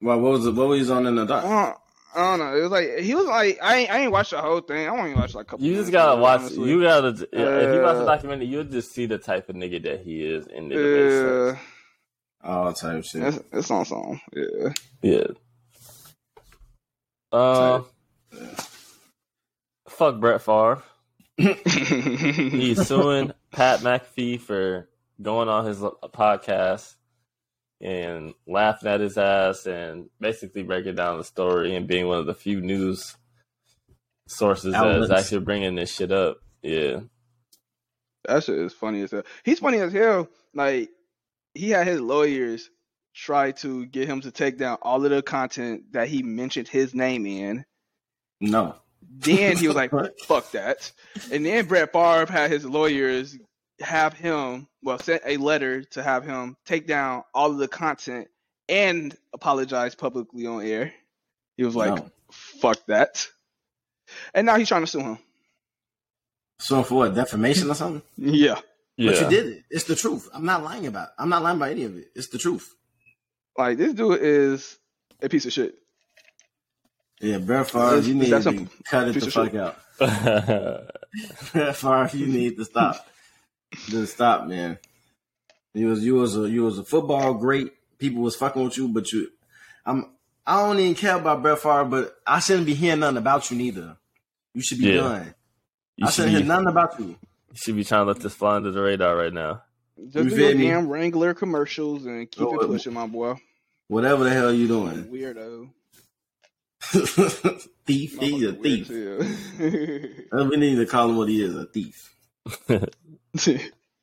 Well, 0.01 0.19
what 0.19 0.31
was 0.33 0.45
it? 0.45 0.53
What 0.55 0.67
was 0.67 0.87
he 0.87 0.93
on 0.93 1.05
in 1.07 1.15
the 1.15 1.23
I 1.23 1.25
doc? 1.25 1.43
don't, 1.43 1.75
I 2.15 2.37
don't 2.37 2.39
know. 2.39 2.57
It 2.57 2.61
was 2.61 2.71
like 2.71 2.97
he 2.99 3.15
was 3.15 3.25
like, 3.25 3.59
I 3.61 3.75
ain't, 3.77 3.91
I 3.91 3.99
ain't 4.01 4.11
watched 4.11 4.31
the 4.31 4.41
whole 4.41 4.61
thing. 4.61 4.87
I 4.87 4.89
only 4.91 5.13
watched 5.13 5.35
like 5.35 5.43
a 5.47 5.49
couple. 5.49 5.65
You 5.65 5.75
just 5.75 5.91
gotta 5.91 6.19
watch. 6.21 6.41
honestly. 6.41 6.69
You 6.69 6.81
gotta. 6.81 7.07
if 7.09 7.19
you 7.31 7.81
watch 7.81 7.95
the 7.97 8.03
Uh, 8.03 8.05
documentary, 8.05 8.45
you'll 8.47 8.63
just 8.63 8.91
see 8.93 9.05
the 9.07 9.17
type 9.17 9.49
of 9.49 9.55
nigga 9.55 9.83
that 9.83 10.01
he 10.01 10.23
is, 10.25 10.47
and 10.47 10.71
it 10.71 10.75
makes 10.75 11.57
Yeah. 12.43 12.49
All 12.49 12.71
type 12.73 13.03
shit. 13.03 13.23
it's, 13.23 13.39
it's 13.51 13.71
on 13.71 13.85
song. 13.85 14.21
Yeah. 14.33 14.73
Yeah. 15.01 15.27
Um. 17.31 17.85
Fuck 19.89 20.19
Brett 20.19 20.41
Favre. 20.41 20.81
He's 21.37 22.85
suing 22.87 23.31
Pat 23.51 23.79
McAfee 23.81 24.39
for 24.39 24.87
going 25.21 25.49
on 25.49 25.65
his 25.65 25.77
podcast 25.79 26.95
and 27.81 28.33
laughing 28.47 28.89
at 28.89 29.01
his 29.01 29.17
ass 29.17 29.65
and 29.65 30.09
basically 30.19 30.63
breaking 30.63 30.95
down 30.95 31.17
the 31.17 31.23
story 31.23 31.75
and 31.75 31.87
being 31.87 32.07
one 32.07 32.17
of 32.17 32.25
the 32.25 32.33
few 32.33 32.61
news 32.61 33.15
sources 34.27 34.73
that 34.73 35.01
is 35.01 35.11
actually 35.11 35.39
bringing 35.39 35.75
this 35.75 35.93
shit 35.93 36.11
up. 36.11 36.37
Yeah. 36.61 37.01
That 38.25 38.43
shit 38.43 38.57
is 38.57 38.73
funny 38.73 39.01
as 39.01 39.11
hell. 39.11 39.23
He's 39.43 39.59
funny 39.59 39.79
as 39.79 39.93
hell. 39.93 40.27
Like 40.53 40.89
he 41.53 41.69
had 41.69 41.87
his 41.87 42.01
lawyers 42.01 42.69
try 43.13 43.51
to 43.51 43.85
get 43.85 44.07
him 44.07 44.21
to 44.21 44.31
take 44.31 44.57
down 44.57 44.77
all 44.81 45.03
of 45.03 45.11
the 45.11 45.21
content 45.21 45.93
that 45.93 46.07
he 46.07 46.23
mentioned 46.23 46.67
his 46.67 46.93
name 46.93 47.25
in. 47.25 47.65
No. 48.41 48.75
Then 49.01 49.57
he 49.57 49.67
was 49.67 49.75
like, 49.77 49.91
"Fuck 50.25 50.51
that." 50.51 50.91
And 51.31 51.45
then 51.45 51.65
Brett 51.65 51.93
Favre 51.93 52.31
had 52.31 52.51
his 52.51 52.65
lawyers 52.65 53.37
have 53.81 54.13
him, 54.13 54.67
well, 54.83 54.99
sent 54.99 55.21
a 55.25 55.37
letter 55.37 55.83
to 55.83 56.03
have 56.03 56.25
him 56.25 56.57
take 56.65 56.87
down 56.87 57.23
all 57.33 57.51
of 57.51 57.57
the 57.57 57.67
content 57.67 58.27
and 58.69 59.15
apologize 59.33 59.95
publicly 59.95 60.45
on 60.47 60.63
air. 60.65 60.93
He 61.57 61.63
was 61.63 61.75
like, 61.75 61.95
No. 61.95 62.09
"Fuck 62.31 62.85
that." 62.87 63.27
And 64.33 64.45
now 64.45 64.57
he's 64.57 64.67
trying 64.67 64.81
to 64.81 64.87
sue 64.87 64.99
him. 65.01 65.17
So 66.59 66.83
for 66.83 66.95
what? 66.95 67.15
Defamation 67.15 67.69
or 67.69 67.75
something? 67.75 68.01
Yeah. 68.17 68.59
Yeah. 68.95 69.11
But 69.11 69.21
you 69.21 69.29
did 69.29 69.45
it. 69.57 69.63
It's 69.69 69.83
the 69.83 69.95
truth. 69.95 70.27
I'm 70.33 70.45
not 70.45 70.63
lying 70.63 70.87
about. 70.87 71.09
It. 71.09 71.13
I'm 71.19 71.29
not 71.29 71.43
lying 71.43 71.57
about 71.57 71.69
any 71.69 71.83
of 71.83 71.95
it. 71.97 72.07
It's 72.15 72.29
the 72.29 72.39
truth. 72.39 72.73
Like 73.57 73.77
this 73.77 73.93
dude 73.93 74.19
is 74.21 74.77
a 75.21 75.29
piece 75.29 75.45
of 75.45 75.53
shit. 75.53 75.75
Yeah, 77.21 77.37
Brett 77.39 77.69
Favre, 77.69 77.99
you 77.99 78.13
need 78.15 78.29
to 78.29 78.67
cut 78.85 79.07
it 79.07 79.13
piece 79.13 79.23
the 79.23 79.27
of 79.27 79.33
fuck 79.33 79.51
shit? 79.51 79.59
out. 79.59 80.91
Brett 81.53 81.75
Favre, 81.75 82.09
you 82.13 82.27
need 82.27 82.57
to 82.57 82.65
stop. 82.65 83.07
Just 83.73 84.13
stop, 84.15 84.47
man. 84.47 84.77
You 85.73 85.87
was 85.87 86.03
you 86.03 86.15
was 86.15 86.35
a 86.37 86.49
you 86.49 86.63
was 86.63 86.79
a 86.79 86.83
football 86.83 87.33
great. 87.35 87.71
People 87.99 88.21
was 88.23 88.35
fucking 88.35 88.63
with 88.63 88.77
you, 88.77 88.87
but 88.87 89.11
you, 89.11 89.27
I'm. 89.85 90.11
I 90.45 90.65
don't 90.65 90.79
even 90.79 90.95
care 90.95 91.17
about 91.17 91.41
Brett 91.41 91.59
Favre, 91.59 91.83
but 91.85 92.15
I 92.25 92.39
shouldn't 92.39 92.65
be 92.65 92.73
hearing 92.73 92.99
nothing 93.01 93.17
about 93.17 93.51
you 93.51 93.57
neither. 93.57 93.97
You 94.53 94.61
should 94.61 94.77
be 94.79 94.85
Yeah. 94.85 95.01
done. 95.01 95.33
you, 95.97 96.05
I 96.07 96.09
should 96.09 96.13
shouldn't 96.15 96.33
be, 96.35 96.37
hear 96.43 96.47
nothing 96.47 96.67
about 96.67 96.99
you. 96.99 97.05
you 97.07 97.17
should 97.55 97.75
be 97.75 97.83
trying 97.83 98.05
to 98.05 98.11
let 98.13 98.21
this 98.21 98.33
fly 98.33 98.55
under 98.55 98.71
the 98.71 98.81
radar 98.81 99.15
right 99.17 99.33
now. 99.33 99.63
Just 100.01 100.15
You 100.15 100.29
do 100.29 100.35
feel 100.35 100.57
me? 100.57 100.67
damn 100.67 100.87
Wrangler 100.87 101.33
commercials 101.33 102.05
and 102.05 102.31
keep 102.31 102.43
Oh, 102.47 102.59
it 102.59 102.63
it- 102.63 102.67
pushing, 102.67 102.93
my 102.93 103.07
boy. 103.07 103.35
Whatever 103.89 104.23
the 104.23 104.29
hell 104.29 104.53
you 104.53 104.67
doing, 104.67 105.05
Weirdo. 105.05 105.69
thief. 107.85 108.17
He's 108.19 108.43
a 108.43 108.53
thief. 108.53 108.89
as 108.89 109.59
hell. 110.31 110.45
We 110.49 110.57
need 110.57 110.75
to 110.75 110.85
call 110.85 111.09
him 111.09 111.17
what 111.17 111.27
he 111.29 111.41
is, 111.43 111.55
a 111.55 111.65
thief. 111.65 112.13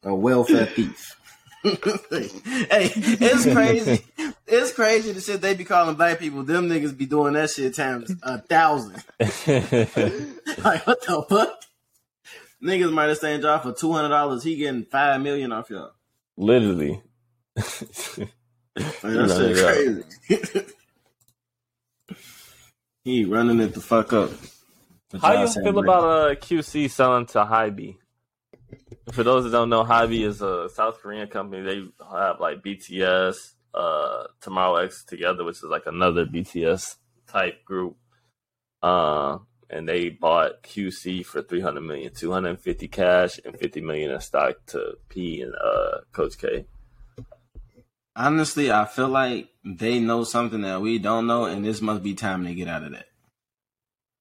a 0.02 0.14
welfare 0.14 0.66
thief. 0.66 1.16
hey, 1.64 1.70
it's 2.10 3.50
crazy. 3.50 4.04
It's 4.46 4.72
crazy 4.72 5.12
the 5.12 5.20
shit 5.22 5.40
they 5.40 5.54
be 5.54 5.64
calling 5.64 5.94
black 5.94 6.18
people. 6.18 6.42
Them 6.42 6.68
niggas 6.68 6.96
be 6.96 7.06
doing 7.06 7.32
that 7.34 7.48
shit 7.48 7.74
times 7.74 8.14
a 8.22 8.38
thousand. 8.38 9.02
like 9.18 10.86
what 10.86 11.00
the 11.06 11.24
fuck? 11.26 11.62
Niggas 12.62 12.92
might 12.92 13.08
have 13.08 13.16
stayed 13.16 13.40
job 13.40 13.62
for 13.62 13.72
two 13.72 13.92
hundred 13.92 14.10
dollars. 14.10 14.42
He 14.42 14.56
getting 14.56 14.84
five 14.84 15.22
million 15.22 15.52
off 15.52 15.70
y'all. 15.70 15.92
Literally. 16.36 17.02
Like, 17.56 18.28
that 18.76 20.04
shit 20.28 20.36
crazy. 20.44 20.66
he 23.04 23.24
running 23.24 23.60
it 23.60 23.72
the 23.72 23.80
fuck 23.80 24.12
up. 24.12 24.30
How 25.18 25.32
y'all 25.32 25.46
you 25.46 25.62
feel 25.62 25.78
about 25.78 26.04
uh, 26.04 26.34
QC 26.34 26.90
selling 26.90 27.24
to 27.26 27.38
Hybe? 27.44 27.96
For 29.12 29.22
those 29.22 29.44
that 29.44 29.50
don't 29.50 29.70
know, 29.70 29.84
Hybe 29.84 30.24
is 30.24 30.40
a 30.40 30.68
South 30.70 31.00
Korean 31.00 31.28
company. 31.28 31.62
They 31.62 31.84
have 32.10 32.40
like 32.40 32.62
BTS, 32.62 33.36
uh, 33.74 34.24
Tomorrow 34.40 34.76
X 34.76 35.04
together, 35.04 35.44
which 35.44 35.56
is 35.56 35.64
like 35.64 35.86
another 35.86 36.24
BTS 36.26 36.96
type 37.26 37.64
group. 37.64 37.96
Uh, 38.82 39.38
and 39.70 39.88
they 39.88 40.08
bought 40.08 40.62
QC 40.62 41.24
for 41.24 41.42
300 41.42 41.80
million, 41.80 42.12
250 42.14 42.88
cash 42.88 43.40
and 43.44 43.58
50 43.58 43.80
million 43.80 44.10
in 44.10 44.20
stock 44.20 44.54
to 44.66 44.94
P 45.08 45.42
and 45.42 45.54
uh, 45.54 45.98
Coach 46.12 46.38
K. 46.38 46.66
Honestly, 48.16 48.70
I 48.70 48.84
feel 48.84 49.08
like 49.08 49.48
they 49.64 49.98
know 49.98 50.22
something 50.22 50.60
that 50.62 50.80
we 50.80 50.98
don't 50.98 51.26
know, 51.26 51.46
and 51.46 51.64
this 51.64 51.80
must 51.80 52.02
be 52.02 52.14
time 52.14 52.44
to 52.44 52.54
get 52.54 52.68
out 52.68 52.84
of 52.84 52.92
that. 52.92 53.06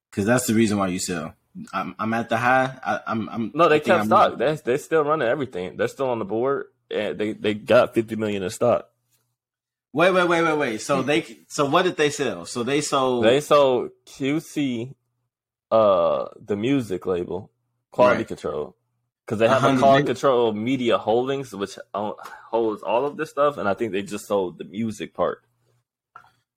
Because 0.09 0.25
that's 0.25 0.47
the 0.47 0.55
reason 0.55 0.77
why 0.77 0.87
you 0.87 0.99
sell. 0.99 1.35
I'm, 1.71 1.95
I'm 1.99 2.13
at 2.13 2.29
the 2.29 2.37
high. 2.37 2.77
I, 2.83 2.99
I'm, 3.07 3.29
I'm. 3.29 3.51
No, 3.53 3.69
they 3.69 3.79
kept 3.79 3.97
I'm- 3.97 4.05
stock. 4.07 4.37
They 4.37 4.55
they 4.55 4.77
still 4.77 5.03
running 5.03 5.27
everything. 5.27 5.77
They're 5.77 5.87
still 5.87 6.09
on 6.09 6.19
the 6.19 6.25
board, 6.25 6.65
and 6.89 7.17
they 7.17 7.33
they 7.33 7.53
got 7.53 7.93
50 7.93 8.15
million 8.15 8.41
in 8.43 8.49
stock. 8.49 8.89
Wait, 9.95 10.09
wait, 10.11 10.27
wait, 10.27 10.41
wait, 10.41 10.57
wait. 10.57 10.81
So 10.81 11.03
they, 11.03 11.23
so 11.47 11.65
what 11.67 11.83
did 11.83 11.97
they 11.97 12.09
sell? 12.09 12.45
So 12.47 12.63
they 12.63 12.81
sold. 12.81 13.25
They 13.25 13.39
sold 13.41 13.91
QC, 14.07 14.95
uh, 15.69 16.25
the 16.43 16.55
music 16.55 17.05
label, 17.05 17.51
Quality 17.91 18.17
Right. 18.21 18.27
Control, 18.27 18.75
because 19.23 19.37
they 19.37 19.47
have 19.47 19.63
a 19.63 19.77
Quality 19.77 20.07
Control 20.07 20.51
Media 20.53 20.97
Holdings, 20.97 21.53
which 21.53 21.77
holds 21.93 22.81
all 22.81 23.05
of 23.05 23.17
this 23.17 23.29
stuff, 23.29 23.57
and 23.57 23.69
I 23.69 23.75
think 23.75 23.91
they 23.91 24.01
just 24.01 24.25
sold 24.25 24.57
the 24.57 24.63
music 24.65 25.13
part. 25.13 25.43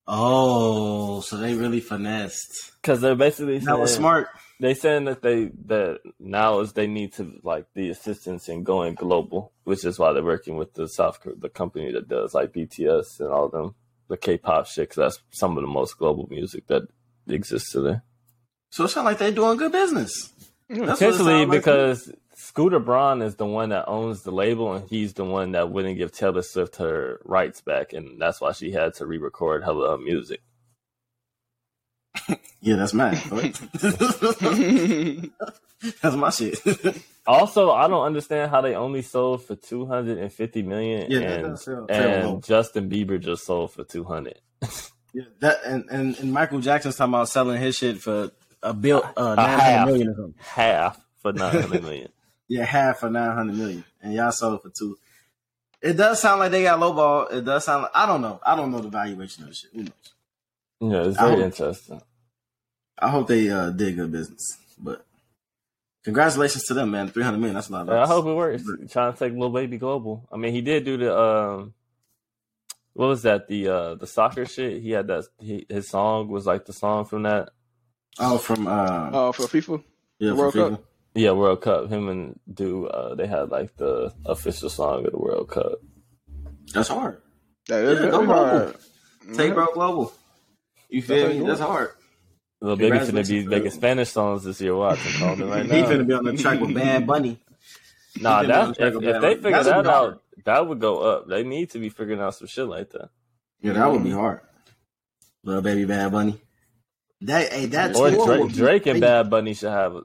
oh, 0.08 1.20
so 1.20 1.36
they 1.36 1.54
really 1.54 1.80
finessed. 1.80 2.72
Because 2.80 3.00
they're 3.02 3.14
basically 3.16 3.58
That 3.58 3.78
was 3.78 3.94
smart. 3.94 4.28
They 4.58 4.74
saying 4.74 5.04
that 5.04 5.22
they 5.22 5.50
that 5.66 6.00
now 6.18 6.60
is 6.60 6.72
they 6.72 6.86
need 6.86 7.12
to 7.14 7.40
like 7.42 7.66
the 7.74 7.90
assistance 7.90 8.48
in 8.48 8.64
going 8.64 8.94
global, 8.94 9.52
which 9.64 9.84
is 9.84 9.98
why 9.98 10.12
they're 10.12 10.24
working 10.24 10.56
with 10.56 10.74
the 10.74 10.88
South 10.88 11.18
the 11.38 11.50
company 11.50 11.92
that 11.92 12.08
does 12.08 12.32
like 12.32 12.52
BTS 12.52 13.20
and 13.20 13.28
all 13.28 13.46
of 13.46 13.52
them 13.52 13.74
the 14.08 14.16
K-pop 14.16 14.66
shit. 14.66 14.90
Cause 14.90 14.96
that's 14.96 15.18
some 15.30 15.56
of 15.56 15.62
the 15.62 15.68
most 15.68 15.98
global 15.98 16.26
music 16.30 16.66
that 16.68 16.82
exists 17.28 17.72
today. 17.72 18.00
So 18.70 18.84
it 18.84 18.88
sounds 18.88 19.04
like 19.04 19.18
they're 19.18 19.30
doing 19.30 19.58
good 19.58 19.72
business. 19.72 20.32
Mm. 20.70 20.86
That's 20.86 20.98
Potentially 20.98 21.46
like. 21.46 21.50
because 21.50 22.12
Scooter 22.34 22.78
Braun 22.78 23.22
is 23.22 23.36
the 23.36 23.46
one 23.46 23.70
that 23.70 23.88
owns 23.88 24.22
the 24.22 24.30
label, 24.30 24.74
and 24.74 24.88
he's 24.88 25.14
the 25.14 25.24
one 25.24 25.52
that 25.52 25.70
wouldn't 25.70 25.96
give 25.96 26.12
Taylor 26.12 26.42
Swift 26.42 26.76
her 26.76 27.20
rights 27.24 27.60
back, 27.60 27.92
and 27.92 28.20
that's 28.20 28.40
why 28.40 28.52
she 28.52 28.72
had 28.72 28.94
to 28.94 29.06
re-record 29.06 29.64
hella 29.64 29.94
uh, 29.94 29.96
music. 29.96 30.42
Yeah, 32.60 32.76
that's 32.76 32.94
mine. 32.94 33.18
that's 36.02 36.16
my 36.16 36.30
shit. 36.30 36.58
Also, 37.28 37.72
I 37.72 37.88
don't 37.88 38.04
understand 38.04 38.52
how 38.52 38.60
they 38.60 38.76
only 38.76 39.02
sold 39.02 39.44
for 39.44 39.56
two 39.56 39.84
hundred 39.84 40.18
and 40.18 40.32
fifty 40.32 40.62
million, 40.62 41.10
Yeah, 41.10 41.18
that 41.26 41.38
and 41.40 41.44
does 41.56 41.64
feel- 41.64 41.84
feel 41.88 41.98
low. 41.98 42.34
and 42.34 42.44
Justin 42.44 42.88
Bieber 42.88 43.18
just 43.18 43.44
sold 43.44 43.72
for 43.72 43.82
two 43.82 44.04
hundred. 44.04 44.38
yeah, 45.12 45.24
that 45.40 45.56
and, 45.66 45.86
and 45.90 46.16
and 46.20 46.32
Michael 46.32 46.60
Jackson's 46.60 46.94
talking 46.94 47.14
about 47.14 47.28
selling 47.28 47.60
his 47.60 47.76
shit 47.76 47.98
for 47.98 48.30
a 48.62 48.72
bill, 48.72 49.02
uh, 49.16 49.32
A 49.32 49.34
nine 49.34 49.58
half. 49.58 49.88
or 49.88 49.98
something. 49.98 50.34
Half 50.38 51.00
for 51.20 51.32
nine 51.32 51.62
hundred 51.62 51.82
million. 51.82 52.12
Yeah, 52.46 52.64
half 52.64 53.00
for 53.00 53.10
nine 53.10 53.34
hundred 53.34 53.56
million, 53.56 53.84
and 54.00 54.14
y'all 54.14 54.30
sold 54.30 54.60
it 54.60 54.62
for 54.62 54.70
two. 54.70 54.96
It 55.82 55.94
does 55.94 56.20
sound 56.22 56.38
like 56.38 56.52
they 56.52 56.62
got 56.62 56.78
lowball. 56.78 57.32
It 57.32 57.44
does 57.44 57.64
sound 57.64 57.82
like 57.82 57.92
I 57.92 58.06
don't 58.06 58.22
know. 58.22 58.38
I 58.46 58.54
don't 58.54 58.70
know 58.70 58.78
the 58.82 58.88
valuation 58.88 59.42
of 59.42 59.48
the 59.48 59.54
shit. 59.56 59.70
Who 59.74 59.82
knows? 59.82 59.90
Yeah, 60.80 61.04
it's 61.04 61.18
I 61.18 61.22
very 61.28 61.36
hope- 61.36 61.44
interesting. 61.44 62.00
I 62.98 63.10
hope 63.10 63.28
they 63.28 63.50
uh, 63.50 63.70
did 63.70 63.96
good 63.96 64.10
business, 64.10 64.56
but 64.78 65.04
congratulations 66.04 66.64
to 66.64 66.74
them, 66.74 66.90
man. 66.92 67.08
Three 67.08 67.22
hundred 67.24 67.38
million. 67.38 67.54
That's 67.54 67.68
a 67.68 67.72
lot. 67.72 67.86
Yeah, 67.88 68.02
I 68.02 68.06
hope 68.06 68.26
it 68.26 68.34
works. 68.34 68.62
Trying 68.90 69.12
to 69.12 69.18
take 69.18 69.32
Lil 69.34 69.50
Baby 69.50 69.76
global. 69.78 70.26
I 70.32 70.36
mean, 70.38 70.52
he 70.54 70.62
did 70.62 70.84
do 70.84 70.96
the 70.96 71.14
um, 71.18 71.74
what 72.94 73.08
was 73.08 73.22
that? 73.22 73.48
The 73.48 73.68
uh, 73.68 73.94
the 73.96 74.06
soccer 74.06 74.46
shit. 74.46 74.80
He 74.82 74.92
had 74.92 75.08
that. 75.08 75.24
He, 75.38 75.66
his 75.68 75.88
song 75.90 76.28
was 76.28 76.46
like 76.46 76.64
the 76.64 76.72
song 76.72 77.04
from 77.04 77.24
that. 77.24 77.50
Oh, 78.18 78.38
from 78.38 78.66
uh, 78.66 79.10
Oh, 79.12 79.32
for 79.32 79.42
FIFA. 79.42 79.82
yeah, 80.18 80.30
from 80.30 80.38
World 80.38 80.54
Cup? 80.54 80.70
FIFA. 80.72 80.78
Yeah, 81.16 81.30
World 81.32 81.60
Cup. 81.60 81.90
Him 81.90 82.08
and 82.08 82.40
do 82.52 82.86
uh, 82.86 83.14
they 83.14 83.26
had 83.26 83.50
like 83.50 83.76
the 83.76 84.14
official 84.24 84.70
song 84.70 85.04
of 85.04 85.12
the 85.12 85.18
World 85.18 85.50
Cup. 85.50 85.72
That's 86.72 86.88
hard. 86.88 87.20
That 87.68 87.84
is 87.84 87.94
Yeah, 88.00 88.06
very 88.06 88.10
go 88.10 88.24
hard. 88.26 88.76
Take 89.34 89.48
Yeah. 89.48 89.54
bro 89.54 89.66
global. 89.74 90.12
You 90.88 91.00
That's 91.02 91.10
how 91.10 91.16
feel 91.16 91.28
you 91.32 91.34
me? 91.34 91.40
do 91.40 91.46
That's 91.46 91.60
it. 91.60 91.64
hard. 91.64 91.90
Lil 92.60 92.76
Baby 92.76 92.96
finna 92.96 93.00
be 93.00 93.06
Congratulations, 93.06 93.46
making. 93.48 93.70
Spanish 93.72 94.08
songs 94.10 94.44
this 94.44 94.60
year. 94.60 94.74
Watch, 94.74 94.98
I'm 95.06 95.12
calling 95.20 95.40
it 95.40 95.44
right 95.44 95.66
he 95.66 95.82
now. 95.82 95.88
finna 95.88 96.06
be 96.06 96.12
on 96.14 96.24
the 96.24 96.32
track 96.36 96.60
with 96.60 96.74
Bad 96.74 97.06
Bunny. 97.06 97.38
Nah, 98.20 98.42
He 98.42 98.46
finna 98.46 98.48
be 98.48 98.52
on 98.52 98.68
that 98.68 98.76
the 98.76 98.86
if, 98.86 99.16
if 99.16 99.20
they 99.22 99.34
figure 99.34 99.50
That's 99.50 99.66
that 99.66 99.74
hard. 99.74 99.86
out, 99.86 100.22
that 100.44 100.66
would 100.66 100.80
go 100.80 100.98
up. 101.00 101.28
They 101.28 101.42
need 101.42 101.70
to 101.70 101.78
be 101.78 101.88
figuring 101.90 102.20
out 102.20 102.34
some 102.34 102.46
shit 102.48 102.66
like 102.66 102.90
that. 102.90 103.10
Yeah, 103.60 103.72
that 103.74 103.90
would 103.92 104.02
be 104.04 104.10
hard. 104.10 104.40
Lil 105.44 105.60
Baby 105.62 105.84
Bad 105.84 106.12
Bunny. 106.12 106.40
That 107.22 107.52
hey, 107.52 107.66
that 107.66 107.94
Or 107.96 108.10
Drake, 108.10 108.48
be 108.48 108.54
Drake 108.54 108.86
and. 108.86 109.00
Bad 109.00 109.30
Bunny 109.30 109.54
should 109.54 109.70
have 109.70 109.96
a, 109.96 110.02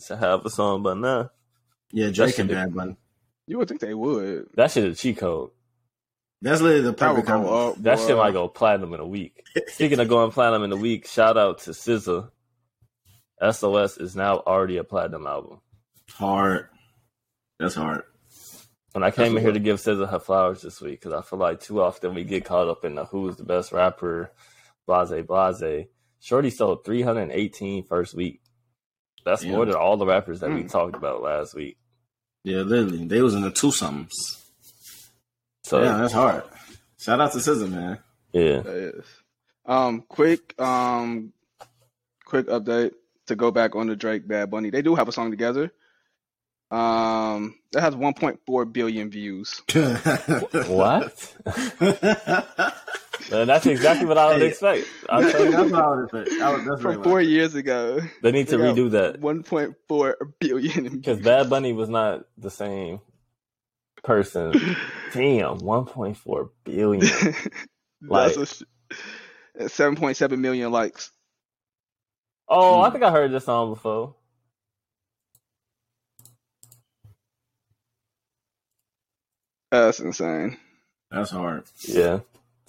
should 0.00 0.18
have 0.18 0.44
a 0.44 0.50
song, 0.50 0.82
but 0.82 0.96
nah, 0.96 1.28
Yeah, 1.92 2.10
Drake 2.10 2.38
and 2.38 2.48
be- 2.48 2.54
Bad 2.54 2.74
Bunny. 2.74 2.96
You 3.46 3.58
would 3.58 3.68
think 3.68 3.80
they 3.80 3.94
would. 3.94 4.48
that 4.54 4.70
shit 4.70 4.84
is 4.84 4.96
a 4.96 5.00
cheat 5.00 5.16
code. 5.18 5.50
That's 6.42 6.60
literally 6.62 6.82
the 6.82 6.90
That 6.92 6.98
perfect 6.98 7.26
combo. 7.26 7.70
up. 7.70 7.76
That 7.82 7.98
shit 7.98 8.16
might 8.16 8.32
go 8.32 8.48
platinum 8.48 8.94
in 8.94 9.00
a 9.00 9.06
week. 9.06 9.44
Speaking 9.68 9.98
of 10.00 10.08
going 10.08 10.30
platinum 10.30 10.62
in 10.64 10.72
a 10.72 10.76
week, 10.76 11.06
shout 11.06 11.36
out 11.36 11.58
to 11.60 11.70
SZA. 11.72 12.30
SOS 13.42 13.98
is 13.98 14.16
now 14.16 14.38
already 14.38 14.76
a 14.78 14.84
platinum 14.84 15.26
album. 15.26 15.60
Hard. 16.12 16.68
That's 17.58 17.74
hard. 17.74 18.02
And 18.94 19.04
I 19.04 19.10
came 19.10 19.36
in 19.36 19.42
here 19.42 19.52
to 19.52 19.58
give 19.60 19.78
SZA 19.78 20.08
her 20.10 20.18
flowers 20.18 20.62
this 20.62 20.80
week 20.80 21.00
because 21.00 21.12
I 21.12 21.22
feel 21.22 21.38
like 21.38 21.60
too 21.60 21.80
often 21.82 22.14
we 22.14 22.24
get 22.24 22.44
caught 22.44 22.68
up 22.68 22.84
in 22.84 22.94
the 22.96 23.04
who's 23.04 23.36
the 23.36 23.44
best 23.44 23.72
rapper, 23.72 24.32
blase 24.86 25.24
blase. 25.26 25.86
Shorty 26.20 26.50
sold 26.50 26.84
318 26.84 27.84
first 27.86 28.14
week. 28.14 28.40
That's 29.24 29.44
Yeah. 29.44 29.52
more 29.52 29.64
than 29.66 29.74
all 29.76 29.96
the 29.96 30.06
rappers 30.06 30.40
that 30.40 30.50
we 30.50 30.64
Mm. 30.64 30.70
talked 30.70 30.96
about 30.96 31.22
last 31.22 31.54
week. 31.54 31.78
Yeah, 32.44 32.62
literally. 32.62 33.06
They 33.06 33.22
was 33.22 33.34
in 33.34 33.42
the 33.42 33.50
two 33.50 33.70
somethings. 33.70 34.39
So 35.62 35.82
yeah, 35.82 35.96
that's 35.98 36.12
hard. 36.12 36.44
Shout 36.98 37.20
out 37.20 37.32
to 37.32 37.38
SZA, 37.38 37.70
man. 37.70 37.98
yeah. 38.32 38.90
Um, 39.66 40.02
quick, 40.08 40.60
um, 40.60 41.32
quick 42.24 42.46
update 42.46 42.92
to 43.26 43.36
go 43.36 43.50
back 43.50 43.74
on 43.76 43.86
the 43.86 43.96
Drake 43.96 44.26
Bad 44.26 44.50
Bunny. 44.50 44.70
They 44.70 44.82
do 44.82 44.94
have 44.94 45.08
a 45.08 45.12
song 45.12 45.30
together. 45.30 45.72
Um, 46.70 47.56
that 47.72 47.80
has 47.80 47.94
1.4 47.96 48.72
billion 48.72 49.10
views. 49.10 49.62
What? 50.68 51.36
Man, 53.30 53.46
that's 53.46 53.66
exactly 53.66 54.06
what 54.06 54.18
I 54.18 54.28
would 54.32 54.40
Hey. 54.40 54.48
expect. 54.48 54.86
I 55.08 55.20
that's 55.22 55.32
tell 55.32 55.44
you, 55.44 55.52
what 55.72 55.74
I 55.84 55.90
would 55.90 56.04
expect. 56.04 56.42
I 56.42 56.52
would- 56.52 56.64
That's 56.64 56.82
From 56.82 56.96
right. 56.96 57.04
four 57.04 57.20
years 57.20 57.54
ago. 57.54 58.00
they 58.22 58.32
need 58.32 58.48
to 58.48 58.56
They 58.56 58.64
got 58.64 58.76
redo 58.76 58.90
that 58.92 59.20
1.4 59.20 60.14
billion. 60.40 60.88
because. 60.98 61.20
Bad 61.20 61.48
Bunny 61.50 61.72
was 61.72 61.88
not 61.88 62.24
the 62.38 62.50
same 62.50 63.00
person. 64.02 64.52
Damn, 65.12 65.58
1.4 65.58 66.50
billion. 66.64 67.00
That's 68.02 68.36
Like- 68.36 68.36
a 68.36 68.46
sh- 68.46 68.62
7.7 69.58 70.38
million 70.38 70.72
likes. 70.72 71.10
Oh, 72.48 72.80
I 72.80 72.88
Hmm. 72.88 72.92
think 72.92 73.04
I 73.04 73.10
heard 73.10 73.30
this 73.32 73.44
song 73.44 73.70
before. 73.74 74.14
That's 79.70 80.00
insane. 80.00 80.56
That's 81.10 81.30
hard. 81.30 81.64
Yeah. 81.82 82.20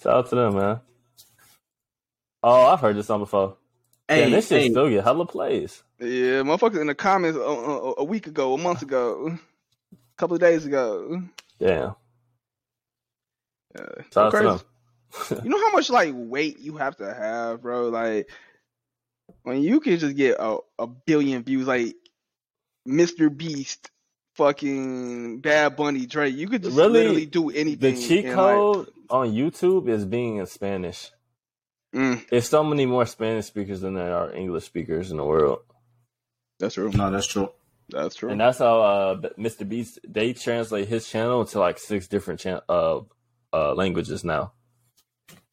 Shout 0.02 0.14
out 0.16 0.28
to 0.30 0.34
them, 0.36 0.54
man. 0.54 0.80
Oh, 2.42 2.66
I've 2.66 2.80
heard 2.80 2.96
this 2.96 3.06
song 3.06 3.20
before. 3.20 3.56
Hey, 4.08 4.28
yeah, 4.28 4.36
this 4.36 4.48
shit 4.48 4.60
hey, 4.62 4.70
still 4.70 4.88
get 4.90 5.04
hella 5.04 5.26
plays. 5.26 5.82
Yeah, 6.00 6.42
motherfuckers 6.42 6.80
in 6.80 6.88
the 6.88 6.94
comments 6.94 7.38
a, 7.38 7.40
a, 7.40 7.94
a 7.98 8.04
week 8.04 8.26
ago, 8.26 8.54
a 8.54 8.58
month 8.58 8.82
ago, 8.82 9.26
a 9.28 9.38
couple 10.22 10.36
of 10.36 10.40
days 10.40 10.64
ago. 10.64 11.20
Damn. 11.58 11.96
Yeah. 13.76 13.86
Shout 14.14 14.26
out 14.26 14.32
Crazy. 14.32 14.58
to. 15.28 15.42
You 15.42 15.50
know 15.50 15.58
how 15.58 15.72
much 15.72 15.90
like 15.90 16.12
weight 16.14 16.60
you 16.60 16.76
have 16.76 16.96
to 16.98 17.12
have, 17.12 17.60
bro? 17.60 17.88
Like 17.88 18.30
when 19.42 19.62
you 19.62 19.80
can 19.80 19.98
just 19.98 20.14
get 20.16 20.36
a, 20.38 20.58
a 20.78 20.86
billion 20.86 21.42
views, 21.42 21.66
like 21.66 21.96
Mr. 22.88 23.36
Beast, 23.36 23.90
fucking 24.36 25.40
Bad 25.40 25.74
Bunny, 25.74 26.06
Drake, 26.06 26.36
you 26.36 26.46
could 26.46 26.62
just 26.62 26.76
Really, 26.76 26.92
literally 27.00 27.26
do 27.26 27.50
anything. 27.50 27.78
The 27.80 27.88
anything. 27.88 28.08
cheat 28.08 28.24
and, 28.26 28.34
code 28.34 28.88
on 29.10 29.32
YouTube 29.32 29.88
is 29.88 30.04
being 30.04 30.36
in 30.36 30.46
Spanish. 30.46 31.10
Mm, 31.94 32.26
There's 32.28 32.48
so 32.48 32.62
many 32.62 32.86
more 32.86 33.06
Spanish 33.06 33.46
speakers 33.46 33.80
than 33.80 33.94
there 33.94 34.16
are 34.16 34.32
English 34.32 34.64
speakers 34.66 35.10
in 35.10 35.16
the 35.16 35.24
world. 35.24 35.58
that's 36.60 36.74
true. 36.74 36.90
No, 36.92 37.10
that's 37.10 37.26
true. 37.26 37.50
That's 37.88 38.14
true. 38.14 38.30
And 38.30 38.40
that's 38.40 38.58
how 38.58 38.80
uh, 38.80 39.14
Mr. 39.38 39.68
Beast 39.68 39.98
they 40.08 40.32
translate 40.32 40.88
his 40.88 41.08
channel 41.08 41.44
to 41.46 41.58
like 41.58 41.78
six 41.78 42.06
different 42.08 42.40
chan- 42.40 42.60
uh, 42.68 43.00
uh, 43.52 43.74
languages 43.74 44.24
now. 44.24 44.52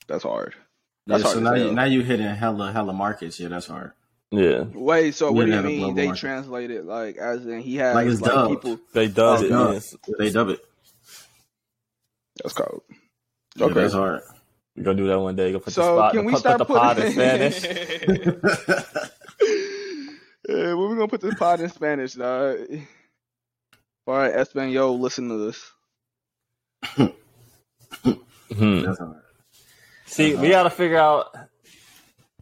that's 0.07 0.23
hard. 0.23 0.55
Yeah, 1.05 1.17
That's 1.17 1.23
so 1.33 1.41
hard 1.41 1.43
now 1.43 1.53
you, 1.55 1.63
hell. 1.65 1.73
now 1.73 1.83
you 1.85 2.01
hitting 2.01 2.27
hella 2.27 2.71
hella 2.71 2.93
markets. 2.93 3.39
Yeah, 3.39 3.47
that's 3.49 3.67
hard. 3.67 3.91
Yeah, 4.31 4.65
Wait, 4.73 5.15
so 5.15 5.31
what 5.31 5.47
do 5.47 5.51
you 5.53 5.61
mean 5.63 5.95
they 5.95 6.05
market. 6.05 6.19
translate 6.19 6.69
it 6.69 6.85
like 6.85 7.17
as 7.17 7.45
in 7.47 7.61
he 7.61 7.77
has 7.77 7.95
Like 7.95 8.05
like, 8.05 8.13
it's 8.13 8.21
dubbed. 8.21 8.61
people? 8.61 8.79
they 8.93 9.07
dub 9.07 9.41
it. 9.43 9.49
no. 9.49 9.71
yes. 9.71 9.95
They 10.19 10.29
dub 10.29 10.49
it. 10.49 10.59
That's 12.43 12.53
cold. 12.53 12.83
Yeah, 13.55 13.65
Okay. 13.65 13.73
that's 13.73 13.93
hard. 13.93 14.21
We're 14.77 14.83
gonna 14.83 14.97
do 14.97 15.07
that 15.07 15.19
one 15.19 15.35
day. 15.35 15.51
Go 15.51 15.57
put 15.57 15.65
the 15.65 15.71
So 15.71 15.97
spot, 15.97 16.13
can 16.13 16.25
we 16.25 16.31
put, 16.33 16.39
start 16.41 16.59
put 16.59 16.67
the 16.67 16.73
putting? 16.73 16.83
pod 16.83 16.99
in 16.99 17.11
Spanish. 17.11 19.09
Yeah, 20.99 21.05
when 21.05 21.07
we 21.07 21.07
gonna 21.07 21.07
put 21.09 21.21
this 21.21 21.35
pod 21.35 21.61
in 21.61 21.69
Spanish, 21.69 22.13
dog? 22.13 22.57
All 24.07 24.15
right, 24.17 24.33
Espanol, 24.33 24.99
listen 24.99 25.29
to 25.29 25.37
this. 25.37 25.71
Hmm. 28.55 28.81
that's 28.83 28.99
hard. 28.99 29.17
See, 30.05 30.33
Uh-huh. 30.33 30.43
we 30.43 30.49
gotta 30.49 30.69
figure 30.71 30.97
out. 30.97 31.35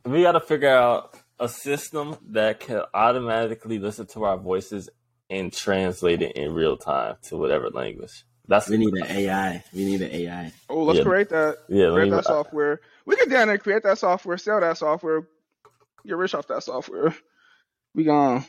We 0.06 0.24
gotta 0.24 0.40
figure 0.42 0.70
out 0.70 1.16
a 1.40 1.50
system 1.50 2.18
that 2.30 2.62
can 2.62 2.84
automatically 2.94 3.80
listen 3.80 4.08
to 4.08 4.24
our 4.26 4.38
voices 4.38 4.90
and 5.30 5.54
translate 5.54 6.22
it 6.22 6.36
in 6.38 6.54
real 6.54 6.78
time 6.78 7.18
to 7.24 7.38
whatever 7.38 7.70
language. 7.70 8.26
That's 8.48 8.70
We 8.70 8.78
need 8.78 8.94
an 8.96 9.06
AI. 9.06 9.64
We 9.74 9.86
need 9.86 10.02
an 10.02 10.12
AI. 10.12 10.54
Oh, 10.70 10.84
let's 10.84 11.00
Yeah. 11.00 11.04
create 11.04 11.30
that. 11.30 11.58
yeah. 11.70 11.88
Let 11.88 11.94
Create 11.96 12.06
me, 12.06 12.12
that 12.12 12.26
software. 12.26 12.82
We 13.06 13.16
can 13.18 13.30
down 13.30 13.48
there 13.50 13.58
create 13.60 13.84
that 13.84 14.00
software, 14.00 14.38
sell 14.38 14.62
that 14.62 14.78
software, 14.78 15.28
get 16.06 16.18
rich 16.18 16.36
off 16.36 16.48
that 16.48 16.64
software. 16.64 17.16
We 17.98 18.04
gone. 18.04 18.46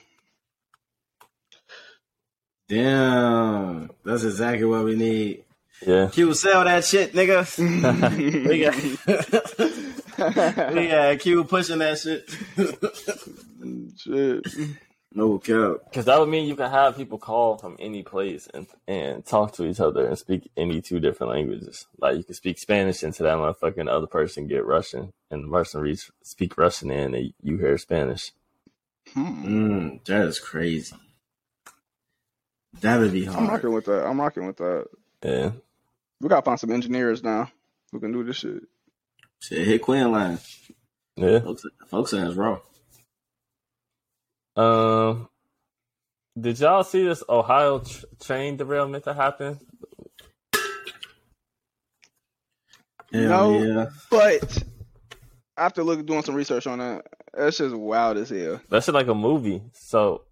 Damn, 2.68 3.90
that's 4.04 4.22
exactly 4.22 4.66
what 4.66 4.84
we 4.84 4.94
need. 4.94 5.44
yeah. 5.86 6.10
Q, 6.12 6.34
sell 6.34 6.64
that 6.64 6.84
shit, 6.84 7.14
nigga. 7.14 7.48
we 8.46 8.60
got, 8.60 8.74
we 10.74 10.88
got 10.88 11.18
Q 11.20 11.44
pushing 11.44 11.78
that 11.78 11.98
shit. 11.98 12.28
Shit. 13.96 14.46
no 15.14 15.38
cap. 15.38 15.76
Because 15.88 16.04
that 16.04 16.20
would 16.20 16.28
mean 16.28 16.46
you 16.46 16.54
can 16.54 16.70
have 16.70 16.98
people 16.98 17.16
call 17.16 17.56
from 17.56 17.78
any 17.80 18.02
place 18.02 18.48
and 18.52 18.66
and 18.86 19.24
talk 19.24 19.54
to 19.54 19.64
each 19.64 19.80
other 19.80 20.06
and 20.06 20.18
speak 20.18 20.50
any 20.58 20.82
two 20.82 21.00
different 21.00 21.32
languages. 21.32 21.86
Like 21.98 22.18
you 22.18 22.22
can 22.22 22.34
speak 22.34 22.58
Spanish 22.58 23.02
into 23.02 23.22
that 23.22 23.38
motherfucker, 23.38 23.78
and 23.78 23.88
the 23.88 23.94
other 23.94 24.06
person 24.06 24.46
get 24.46 24.66
Russian, 24.66 25.14
and 25.30 25.44
the 25.44 25.48
person 25.50 25.80
reads 25.80 26.10
speak 26.22 26.58
Russian 26.58 26.90
in, 26.90 27.14
and 27.14 27.32
you 27.42 27.56
hear 27.56 27.78
Spanish. 27.78 28.32
Hmm. 29.14 29.44
Mm, 29.46 30.04
that 30.06 30.26
is 30.26 30.38
crazy. 30.38 30.94
That 32.80 32.98
would 33.00 33.12
be 33.12 33.24
hard. 33.24 33.38
I'm 33.38 33.48
rocking 33.48 33.72
with 33.72 33.84
that. 33.86 34.06
I'm 34.06 34.20
rocking 34.20 34.46
with 34.46 34.56
that. 34.58 34.86
Yeah. 35.24 35.50
We 36.20 36.28
gotta 36.28 36.42
find 36.42 36.58
some 36.60 36.70
engineers 36.70 37.22
now 37.22 37.50
who 37.92 38.00
can 38.00 38.12
do 38.12 38.22
this 38.24 38.36
shit. 38.36 38.62
Shit, 39.40 39.66
hit 39.66 39.82
Quinn 39.82 40.10
line. 40.12 40.38
Yeah. 41.16 41.40
Folks, 41.40 41.64
folks 41.88 42.10
saying 42.12 42.26
it's 42.26 42.36
wrong. 42.36 42.60
Um, 44.56 45.28
did 46.38 46.58
y'all 46.60 46.84
see 46.84 47.04
this 47.04 47.22
Ohio 47.28 47.80
tr- 47.80 48.04
train 48.20 48.56
derailment 48.56 49.04
that 49.04 49.16
happened? 49.16 49.58
Hell 53.12 53.52
No. 53.52 53.62
yeah. 53.62 53.86
But 54.10 54.62
after 55.56 55.82
look 55.82 56.04
doing 56.04 56.22
some 56.22 56.34
research 56.34 56.66
on 56.66 56.78
that, 56.78 57.06
that's 57.38 57.58
just 57.58 57.74
wild 57.74 58.16
as 58.16 58.30
hell. 58.30 58.60
That 58.68 58.84
shit 58.84 58.94
like 58.94 59.08
a 59.08 59.14
movie. 59.14 59.62
So, 59.72 60.22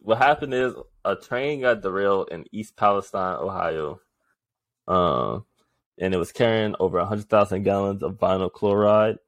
what 0.00 0.18
happened 0.18 0.54
is 0.54 0.74
a 1.04 1.16
train 1.16 1.60
got 1.60 1.80
derailed 1.80 2.28
in 2.30 2.44
East 2.52 2.76
Palestine, 2.76 3.36
Ohio. 3.36 4.00
Um, 4.88 5.44
and 5.98 6.12
it 6.12 6.18
was 6.18 6.32
carrying 6.32 6.74
over 6.80 6.98
100,000 6.98 7.62
gallons 7.62 8.02
of 8.02 8.18
vinyl 8.18 8.52
chloride. 8.52 9.18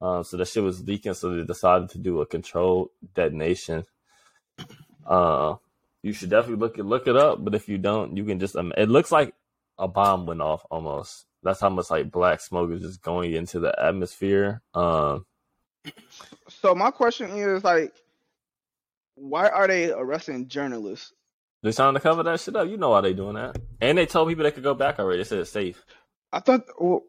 Um, 0.00 0.24
so 0.24 0.36
that 0.36 0.48
shit 0.48 0.62
was 0.62 0.86
leaking, 0.86 1.14
so 1.14 1.34
they 1.34 1.44
decided 1.44 1.90
to 1.90 1.98
do 1.98 2.20
a 2.20 2.26
controlled 2.26 2.90
detonation. 3.14 3.84
Uh, 5.06 5.56
you 6.02 6.12
should 6.12 6.30
definitely 6.30 6.56
look 6.56 6.78
it 6.78 6.84
look 6.84 7.06
it 7.06 7.16
up, 7.16 7.44
but 7.44 7.54
if 7.54 7.68
you 7.68 7.76
don't, 7.76 8.16
you 8.16 8.24
can 8.24 8.40
just 8.40 8.56
um, 8.56 8.72
it 8.78 8.88
looks 8.88 9.12
like 9.12 9.34
a 9.78 9.86
bomb 9.88 10.24
went 10.24 10.40
off 10.40 10.64
almost. 10.70 11.26
That's 11.42 11.60
how 11.60 11.68
much 11.68 11.90
like 11.90 12.10
black 12.10 12.40
smoke 12.40 12.70
is 12.70 12.82
just 12.82 13.02
going 13.02 13.32
into 13.34 13.60
the 13.60 13.74
atmosphere. 13.78 14.62
Um, 14.72 15.26
So 16.48 16.74
my 16.74 16.90
question 16.90 17.30
is 17.30 17.64
like, 17.64 17.92
why 19.14 19.48
are 19.48 19.66
they 19.68 19.92
arresting 19.92 20.48
journalists? 20.48 21.12
They're 21.62 21.72
trying 21.72 21.94
to 21.94 22.00
cover 22.00 22.22
that 22.22 22.40
shit 22.40 22.56
up. 22.56 22.68
You 22.68 22.76
know 22.76 22.90
why 22.90 23.02
they 23.02 23.12
doing 23.12 23.34
that. 23.34 23.58
And 23.80 23.98
they 23.98 24.06
told 24.06 24.28
people 24.28 24.44
they 24.44 24.50
could 24.50 24.62
go 24.62 24.74
back 24.74 24.98
already. 24.98 25.18
They 25.18 25.24
said 25.24 25.38
it's 25.40 25.50
safe. 25.50 25.84
I 26.32 26.40
thought, 26.40 26.64
well, 26.78 27.02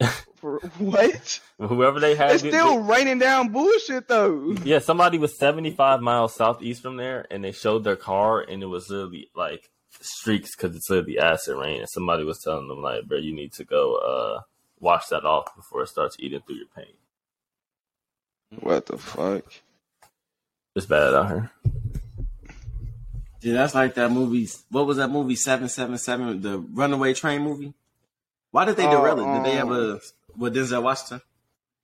for 0.36 0.60
what? 0.78 1.40
Whoever 1.58 1.98
they 2.00 2.14
had, 2.14 2.32
It's 2.32 2.40
still 2.42 2.78
raining 2.80 3.18
down 3.18 3.48
bullshit 3.48 4.08
though. 4.08 4.52
yeah. 4.64 4.78
Somebody 4.78 5.18
was 5.18 5.36
seventy 5.38 5.70
five 5.72 6.00
miles 6.00 6.34
southeast 6.34 6.82
from 6.82 6.96
there, 6.96 7.26
and 7.30 7.44
they 7.44 7.52
showed 7.52 7.84
their 7.84 7.96
car, 7.96 8.40
and 8.40 8.62
it 8.62 8.66
was 8.66 8.88
literally 8.88 9.28
like 9.34 9.68
streaks 10.00 10.56
because 10.56 10.74
it's 10.74 10.88
literally 10.88 11.18
acid 11.18 11.56
rain. 11.58 11.80
And 11.80 11.88
somebody 11.90 12.24
was 12.24 12.38
telling 12.42 12.68
them 12.68 12.80
like, 12.80 13.06
"Bro, 13.06 13.18
you 13.18 13.34
need 13.34 13.52
to 13.54 13.64
go 13.64 13.96
uh 13.96 14.40
wash 14.78 15.08
that 15.08 15.24
off 15.24 15.54
before 15.54 15.82
it 15.82 15.88
starts 15.88 16.16
eating 16.18 16.40
through 16.46 16.56
your 16.56 16.66
paint." 16.74 16.96
What 18.58 18.86
the 18.86 18.98
fuck? 18.98 19.44
It's 20.74 20.86
bad 20.86 21.14
out 21.14 21.28
here. 21.28 21.50
Yeah, 23.42 23.54
that's 23.54 23.74
like 23.74 23.94
that 23.94 24.10
movie. 24.10 24.48
What 24.70 24.86
was 24.86 24.96
that 24.98 25.08
movie? 25.08 25.36
Seven 25.36 25.68
Seven 25.68 25.96
Seven, 25.98 26.40
the 26.42 26.58
Runaway 26.58 27.14
Train 27.14 27.42
movie. 27.42 27.72
Why 28.50 28.64
did 28.64 28.76
they 28.76 28.86
Oh, 28.86 28.90
derail 28.90 29.20
it? 29.20 29.34
Did 29.36 29.44
they 29.44 29.58
um, 29.58 29.72
ever 29.72 30.00
with 30.36 30.54
Denzel 30.54 30.82
Washington? 30.82 31.20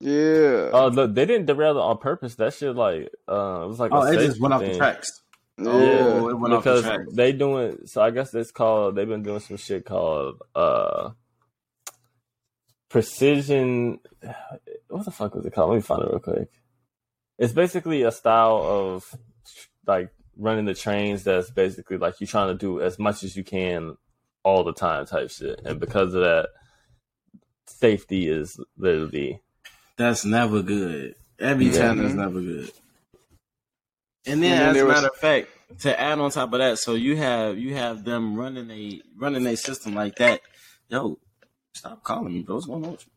Yeah. 0.00 0.70
Oh, 0.72 0.88
look, 0.92 1.14
they 1.14 1.24
didn't 1.24 1.46
derail 1.46 1.78
it 1.78 1.80
on 1.80 1.98
purpose. 1.98 2.34
That 2.34 2.52
shit 2.52 2.74
like 2.76 3.08
uh, 3.28 3.62
it 3.64 3.68
was 3.68 3.78
like 3.80 3.92
Oh, 3.92 4.02
a 4.02 4.10
it 4.12 4.14
just 4.16 4.26
safety 4.26 4.40
went 4.42 4.54
off 4.54 4.60
the 4.60 4.66
thing. 4.68 4.76
tracks. 4.76 5.22
yeah. 5.58 5.66
Oh, 5.70 6.28
it 6.28 6.34
went 6.38 6.52
off 6.52 6.64
the 6.64 6.82
because 6.82 7.14
they 7.14 7.32
doing 7.32 7.78
so 7.86 8.02
I 8.02 8.10
guess 8.10 8.34
it's 8.34 8.50
called 8.50 8.96
they've 8.96 9.08
been 9.08 9.22
doing 9.22 9.40
some 9.40 9.56
shit 9.56 9.86
called 9.86 10.42
uh 10.54 11.10
precision 12.90 14.00
what 14.96 15.04
the 15.04 15.10
fuck 15.10 15.34
was 15.34 15.44
it 15.46 15.52
called? 15.54 15.70
Let 15.70 15.76
me 15.76 15.82
find 15.82 16.02
it 16.02 16.08
real 16.08 16.18
quick. 16.18 16.48
It's 17.38 17.52
basically 17.52 18.02
a 18.02 18.10
style 18.12 18.62
of 18.62 19.14
like 19.86 20.10
running 20.36 20.64
the 20.64 20.74
trains 20.74 21.24
that's 21.24 21.50
basically 21.50 21.96
like 21.98 22.20
you're 22.20 22.26
trying 22.28 22.48
to 22.48 22.54
do 22.54 22.80
as 22.80 22.98
much 22.98 23.22
as 23.22 23.36
you 23.36 23.44
can 23.44 23.96
all 24.42 24.64
the 24.64 24.72
time 24.72 25.06
type 25.06 25.30
shit. 25.30 25.60
And 25.64 25.78
because 25.80 26.14
of 26.14 26.20
that 26.22 26.48
safety 27.66 28.28
is 28.28 28.58
literally 28.76 29.40
That's 29.96 30.24
never 30.24 30.62
good. 30.62 31.14
Every 31.38 31.66
Yeah. 31.66 31.78
time 31.80 31.98
that's 31.98 32.10
mm-hmm. 32.10 32.20
never 32.20 32.40
good. 32.40 32.70
And 34.26 34.42
then, 34.42 34.52
And 34.52 34.60
then 34.60 34.68
as 34.68 34.74
there 34.74 34.84
a 34.84 34.86
was- 34.86 34.94
matter 34.96 35.06
of 35.08 35.16
fact, 35.16 35.48
to 35.80 36.00
add 36.00 36.18
on 36.18 36.30
top 36.30 36.52
of 36.52 36.58
that, 36.60 36.78
so 36.78 36.94
you 36.94 37.16
have 37.16 37.58
you 37.58 37.74
have 37.74 38.04
them 38.04 38.36
running 38.36 38.70
a 38.70 39.02
running 39.16 39.46
a 39.46 39.56
system 39.56 39.94
like 39.94 40.14
that. 40.16 40.40
Yo, 40.88 41.18
stop 41.74 42.04
calling 42.04 42.34
me, 42.34 42.42
bro. 42.42 42.54
What's 42.56 42.66
going 42.66 42.84
on 42.84 42.92
with 42.92 43.04
you? 43.06 43.12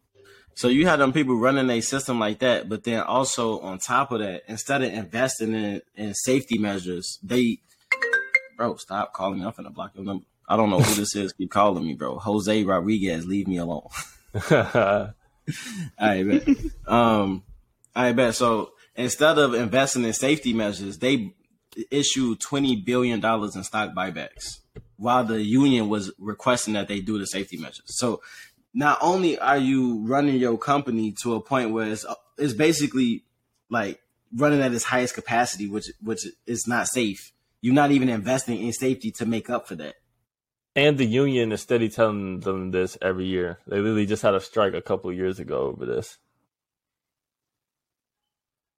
So 0.56 0.68
you 0.68 0.88
have 0.88 1.00
them 1.00 1.14
people 1.14 1.36
running 1.36 1.70
a 1.70 1.82
system 1.82 2.20
like 2.20 2.40
that, 2.40 2.68
but 2.68 2.84
then 2.84 3.00
also 3.02 3.60
on 3.60 3.80
top 3.80 4.12
of 4.12 4.20
that, 4.20 4.44
instead 4.48 4.82
of 4.82 4.92
investing 4.92 5.54
in 5.54 5.82
in 5.96 6.14
safety 6.14 6.58
measures, 6.58 7.18
they 7.24 7.60
bro, 8.60 8.76
stop 8.76 9.14
calling 9.14 9.40
me. 9.40 9.46
I'm 9.46 9.54
finna 9.54 9.74
block 9.74 9.92
your 9.96 10.04
number. 10.04 10.26
I 10.48 10.58
don't 10.58 10.70
know 10.70 10.82
who 10.82 10.96
this 10.96 11.16
is. 11.16 11.32
Keep 11.32 11.52
calling 11.52 11.86
me, 11.86 11.94
bro. 11.94 12.20
Jose 12.20 12.64
Rodriguez, 12.64 13.26
leave 13.26 13.48
me 13.48 13.58
alone. 13.58 13.88
I 14.34 15.14
bet. 15.98 16.48
Um, 16.86 17.44
I 17.96 18.12
bet. 18.12 18.36
So 18.36 18.74
instead 18.96 19.38
of 19.38 19.54
investing 19.54 20.04
in 20.04 20.14
safety 20.14 20.54
measures, 20.54 20.98
they 20.98 21.34
issued 21.90 22.42
twenty 22.42 22.76
billion 22.76 23.22
dollars 23.22 23.56
in 23.56 23.64
stock 23.64 23.96
buybacks, 23.96 24.60
while 24.98 25.24
the 25.24 25.42
union 25.42 25.88
was 25.88 26.12
requesting 26.20 26.74
that 26.74 26.88
they 26.90 27.00
do 27.00 27.18
the 27.18 27.28
safety 27.28 27.58
measures. 27.58 27.86
So 27.86 28.22
not 28.74 28.98
only 29.02 29.38
are 29.40 29.58
you 29.58 30.06
running 30.06 30.36
your 30.36 30.58
company 30.58 31.14
to 31.24 31.36
a 31.36 31.42
point 31.42 31.72
where 31.72 31.88
it's, 31.88 32.06
it's 32.38 32.54
basically 32.54 33.24
like 33.70 34.00
running 34.36 34.62
at 34.62 34.74
its 34.74 34.86
highest 34.86 35.16
capacity, 35.16 35.68
which 35.68 35.90
which 36.04 36.26
is 36.46 36.68
not 36.68 36.88
safe. 36.88 37.32
You're 37.62 37.74
not 37.74 37.92
even 37.92 38.10
investing 38.10 38.62
in 38.62 38.72
safety 38.74 39.12
to 39.12 39.26
make 39.26 39.50
up 39.50 39.68
for 39.68 39.76
that. 39.76 39.96
And 40.76 40.98
the 40.98 41.06
union 41.06 41.52
is 41.52 41.62
steady 41.62 41.90
telling 41.90 42.40
them 42.42 42.72
this 42.72 42.98
every 43.02 43.26
year. 43.26 43.60
They 43.68 43.78
literally 43.78 44.06
just 44.06 44.22
had 44.22 44.36
a 44.36 44.40
strike 44.40 44.74
a 44.74 44.82
couple 44.82 45.10
of 45.10 45.16
years 45.16 45.40
ago 45.40 45.62
over 45.62 45.86
this. 45.86 46.18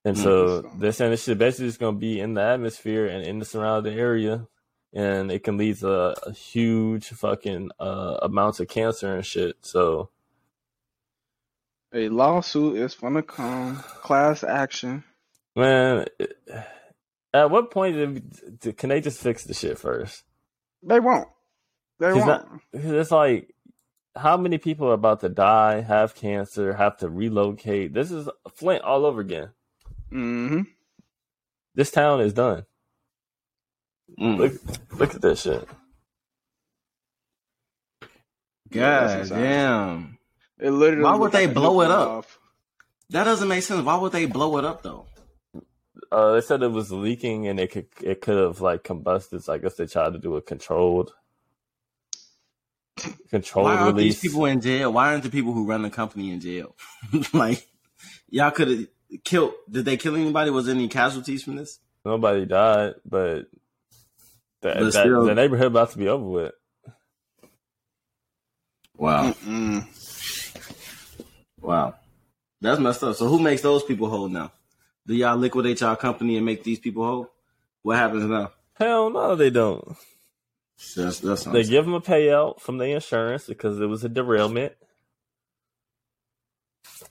And 0.03 0.17
so 0.17 0.63
Mm. 0.63 0.79
they're 0.79 0.91
saying 0.93 1.11
this 1.11 1.23
shit 1.25 1.37
basically 1.37 1.67
is 1.67 1.77
going 1.77 1.95
to 1.95 1.99
be 1.99 2.19
in 2.19 2.33
the 2.33 2.41
atmosphere 2.41 3.05
and 3.05 3.23
in 3.23 3.37
the 3.39 3.45
surrounding 3.45 3.99
area. 3.99 4.47
And 4.93 5.31
it 5.31 5.43
can 5.43 5.57
lead 5.57 5.77
to 5.79 5.89
a, 6.27 6.33
huge 6.33 7.07
fucking 7.07 7.71
uh, 7.79 8.17
amounts 8.23 8.59
of 8.59 8.67
cancer 8.67 9.15
and 9.15 9.25
shit. 9.25 9.55
So, 9.61 10.09
A 11.93 12.09
lawsuit 12.09 12.77
is 12.77 12.95
gonna 12.95 13.23
come. 13.23 13.77
Class 13.77 14.43
action. 14.43 15.03
man, 15.55 16.05
at 17.33 17.49
what 17.49 17.71
point 17.71 17.95
did, 18.59 18.77
can 18.77 18.89
they 18.89 18.99
just 19.01 19.21
fix 19.21 19.45
the 19.45 19.53
shit 19.53 19.77
first? 19.77 20.23
They 20.83 20.99
won't. 20.99 21.29
They 21.99 22.11
won't. 22.13 22.25
that- 22.25 22.45
It's 22.73 23.11
like, 23.11 23.53
how 24.15 24.35
many 24.35 24.57
people 24.57 24.87
are 24.89 24.93
about 24.93 25.21
to 25.21 25.29
die, 25.29 25.79
have 25.81 26.15
cancer, 26.15 26.73
have 26.73 26.97
to 26.97 27.09
relocate? 27.09 27.93
This 27.93 28.11
is 28.11 28.27
Flint 28.55 28.83
all 28.83 29.05
over 29.05 29.21
again. 29.21 29.51
mm-hmm. 30.11 30.61
This 31.75 31.91
town 31.91 32.19
is 32.19 32.33
done. 32.33 32.65
Mm. 34.19 34.37
Look, 34.37 34.53
look 34.99 35.15
at 35.15 35.21
this 35.21 35.41
shit. 35.41 35.67
Yeah, 38.71 39.17
God 39.17 39.29
damn. 39.29 40.17
It 40.59 40.71
literally. 40.71 41.03
Why 41.03 41.15
would 41.15 41.31
they 41.31 41.47
like 41.47 41.55
blow 41.55 41.81
it 41.81 41.87
nuke 41.87 41.91
up? 41.91 42.09
off. 42.09 42.39
That 43.09 43.25
doesn't 43.25 43.47
make 43.47 43.63
sense. 43.63 43.83
Why 43.83 43.97
would 43.97 44.11
they 44.11 44.25
blow 44.25 44.57
it 44.57 44.65
up 44.65 44.83
though? 44.83 45.05
Uh, 46.11 46.33
they 46.33 46.41
said 46.41 46.63
it 46.63 46.71
was 46.71 46.91
leaking 46.91 47.47
and 47.47 47.59
it 47.59 47.71
could 47.71 47.87
it 48.01 48.21
could 48.21 48.37
have 48.37 48.61
like 48.61 48.83
combusted. 48.83 49.43
So 49.43 49.53
I 49.53 49.57
guess 49.57 49.75
they 49.75 49.85
tried 49.85 50.13
to 50.13 50.19
do 50.19 50.35
a 50.35 50.41
controlled 50.41 51.13
controlled 53.29 53.65
Why 53.65 53.75
aren't 53.75 53.97
release. 53.97 54.21
these 54.21 54.31
people 54.31 54.45
in 54.45 54.61
jail? 54.61 54.93
Why 54.93 55.11
aren't 55.11 55.23
the 55.23 55.29
people 55.29 55.53
who 55.53 55.65
run 55.65 55.81
the 55.81 55.89
company 55.89 56.31
in 56.31 56.39
jail? 56.39 56.75
like, 57.33 57.67
y'all 58.29 58.51
could 58.51 58.67
have 58.69 58.87
killed. 59.23 59.53
Did 59.69 59.85
they 59.85 59.97
kill 59.97 60.15
anybody? 60.15 60.51
Was 60.51 60.65
there 60.65 60.75
any 60.75 60.87
casualties 60.87 61.43
from 61.43 61.55
this? 61.55 61.79
Nobody 62.05 62.45
died, 62.45 62.95
but 63.05 63.47
that, 64.61 64.79
that 64.79 64.91
still- 64.91 65.25
the 65.25 65.35
neighborhood 65.35 65.67
about 65.67 65.91
to 65.91 65.97
be 65.97 66.07
over 66.07 66.23
with. 66.25 66.53
Wow, 68.97 69.31
Mm-mm. 69.31 69.85
wow, 71.59 71.95
that's 72.59 72.79
messed 72.79 73.03
up. 73.03 73.15
So 73.15 73.27
who 73.27 73.39
makes 73.39 73.61
those 73.61 73.83
people 73.83 74.07
whole 74.09 74.27
now? 74.29 74.51
Do 75.07 75.15
y'all 75.15 75.37
liquidate 75.37 75.81
y'all 75.81 75.95
company 75.95 76.37
and 76.37 76.45
make 76.45 76.63
these 76.63 76.77
people 76.79 77.03
whole? 77.03 77.31
What 77.81 77.97
happens 77.97 78.25
now? 78.25 78.51
Hell 78.75 79.09
no, 79.09 79.35
they 79.35 79.49
don't. 79.49 79.97
That's 80.95 81.19
that's 81.19 81.45
They 81.45 81.63
give 81.63 81.85
them 81.85 81.95
a 81.95 82.01
payout 82.01 82.59
from 82.59 82.77
the 82.77 82.85
insurance 82.85 83.45
because 83.47 83.79
it 83.79 83.87
was 83.87 84.03
a 84.03 84.09
derailment, 84.09 84.73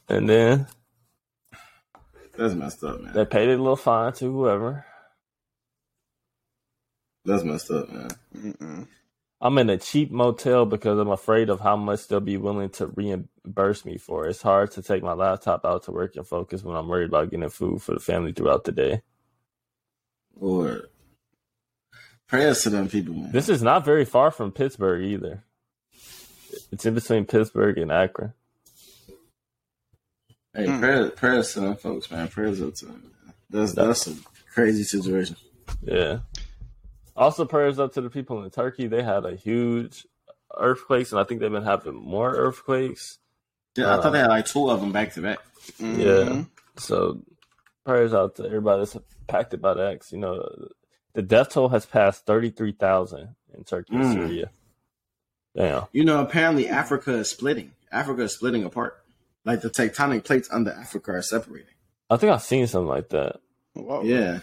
and 0.09 0.29
then 0.29 0.69
that's 2.37 2.55
messed 2.55 2.85
up, 2.85 3.01
man. 3.01 3.13
they 3.15 3.25
paid 3.25 3.49
a 3.49 3.57
little 3.57 3.75
fine 3.75 4.13
to 4.15 4.27
whoever. 4.33 4.85
That's 7.25 7.45
messed 7.45 7.71
up, 7.71 7.91
man. 7.91 8.11
Mm-mm. 8.37 8.87
I'm 9.43 9.57
in 9.59 9.71
a 9.71 9.79
cheap 9.79 10.11
motel 10.11 10.67
because 10.67 10.99
I'm 10.99 11.11
afraid 11.11 11.49
of 11.49 11.61
how 11.61 11.77
much 11.77 12.09
they'll 12.09 12.21
be 12.21 12.37
willing 12.37 12.69
to 12.71 12.89
reimburse 12.89 13.85
me 13.87 13.97
for. 13.97 14.27
It's 14.27 14.43
hard 14.43 14.71
to 14.73 14.83
take 14.83 15.03
my 15.03 15.15
laptop 15.15 15.65
out 15.65 15.85
to 15.85 15.93
work 15.93 16.17
and 16.17 16.27
focus 16.27 16.63
when 16.63 16.77
I'm 16.77 16.89
worried 16.89 17.09
about 17.09 17.31
getting 17.31 17.49
food 17.49 17.81
for 17.83 17.95
the 17.95 18.01
family 18.01 18.33
throughout 18.33 18.65
the 18.65 18.73
day. 18.73 19.03
Or 20.39 20.89
prayers 22.27 22.63
to 22.63 22.71
them 22.71 22.89
people, 22.89 23.15
man. 23.15 23.33
This 23.33 23.49
is 23.49 23.63
not 23.63 23.85
very 23.85 24.05
far 24.05 24.31
from 24.31 24.53
Pittsburgh 24.53 25.03
either. 25.05 25.45
It's 26.71 26.85
in 26.85 26.95
between 26.95 27.25
Pittsburgh 27.25 27.79
and 27.79 27.91
Akron. 27.93 28.35
Hey, 30.55 30.67
Mm. 30.67 30.81
prayers, 30.81 31.13
prayers 31.17 31.53
to 31.55 31.61
them 31.61 31.77
folks, 31.77 32.11
man. 32.11 32.29
Prayers 32.29 32.61
up 32.61 32.75
to 32.77 32.87
them. 32.87 33.13
Man. 33.25 33.35
That's 33.51 33.73
that's 33.73 34.07
a 34.09 34.17
crazy 34.53 34.83
situation. 34.83 35.37
Yeah. 35.83 36.21
Also, 37.21 37.45
prayers 37.45 37.79
up 37.79 37.93
to 37.95 38.01
the 38.01 38.11
people 38.11 38.43
in 38.43 38.51
Turkey. 38.51 38.87
They 38.89 39.03
had 39.03 39.25
a 39.27 39.37
huge 39.37 40.07
earthquakes, 40.59 41.13
and 41.13 41.21
I 41.21 41.25
think 41.25 41.41
they've 41.41 41.53
been 41.53 41.63
having 41.63 41.95
more 41.95 42.31
earthquakes. 42.35 43.19
Yeah, 43.77 43.97
I 43.97 44.01
thought 44.03 44.11
they 44.11 44.19
had 44.21 44.29
like 44.29 44.47
two 44.47 44.69
of 44.71 44.81
them 44.81 44.91
back 44.91 45.13
to 45.15 45.23
back. 45.23 45.39
Mhm. 45.79 45.99
Yeah. 45.99 46.45
So, 46.77 47.21
prayers 47.85 48.15
out 48.15 48.37
to 48.37 48.47
everybody 48.47 48.81
that's 48.81 48.97
impacted 48.97 49.61
by 49.61 49.75
the 49.75 49.87
X. 49.91 50.13
You 50.13 50.19
know, 50.19 50.69
the 51.13 51.23
death 51.23 51.51
toll 51.51 51.69
has 51.69 51.87
passed 51.87 52.25
thirty 52.27 52.51
three 52.51 52.73
thousand 52.73 53.37
in 53.55 53.65
Turkey 53.65 53.95
and 53.97 54.05
Mm. 54.05 54.13
Syria. 54.15 54.51
Damn. 55.55 55.85
You 55.93 56.05
know, 56.05 56.21
apparently 56.23 56.69
Africa 56.69 57.13
is 57.13 57.31
splitting. 57.31 57.73
Africa 57.93 58.23
is 58.23 58.33
splitting 58.35 58.65
apart. 58.65 58.97
Like 59.45 59.61
the 59.63 59.71
tectonic 59.71 60.25
plates 60.25 60.49
under 60.51 60.71
Africa 60.71 61.13
are 61.13 61.23
separating. 61.23 61.75
I 62.09 62.17
think 62.17 62.33
I've 62.33 62.43
seen 62.43 62.67
something 62.67 62.89
like 62.89 63.09
that. 63.11 63.41
Whoa. 63.75 64.03
Yeah. 64.03 64.41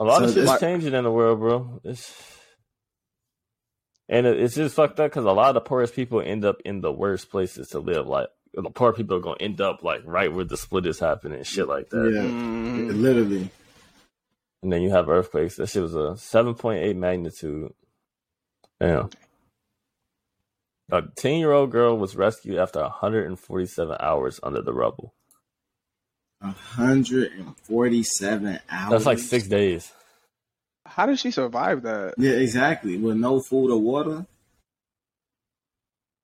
A 0.00 0.04
lot 0.04 0.18
So 0.18 0.24
of 0.24 0.30
shit's 0.30 0.42
it's- 0.44 0.60
changing 0.60 0.94
in 0.94 1.04
the 1.04 1.10
world, 1.12 1.38
bro. 1.40 1.80
It's 1.84 2.12
and 4.08 4.26
it- 4.26 4.40
it's 4.40 4.54
just 4.56 4.74
fucked 4.74 4.98
up 4.98 5.10
because 5.10 5.24
a 5.24 5.30
lot 5.30 5.48
of 5.50 5.54
the 5.54 5.60
poorest 5.60 5.94
people 5.94 6.20
end 6.20 6.44
up 6.44 6.56
in 6.64 6.80
the 6.80 6.90
worst 6.92 7.30
places 7.30 7.68
to 7.68 7.78
live. 7.78 8.06
Like 8.08 8.28
the 8.54 8.70
poor 8.70 8.92
people 8.92 9.16
are 9.18 9.20
gonna 9.20 9.36
end 9.40 9.60
up 9.60 9.82
like 9.84 10.02
right 10.04 10.32
where 10.32 10.44
the 10.44 10.56
split 10.56 10.86
is 10.86 10.98
happening 10.98 11.38
and 11.38 11.46
shit 11.46 11.68
like 11.68 11.90
that. 11.90 12.10
Yeah. 12.12 12.22
Mhm. 12.22 13.00
Literally. 13.00 13.50
And 14.62 14.72
then 14.72 14.82
you 14.82 14.90
have 14.90 15.08
earthquakes. 15.08 15.56
That 15.56 15.68
shit 15.68 15.82
was 15.82 15.94
a 15.94 16.16
seven 16.16 16.54
point 16.54 16.82
eight 16.82 16.96
magnitude. 16.96 17.72
Damn. 18.80 19.10
A 20.90 21.02
ten 21.16 21.38
year 21.38 21.52
old 21.52 21.70
girl 21.70 21.96
was 21.96 22.16
rescued 22.16 22.58
after 22.58 22.80
147 22.82 23.96
hours 24.00 24.40
under 24.42 24.60
the 24.62 24.72
rubble. 24.72 25.14
147 26.40 28.58
hours. 28.70 28.90
That's 28.90 29.06
like 29.06 29.18
six 29.18 29.46
days. 29.46 29.92
How 30.86 31.06
did 31.06 31.18
she 31.18 31.30
survive 31.30 31.82
that? 31.82 32.14
Yeah, 32.18 32.32
exactly. 32.32 32.98
With 32.98 33.16
no 33.16 33.40
food 33.40 33.70
or 33.70 33.80
water. 33.80 34.26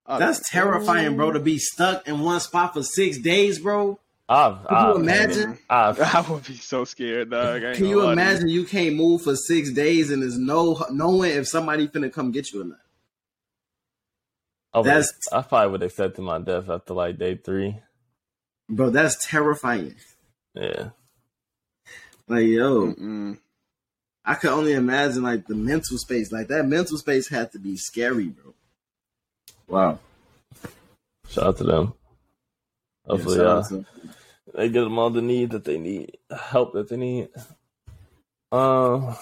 Uh, 0.06 0.18
That's 0.18 0.40
terrifying, 0.50 1.16
bro, 1.16 1.32
to 1.32 1.40
be 1.40 1.58
stuck 1.58 2.06
in 2.06 2.20
one 2.20 2.40
spot 2.40 2.74
for 2.74 2.82
six 2.82 3.18
days, 3.18 3.58
bro. 3.58 3.98
Ah, 4.28 4.48
I've, 4.48 4.66
Could 4.66 4.70
you 4.70 4.76
ah, 4.76 4.90
I've, 4.90 4.96
imagine? 4.96 5.58
I've, 5.68 6.00
ah. 6.00 6.24
I 6.28 6.32
would 6.32 6.46
be 6.46 6.56
so 6.56 6.84
scared, 6.84 7.30
dog. 7.30 7.60
Can 7.60 7.72
gonna 7.74 7.88
you 7.88 8.08
imagine 8.10 8.48
you 8.48 8.64
can't 8.64 8.96
move 8.96 9.22
for 9.22 9.36
six 9.36 9.72
days 9.72 10.10
and 10.10 10.22
there's 10.22 10.38
no 10.38 10.84
knowing 10.90 11.32
if 11.32 11.48
somebody 11.48 11.88
finna 11.88 12.12
come 12.12 12.32
get 12.32 12.52
you 12.52 12.62
or 12.62 12.64
not? 12.64 12.78
I, 14.72 14.78
would, 14.78 14.86
That's- 14.86 15.12
I 15.32 15.42
probably 15.42 15.72
would 15.72 15.82
accept 15.82 16.18
my 16.18 16.38
death 16.38 16.68
after 16.68 16.94
like 16.94 17.18
day 17.18 17.36
three. 17.36 17.78
Bro, 18.68 18.90
that's 18.90 19.24
terrifying. 19.26 19.94
Yeah. 20.54 20.90
Like, 22.28 22.46
yo, 22.46 22.92
Mm-mm. 22.92 23.38
I 24.24 24.34
could 24.34 24.50
only 24.50 24.72
imagine 24.72 25.22
like 25.22 25.46
the 25.46 25.54
mental 25.54 25.98
space. 25.98 26.32
Like 26.32 26.48
that 26.48 26.66
mental 26.66 26.98
space 26.98 27.28
had 27.28 27.52
to 27.52 27.58
be 27.60 27.76
scary, 27.76 28.26
bro. 28.28 28.54
Wow. 29.68 29.98
Shout 31.28 31.44
out 31.46 31.56
to 31.58 31.64
them. 31.64 31.94
Hopefully, 33.06 33.36
Yeah, 33.38 33.42
shout 33.42 33.46
uh, 33.46 33.58
out 33.58 33.68
to- 33.68 33.86
they 34.54 34.68
get 34.68 34.82
them 34.82 34.98
all 34.98 35.10
the 35.10 35.22
need 35.22 35.50
that 35.50 35.64
they 35.64 35.76
need, 35.76 36.16
help 36.30 36.72
that 36.72 36.88
they 36.88 36.96
need. 36.96 37.28
Um, 38.50 39.16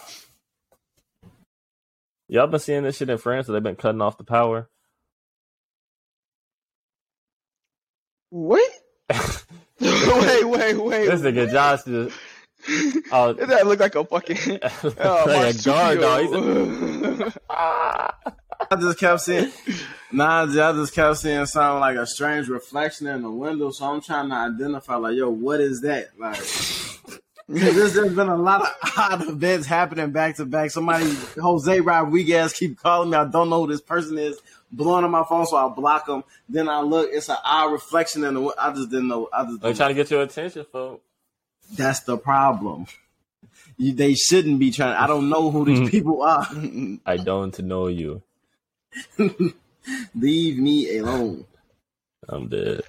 y'all 2.28 2.46
been 2.46 2.60
seeing 2.60 2.84
this 2.84 2.96
shit 2.98 3.08
in 3.10 3.18
France? 3.18 3.46
That 3.46 3.54
they've 3.54 3.62
been 3.62 3.74
cutting 3.76 4.00
off 4.02 4.16
the 4.18 4.24
power. 4.24 4.68
What? 8.30 8.70
wait, 9.80 10.44
wait, 10.44 10.76
wait. 10.76 11.06
This 11.06 11.20
nigga 11.20 11.50
Josh 11.50 11.84
just 11.84 12.16
uh, 12.16 12.16
oh, 13.12 13.32
that 13.34 13.66
look 13.66 13.80
like 13.80 13.94
a 13.94 14.04
fucking 14.04 14.58
oh, 14.62 14.80
like 14.96 14.98
a 14.98 15.58
oh, 15.60 15.62
guard 15.64 16.00
dog. 16.00 17.32
I 18.70 18.76
just 18.76 18.98
kept 18.98 19.20
seeing, 19.20 19.52
nah, 20.10 20.44
I 20.44 20.46
just 20.46 20.94
kept 20.94 21.18
seeing 21.18 21.44
something 21.44 21.80
like 21.80 21.96
a 21.96 22.06
strange 22.06 22.48
reflection 22.48 23.06
in 23.08 23.22
the 23.22 23.30
window. 23.30 23.70
So 23.70 23.84
I'm 23.84 24.00
trying 24.00 24.30
to 24.30 24.36
identify, 24.36 24.94
like, 24.94 25.16
yo, 25.16 25.28
what 25.28 25.60
is 25.60 25.82
that? 25.82 26.08
Like, 26.18 26.40
there's, 27.46 27.92
there's 27.92 28.14
been 28.14 28.30
a 28.30 28.36
lot 28.36 28.62
of 28.62 28.68
odd 28.96 29.28
events 29.28 29.66
happening 29.66 30.12
back 30.12 30.36
to 30.36 30.46
back. 30.46 30.70
Somebody, 30.70 31.14
Jose 31.38 31.80
Rodriguez, 31.80 32.54
keep 32.54 32.78
calling 32.78 33.10
me. 33.10 33.18
I 33.18 33.26
don't 33.26 33.50
know 33.50 33.66
who 33.66 33.72
this 33.72 33.82
person 33.82 34.16
is. 34.16 34.40
Blowing 34.74 35.04
on 35.04 35.10
my 35.10 35.24
phone, 35.28 35.46
so 35.46 35.56
I 35.56 35.68
block 35.72 36.06
them. 36.06 36.24
Then 36.48 36.68
I 36.68 36.80
look, 36.80 37.10
it's 37.12 37.28
an 37.28 37.36
odd 37.44 37.72
reflection 37.72 38.24
in 38.24 38.34
the. 38.34 38.54
I 38.58 38.72
just 38.72 38.90
didn't 38.90 39.08
know. 39.08 39.28
I 39.32 39.44
just 39.44 39.60
They 39.60 39.68
didn't 39.68 39.76
trying 39.76 39.88
to 39.90 39.94
get 39.94 40.10
your 40.10 40.22
attention, 40.22 40.66
folks. 40.70 41.04
That's 41.72 42.00
the 42.00 42.18
problem. 42.18 42.86
You, 43.76 43.92
they 43.92 44.14
shouldn't 44.14 44.58
be 44.58 44.72
trying. 44.72 44.96
I 44.96 45.06
don't 45.06 45.28
know 45.28 45.50
who 45.50 45.64
these 45.64 45.88
people 45.88 46.22
are. 46.22 46.46
I 47.06 47.16
don't 47.16 47.56
know 47.60 47.86
you. 47.86 48.22
Leave 50.14 50.58
me 50.58 50.98
alone. 50.98 51.44
I'm 52.28 52.48
dead. 52.48 52.82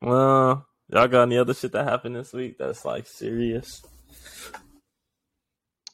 Well, 0.00 0.66
y'all 0.88 1.08
got 1.08 1.22
any 1.22 1.38
other 1.38 1.54
shit 1.54 1.72
that 1.72 1.88
happened 1.88 2.16
this 2.16 2.32
week 2.32 2.56
that's 2.58 2.84
like 2.84 3.06
serious? 3.06 3.82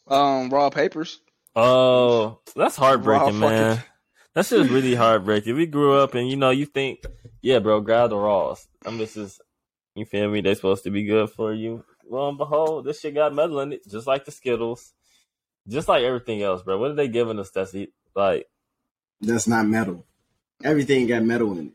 um, 0.09 0.51
raw 0.51 0.71
papers. 0.71 1.21
Oh, 1.57 2.41
that's 2.55 2.77
heartbreaking, 2.77 3.41
Raw 3.41 3.49
man. 3.49 3.77
fucking- 3.77 3.91
That 4.35 4.47
shit 4.47 4.61
is 4.61 4.71
really 4.71 4.95
heartbreaking. 4.95 5.57
We 5.57 5.67
grew 5.67 5.95
up 5.95 6.15
and 6.15 6.29
you 6.29 6.37
know, 6.37 6.51
you 6.51 6.67
think, 6.67 7.03
yeah, 7.41 7.59
bro, 7.59 7.81
grab 7.81 8.11
the 8.11 8.17
raws. 8.17 8.69
I'm 8.85 8.99
just, 8.99 9.15
just 9.15 9.41
you 9.95 10.05
feel 10.05 10.29
me? 10.31 10.43
They 10.43 10.55
supposed 10.55 10.85
to 10.85 10.91
be 10.91 11.05
good 11.05 11.31
for 11.31 11.55
you. 11.55 11.83
Lo 12.09 12.29
and 12.29 12.37
behold, 12.37 12.85
this 12.85 13.01
shit 13.01 13.15
got 13.15 13.35
metal 13.35 13.61
in 13.61 13.73
it, 13.73 13.89
just 13.89 14.07
like 14.07 14.27
the 14.27 14.31
Skittles, 14.31 14.93
just 15.67 15.89
like 15.89 16.03
everything 16.05 16.43
else, 16.43 16.63
bro. 16.63 16.79
What 16.79 16.91
are 16.91 16.95
they 16.95 17.09
giving 17.09 17.39
us? 17.39 17.51
That's 17.51 17.75
like, 18.15 18.47
That's 19.23 19.49
not 19.49 19.67
metal. 19.67 20.05
Everything 20.63 21.07
got 21.07 21.23
metal 21.25 21.53
in 21.59 21.69
it. 21.69 21.73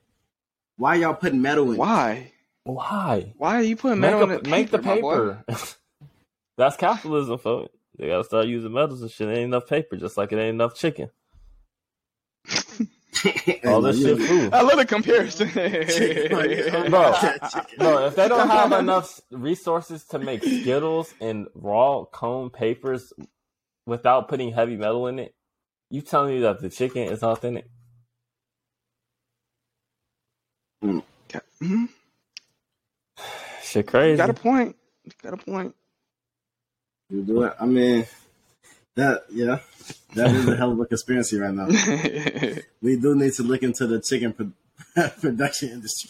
Why 0.77 0.95
y'all 0.95 1.15
putting 1.15 1.41
metal 1.41 1.71
in? 1.71 1.77
Why? 1.77 2.31
why? 2.63 3.33
Why 3.37 3.55
are 3.55 3.63
you 3.63 3.75
putting 3.75 3.99
Make, 3.99 4.11
metal 4.11 4.29
a, 4.31 4.37
in 4.37 4.43
the 4.43 4.49
make 4.49 4.69
the 4.69 4.79
paper. 4.79 5.43
That's 6.57 6.77
capitalism, 6.77 7.39
folks. 7.39 7.75
They 8.01 8.07
gotta 8.07 8.23
start 8.23 8.47
using 8.47 8.73
metals 8.73 9.03
and 9.03 9.11
shit. 9.11 9.29
Ain't 9.29 9.41
enough 9.41 9.67
paper, 9.67 9.95
just 9.95 10.17
like 10.17 10.31
it 10.31 10.37
ain't 10.37 10.55
enough 10.55 10.73
chicken. 10.75 11.11
All 13.63 13.81
this 13.81 14.01
shit 14.01 14.17
food. 14.17 14.51
I 14.51 14.63
love 14.63 14.77
the 14.77 14.85
comparison. 14.87 15.49
Bro, 16.89 17.13
Bro, 17.77 18.07
if 18.07 18.15
they 18.15 18.27
don't 18.27 18.49
have 18.49 18.71
enough 18.71 19.21
resources 19.29 20.03
to 20.05 20.17
make 20.17 20.43
Skittles 20.43 21.13
and 21.21 21.45
raw 21.53 22.05
cone 22.05 22.49
papers 22.49 23.13
without 23.85 24.27
putting 24.27 24.51
heavy 24.51 24.77
metal 24.77 25.05
in 25.05 25.19
it, 25.19 25.35
you 25.91 26.01
telling 26.01 26.33
me 26.33 26.41
that 26.41 26.59
the 26.59 26.71
chicken 26.71 27.03
is 27.03 27.21
authentic? 27.21 27.67
Mhm. 30.83 31.87
Shit 33.61 33.85
crazy. 33.85 34.17
Got 34.17 34.31
a 34.31 34.33
point. 34.33 34.75
Got 35.21 35.33
a 35.35 35.37
point. 35.37 35.75
You 37.11 37.23
do 37.23 37.43
it. 37.43 37.53
I 37.59 37.65
mean, 37.65 38.05
that 38.95 39.23
yeah, 39.29 39.59
that 40.15 40.31
is 40.31 40.47
a 40.47 40.55
hell 40.55 40.71
of 40.71 40.79
a 40.79 40.85
conspiracy 40.85 41.37
right 41.37 41.53
now. 41.53 41.67
We 42.81 42.95
do 42.97 43.15
need 43.15 43.33
to 43.33 43.43
look 43.43 43.61
into 43.63 43.85
the 43.85 44.01
chicken 44.01 44.33
pro- 44.33 45.09
production 45.21 45.69
industry 45.69 46.09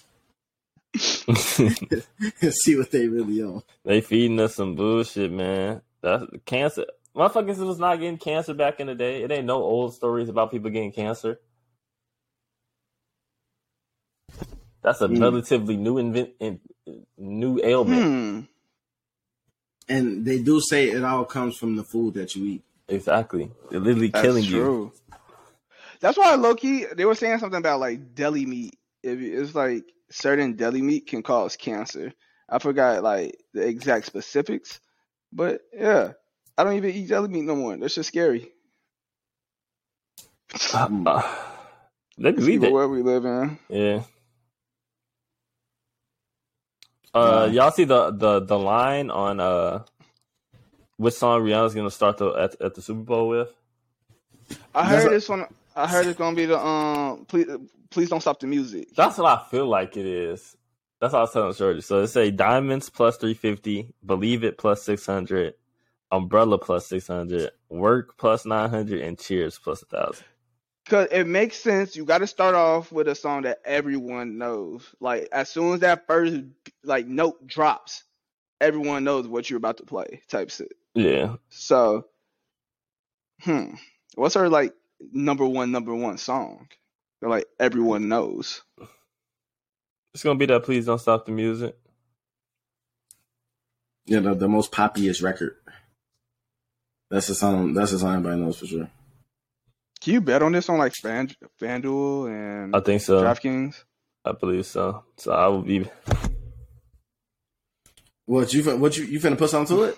and 1.27 2.53
see 2.53 2.77
what 2.77 2.91
they 2.91 3.07
really 3.07 3.41
own. 3.41 3.61
they 3.83 4.01
feeding 4.01 4.39
us 4.39 4.55
some 4.55 4.75
bullshit, 4.75 5.31
man. 5.31 5.81
That's 6.01 6.23
cancer. 6.45 6.85
Motherfuckers 7.15 7.57
was 7.57 7.79
not 7.79 7.99
getting 7.99 8.17
cancer 8.17 8.53
back 8.53 8.79
in 8.79 8.87
the 8.87 8.95
day. 8.95 9.21
It 9.23 9.31
ain't 9.31 9.45
no 9.45 9.61
old 9.61 9.93
stories 9.95 10.29
about 10.29 10.51
people 10.51 10.69
getting 10.69 10.91
cancer. 10.93 11.39
That's 14.81 15.01
a 15.01 15.07
Mm. 15.07 15.21
relatively 15.21 15.75
new 15.77 15.97
invent, 15.97 16.31
in, 16.39 16.59
new 17.17 17.59
ailment. 17.63 18.01
hmm. 18.03 18.39
And 19.89 20.25
they 20.25 20.41
do 20.41 20.61
say 20.61 20.89
it 20.89 21.03
all 21.03 21.25
comes 21.25 21.57
from 21.57 21.75
the 21.75 21.83
food 21.83 22.13
that 22.15 22.35
you 22.35 22.45
eat. 22.45 22.63
Exactly. 22.87 23.51
They're 23.69 23.79
literally 23.79 24.09
That's 24.09 24.21
killing 24.23 24.43
you. 24.43 24.51
true. 24.51 24.91
That's 25.99 26.17
why 26.17 26.35
low 26.35 26.55
key 26.55 26.85
they 26.95 27.05
were 27.05 27.15
saying 27.15 27.39
something 27.39 27.59
about 27.59 27.79
like 27.79 28.15
deli 28.15 28.45
meat. 28.45 28.77
If 29.03 29.19
it's 29.19 29.55
like 29.55 29.85
certain 30.11 30.55
deli 30.55 30.81
meat 30.81 31.07
can 31.07 31.23
cause 31.23 31.55
cancer. 31.55 32.13
I 32.49 32.59
forgot 32.59 33.01
like 33.03 33.37
the 33.53 33.65
exact 33.65 34.05
specifics, 34.07 34.79
but 35.31 35.61
yeah, 35.73 36.11
I 36.57 36.63
don't 36.63 36.75
even 36.75 36.91
eat 36.91 37.07
deli 37.07 37.29
meat 37.29 37.45
no 37.45 37.55
more. 37.55 37.77
That's 37.77 37.95
just 37.95 38.09
scary. 38.09 38.51
Uh, 40.73 41.21
they 42.17 42.35
See 42.35 42.43
we 42.45 42.57
the 42.57 42.67
did. 42.67 42.73
world 42.73 42.91
we 42.91 43.01
live 43.03 43.25
in. 43.25 43.57
Yeah. 43.69 44.03
Uh, 47.13 47.49
Yeah. 47.51 47.63
y'all 47.63 47.71
see 47.71 47.83
the 47.83 48.11
the 48.11 48.39
the 48.41 48.57
line 48.57 49.09
on 49.11 49.39
uh, 49.39 49.83
which 50.97 51.13
song 51.15 51.41
Rihanna's 51.41 51.73
gonna 51.75 51.91
start 51.91 52.17
the 52.17 52.29
at, 52.31 52.61
at 52.61 52.75
the 52.75 52.81
Super 52.81 53.01
Bowl 53.01 53.27
with? 53.29 53.49
I 54.73 54.85
heard 54.85 55.07
a- 55.07 55.09
this 55.09 55.27
one. 55.29 55.45
I 55.75 55.87
heard 55.87 56.05
it's 56.07 56.17
gonna 56.17 56.35
be 56.35 56.45
the 56.45 56.59
um. 56.59 57.25
Please, 57.25 57.47
please 57.89 58.09
don't 58.09 58.21
stop 58.21 58.39
the 58.39 58.47
music. 58.47 58.89
That's 58.95 59.17
what 59.17 59.27
I 59.39 59.43
feel 59.49 59.67
like 59.67 59.97
it 59.97 60.05
is. 60.05 60.55
That's 60.99 61.13
what 61.13 61.19
I 61.19 61.21
was 61.23 61.31
telling 61.33 61.53
Shorty. 61.53 61.81
So 61.81 62.03
it's 62.03 62.15
a 62.15 62.29
diamonds 62.31 62.89
plus 62.89 63.17
three 63.17 63.33
fifty, 63.33 63.93
believe 64.05 64.43
it 64.43 64.57
plus 64.57 64.83
six 64.83 65.05
hundred, 65.05 65.55
umbrella 66.11 66.57
plus 66.59 66.85
six 66.87 67.07
hundred, 67.07 67.51
work 67.69 68.17
plus 68.17 68.45
nine 68.45 68.69
hundred, 68.69 69.01
and 69.01 69.17
cheers 69.19 69.57
plus 69.59 69.81
a 69.81 69.85
thousand. 69.85 70.25
Cause 70.89 71.07
it 71.11 71.27
makes 71.27 71.57
sense. 71.57 71.95
You 71.95 72.05
got 72.05 72.19
to 72.19 72.27
start 72.27 72.55
off 72.55 72.91
with 72.91 73.07
a 73.07 73.15
song 73.15 73.43
that 73.43 73.59
everyone 73.63 74.37
knows. 74.37 74.83
Like 74.99 75.29
as 75.31 75.49
soon 75.49 75.75
as 75.75 75.79
that 75.81 76.07
first 76.07 76.43
like 76.83 77.07
note 77.07 77.45
drops, 77.45 78.03
everyone 78.59 79.03
knows 79.03 79.27
what 79.27 79.49
you're 79.49 79.57
about 79.57 79.77
to 79.77 79.83
play. 79.83 80.21
Type 80.27 80.49
shit. 80.49 80.73
Yeah. 80.93 81.35
So, 81.49 82.07
hmm, 83.41 83.75
what's 84.15 84.35
her 84.35 84.49
like 84.49 84.73
number 85.11 85.45
one 85.45 85.71
number 85.71 85.93
one 85.93 86.17
song? 86.17 86.67
That 87.21 87.29
like 87.29 87.45
everyone 87.59 88.09
knows. 88.09 88.61
It's 90.13 90.23
gonna 90.23 90.39
be 90.39 90.47
that 90.47 90.63
please 90.63 90.87
don't 90.87 90.99
stop 90.99 91.25
the 91.25 91.31
music. 91.31 91.77
Yeah, 94.05 94.19
the, 94.19 94.33
the 94.33 94.49
most 94.49 94.71
poppiest 94.71 95.23
record. 95.23 95.55
That's 97.09 97.27
the 97.27 97.35
song. 97.35 97.73
That's 97.73 97.91
the 97.91 97.99
song 97.99 98.15
everybody 98.15 98.41
knows 98.41 98.57
for 98.57 98.65
sure. 98.65 98.89
Can 100.01 100.13
you 100.13 100.21
bet 100.21 100.41
on 100.41 100.51
this 100.51 100.67
on 100.69 100.77
like 100.79 100.93
Fan 100.95 101.29
FanDuel 101.61 102.29
and 102.29 102.75
I 102.75 102.79
think 102.79 103.01
so. 103.01 103.21
DraftKings? 103.23 103.83
I 104.25 104.31
believe 104.33 104.65
so. 104.65 105.03
So 105.17 105.31
I 105.31 105.47
will 105.47 105.61
be 105.61 105.87
What 108.25 108.53
you 108.53 108.63
fin- 108.63 108.79
what 108.79 108.97
you 108.97 109.05
you 109.05 109.19
finna 109.19 109.37
put 109.37 109.49
something 109.49 109.75
to 109.77 109.83
it? 109.83 109.97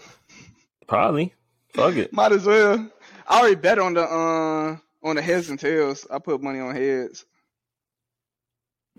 probably. 0.87 1.33
Fuck 1.73 1.95
it. 1.95 2.13
Might 2.13 2.31
as 2.33 2.45
well. 2.45 2.87
I 3.27 3.39
already 3.39 3.55
bet 3.55 3.79
on 3.79 3.93
the 3.93 4.03
uh 4.03 4.77
on 5.07 5.15
the 5.15 5.21
heads 5.21 5.49
and 5.49 5.59
tails. 5.59 6.05
I 6.11 6.19
put 6.19 6.41
money 6.41 6.59
on 6.59 6.75
heads. 6.75 7.25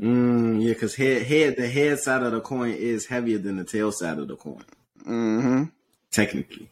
Mm, 0.00 0.60
yeah, 0.62 0.72
because 0.72 0.94
head 0.96 1.22
head 1.22 1.56
the 1.56 1.68
head 1.68 1.98
side 2.00 2.22
of 2.22 2.32
the 2.32 2.40
coin 2.40 2.72
is 2.72 3.06
heavier 3.06 3.38
than 3.38 3.56
the 3.56 3.64
tail 3.64 3.92
side 3.92 4.18
of 4.18 4.26
the 4.28 4.36
coin. 4.36 4.64
Mm-hmm. 5.06 5.64
Technically, 6.10 6.68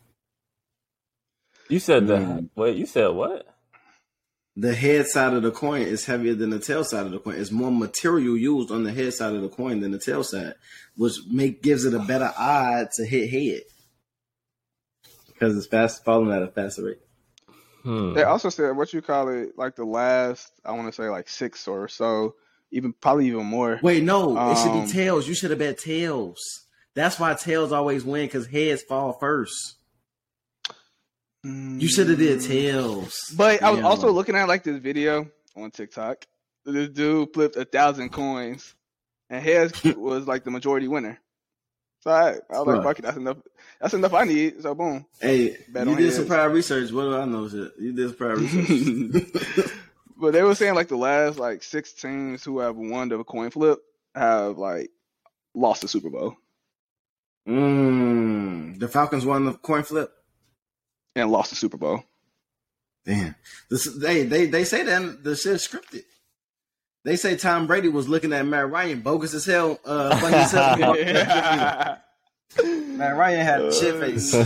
You 1.68 1.78
said 1.78 2.06
that. 2.08 2.20
Mm. 2.22 2.48
Wait, 2.56 2.76
you 2.76 2.86
said 2.86 3.08
what? 3.08 3.46
The 4.56 4.74
head 4.74 5.06
side 5.06 5.32
of 5.32 5.42
the 5.42 5.50
coin 5.50 5.82
is 5.82 6.04
heavier 6.04 6.34
than 6.34 6.50
the 6.50 6.58
tail 6.58 6.84
side 6.84 7.06
of 7.06 7.12
the 7.12 7.18
coin. 7.18 7.36
It's 7.36 7.50
more 7.50 7.70
material 7.70 8.36
used 8.36 8.70
on 8.70 8.84
the 8.84 8.92
head 8.92 9.14
side 9.14 9.34
of 9.34 9.42
the 9.42 9.48
coin 9.48 9.80
than 9.80 9.92
the 9.92 9.98
tail 9.98 10.22
side, 10.24 10.54
which 10.96 11.14
make 11.30 11.62
gives 11.62 11.84
it 11.84 11.94
a 11.94 11.98
better 12.00 12.32
odd 12.36 12.88
to 12.96 13.06
hit 13.06 13.30
head 13.30 13.62
because 15.28 15.56
it's 15.56 15.66
fast 15.66 16.04
falling 16.04 16.32
at 16.32 16.42
a 16.42 16.48
faster 16.48 16.84
rate. 16.84 16.98
Hmm. 17.82 18.12
They 18.14 18.22
also 18.22 18.48
said 18.48 18.76
what 18.76 18.92
you 18.92 19.02
call 19.02 19.28
it, 19.28 19.58
like 19.58 19.74
the 19.74 19.84
last 19.84 20.52
I 20.64 20.72
want 20.72 20.86
to 20.86 20.92
say 20.92 21.08
like 21.08 21.28
six 21.28 21.66
or 21.66 21.88
so, 21.88 22.34
even 22.70 22.92
probably 22.92 23.26
even 23.28 23.46
more. 23.46 23.80
Wait, 23.82 24.04
no, 24.04 24.36
it 24.52 24.58
should 24.58 24.70
Um, 24.70 24.86
be 24.86 24.92
tails. 24.92 25.26
You 25.26 25.34
should 25.34 25.50
have 25.50 25.58
bet 25.58 25.78
tails. 25.78 26.38
That's 26.94 27.18
why 27.18 27.34
tails 27.34 27.72
always 27.72 28.04
win 28.04 28.26
because 28.26 28.46
heads 28.46 28.82
fall 28.82 29.14
first. 29.14 29.76
You 31.44 31.88
should 31.88 32.08
have 32.08 32.18
did 32.18 32.40
tails. 32.40 33.32
But 33.36 33.62
I 33.62 33.70
was 33.70 33.80
Yeah. 33.80 33.86
also 33.86 34.10
looking 34.12 34.36
at 34.36 34.46
like 34.48 34.62
this 34.62 34.78
video 34.78 35.28
on 35.56 35.70
TikTok. 35.70 36.24
This 36.64 36.88
dude 36.90 37.32
flipped 37.34 37.56
a 37.56 37.64
thousand 37.64 38.10
coins, 38.10 38.74
and 39.28 39.42
heads 39.42 39.82
was 39.96 40.26
like 40.28 40.44
the 40.44 40.50
majority 40.52 40.86
winner. 40.86 41.18
So 42.00 42.10
I, 42.10 42.30
I 42.50 42.58
was 42.58 42.66
like, 42.66 42.76
Right. 42.76 42.82
"Fuck 42.84 42.98
it, 43.00 43.02
that's 43.02 43.16
enough. 43.16 43.38
That's 43.80 43.94
enough 43.94 44.14
I 44.14 44.24
need." 44.24 44.62
So 44.62 44.74
boom. 44.74 45.04
Hey, 45.20 45.56
Bet 45.68 45.86
you 45.88 45.96
did 45.96 46.12
some 46.12 46.26
prior 46.26 46.48
research. 46.50 46.92
What 46.92 47.02
do 47.02 47.16
I 47.16 47.24
know? 47.24 47.48
Shit, 47.48 47.72
you 47.78 47.92
did 47.92 48.08
some 48.08 48.16
prior 48.16 48.36
research. 48.36 49.72
But 50.16 50.34
they 50.34 50.42
were 50.44 50.54
saying 50.54 50.74
like 50.76 50.86
the 50.86 50.96
last 50.96 51.40
like 51.40 51.64
six 51.64 51.92
teams 51.92 52.44
who 52.44 52.60
have 52.60 52.76
won 52.76 53.08
the 53.08 53.24
coin 53.24 53.50
flip 53.50 53.80
have 54.14 54.56
like 54.56 54.90
lost 55.52 55.82
the 55.82 55.88
Super 55.88 56.10
Bowl 56.10 56.36
mm, 57.48 58.78
the 58.78 58.86
Falcons 58.86 59.26
won 59.26 59.44
the 59.46 59.54
coin 59.54 59.82
flip. 59.82 60.12
And 61.16 61.30
lost 61.30 61.50
the 61.50 61.56
Super 61.56 61.76
Bowl. 61.76 62.04
Damn, 63.04 63.34
this 63.70 63.84
they 63.96 64.22
they 64.24 64.46
they 64.46 64.64
say 64.64 64.82
that 64.84 65.24
the 65.24 65.34
shit's 65.36 65.66
scripted. 65.66 66.02
They 67.04 67.16
say 67.16 67.36
Tom 67.36 67.66
Brady 67.66 67.88
was 67.88 68.08
looking 68.08 68.32
at 68.32 68.46
Matt 68.46 68.70
Ryan 68.70 69.00
bogus 69.00 69.34
as 69.34 69.44
hell. 69.44 69.80
Uh, 69.84 70.16
funny 70.18 70.36
as 70.36 70.52
hell. 70.52 70.94
Matt 72.96 73.16
Ryan 73.16 73.44
had 73.44 73.60
a 73.62 73.72
shit 73.74 73.96
face. 73.98 74.32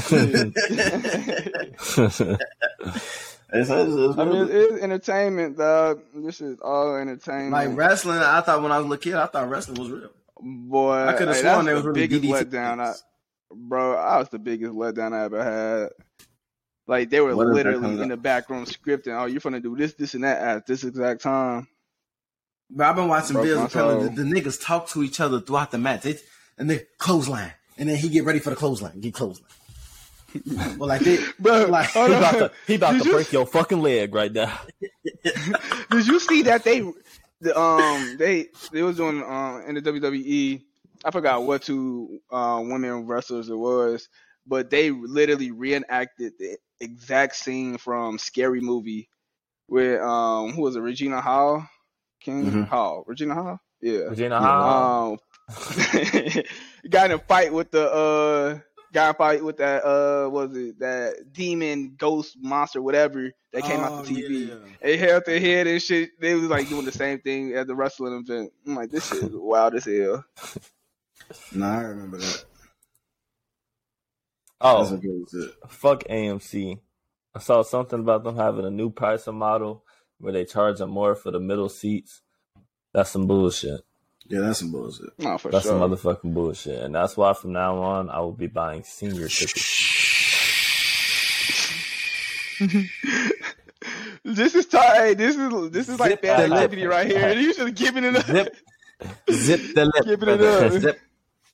It's- 3.53 3.71
it's- 3.71 3.95
it's 3.95 4.19
I 4.19 4.25
mean, 4.25 4.41
really- 4.41 4.53
it 4.53 4.73
is 4.73 4.81
entertainment, 4.83 5.57
dog. 5.57 6.01
This 6.15 6.41
is 6.41 6.59
all 6.61 6.97
entertainment. 6.97 7.53
like 7.53 7.77
wrestling, 7.77 8.19
I 8.19 8.41
thought 8.41 8.61
when 8.63 8.73
I 8.73 8.79
was 8.79 8.87
a 8.87 8.89
little 8.89 9.03
kid, 9.03 9.15
I 9.15 9.27
thought 9.27 9.49
wrestling 9.49 9.79
was 9.79 9.91
real. 9.91 10.11
Boy, 10.41 11.07
I 11.07 11.13
could 11.13 11.29
have 11.29 11.37
hey, 11.37 11.43
sworn 11.43 11.65
that's 11.65 11.67
there 11.67 11.75
the 11.75 11.81
was 11.81 11.87
really 11.97 12.09
biggest 12.09 12.23
DDT 12.25 12.51
letdown. 12.51 12.81
I, 12.81 12.95
bro, 13.55 13.95
I 13.97 14.19
was 14.19 14.29
the 14.31 14.39
biggest 14.41 14.73
letdown 14.73 15.13
I 15.15 15.25
ever 15.25 15.45
had. 15.45 15.91
Like 16.87 17.11
they 17.11 17.21
were 17.21 17.35
What 17.35 17.49
is 17.49 17.55
literally 17.55 18.01
in 18.03 18.09
the 18.09 18.17
back 18.17 18.49
room 18.49 18.65
scripting. 18.65 19.21
Oh, 19.21 19.27
you're 19.27 19.41
gonna 19.41 19.61
do 19.61 19.77
this, 19.77 19.95
this, 19.95 20.15
and 20.15 20.25
that 20.25 20.41
at 20.41 20.67
this 20.67 20.85
exact 20.85 21.23
time. 21.23 21.67
But 22.71 22.87
I've 22.87 22.97
been 22.97 23.09
watching 23.09 23.35
Broke 23.35 23.47
Bills 23.47 23.57
my 23.59 23.63
and 23.65 23.73
Pillars. 23.73 24.07
soul. 24.07 24.15
The, 24.15 24.23
the 24.23 24.41
niggas 24.41 24.65
talk 24.65 24.89
to 24.91 25.03
each 25.03 25.21
other 25.21 25.41
throughout 25.41 25.71
the 25.71 25.79
match. 25.79 26.03
They, 26.03 26.19
and 26.59 26.69
they 26.71 26.87
clothesline. 26.99 27.53
And 27.79 27.89
then 27.89 27.97
he 27.97 28.09
get 28.09 28.25
ready 28.25 28.39
for 28.39 28.51
the 28.51 28.57
clothesline. 28.57 29.01
Get 29.01 29.15
clothesline. 29.15 29.51
well, 30.79 30.89
like 30.89 31.01
they, 31.03 31.19
Bro, 31.39 31.67
like, 31.67 31.91
he 31.91 32.01
about 32.01 32.33
to, 32.33 32.53
he 32.67 32.75
about 32.75 32.99
to 33.01 33.05
you- 33.05 33.13
break 33.13 33.33
your 33.33 33.47
fucking 33.47 33.81
leg 33.81 34.15
right 34.15 34.33
now. 34.33 34.59
Did 35.91 36.07
you 36.07 36.21
see 36.21 36.43
that 36.43 36.65
they, 36.65 36.81
the 37.41 37.59
um, 37.59 38.17
they 38.19 38.49
they 38.73 38.83
was 38.83 38.97
doing 38.97 39.23
um 39.23 39.63
in 39.67 39.75
the 39.75 39.83
WWE. 39.83 40.63
I 41.05 41.11
forgot 41.11 41.45
what 41.45 41.63
two 41.63 42.21
uh, 42.31 42.61
women 42.65 43.07
wrestlers 43.07 43.49
it 43.49 43.57
was, 43.57 44.09
but 44.47 44.71
they 44.71 44.91
literally 44.91 45.51
reenacted 45.51 46.35
the 46.39 46.57
exact 46.81 47.37
scene 47.37 47.79
from 47.79 48.19
Scary 48.19 48.61
Movie, 48.61 49.09
where 49.67 50.07
um, 50.07 50.53
who 50.53 50.63
was 50.63 50.77
it? 50.77 50.81
Regina 50.81 51.21
Hall, 51.21 51.69
King 52.21 52.45
Mhm. 52.51 52.69
Hall, 52.69 53.05
Regina 53.07 53.35
Hall, 53.35 53.61
yeah. 53.81 54.09
Regina 54.09 54.39
Hall. 54.41 55.13
Um, 55.13 55.19
got 56.91 57.11
in 57.11 57.17
a 57.17 57.19
fight 57.19 57.53
with 57.53 57.71
the 57.71 57.91
uh, 57.93 58.59
got 58.93 59.05
in 59.05 59.11
a 59.11 59.15
fight 59.15 59.45
with 59.45 59.57
that 59.59 59.85
uh, 59.85 60.29
what 60.29 60.49
was 60.51 60.59
it 60.59 60.79
that 60.81 61.33
demon 61.33 61.95
ghost 61.97 62.37
monster 62.41 62.81
whatever 62.83 63.31
that 63.53 63.63
came 63.63 63.81
out 63.81 63.93
Oh, 63.93 64.03
the 64.03 64.15
TV. 64.23 64.49
yeah. 64.49 64.55
They 64.83 64.97
held 64.97 65.25
their 65.25 65.41
head 65.41 65.67
and 65.67 65.81
shit. 65.83 66.11
They 66.21 66.35
was 66.35 66.45
like 66.49 66.69
doing 66.69 66.85
the 66.85 66.93
same 66.93 67.21
thing 67.21 67.55
at 67.55 67.67
the 67.67 67.75
wrestling 67.75 68.13
event. 68.15 68.53
I'm 68.67 68.75
like, 68.77 68.91
this 68.91 69.09
shit 69.09 69.23
is 69.23 69.31
wild 69.33 69.75
as 69.75 69.85
hell. 69.85 70.25
Nah, 71.53 71.79
I 71.79 71.83
remember 71.83 72.19
that. 72.19 72.45
Oh. 74.61 74.79
That's 74.79 74.91
Oh, 74.93 74.95
what 74.97 75.05
it 75.05 75.11
was. 75.33 75.51
fuck 75.69 76.05
AMC. 76.05 76.79
I 77.35 77.39
saw 77.39 77.63
something 77.63 78.01
about 78.01 78.25
them 78.25 78.37
having 78.37 78.65
a 78.65 78.71
new 78.71 78.91
pricing 78.91 79.37
model 79.37 79.85
where 80.19 80.33
they 80.33 80.45
charge 80.47 80.79
them 80.79 80.91
more 80.91 81.15
for 81.15 81.31
the 81.31 81.41
middle 81.41 81.69
seats. 81.69 82.23
That's 82.95 83.11
some 83.11 83.27
bullshit. 83.27 83.83
Yeah, 84.29 84.41
that's 84.41 84.59
some 84.61 84.73
bullshit. 84.73 85.11
No, 85.19 85.37
for 85.39 85.51
That's 85.51 85.65
sure. 85.67 85.79
some 85.79 85.89
motherfucking 85.91 86.33
bullshit. 86.35 86.83
And 86.83 86.95
that's 86.95 87.17
why 87.17 87.33
from 87.35 87.53
now 87.53 87.77
on 87.83 88.09
I 88.11 88.21
will 88.21 88.33
be 88.33 88.47
buying 88.49 88.83
senior 88.83 89.29
tickets. 89.29 89.85
this 94.25 94.55
is 94.55 94.67
tight. 94.67 95.15
This 95.19 95.37
is 95.37 95.71
this 95.71 95.89
is 95.89 96.01
like 96.01 96.11
Zip 96.13 96.23
bad 96.23 96.41
the 96.45 96.49
lip. 96.49 96.59
activity 96.65 96.87
right 96.87 97.07
here. 97.07 97.33
You 97.39 97.53
should 97.53 97.67
have 97.69 97.77
given 97.77 98.05
it 98.05 98.17
up. 98.17 98.25
Zip. 98.27 98.57
Zip 99.31 99.61
the 99.75 99.85
lip. 99.85 100.05
Giving 100.07 100.29
it 100.29 100.41
up. 100.43 100.73
Zip, 100.73 100.99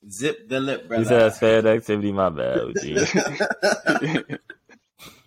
zip 0.09 0.47
the 0.49 0.59
lip, 0.59 0.81
You 0.83 0.87
brother. 0.87 1.05
said 1.05 1.19
that's 1.21 1.39
bad 1.39 1.65
activity, 1.65 2.11
my 2.11 2.29
bad, 2.29 2.59
OG. 2.59 2.73
That's 2.75 3.13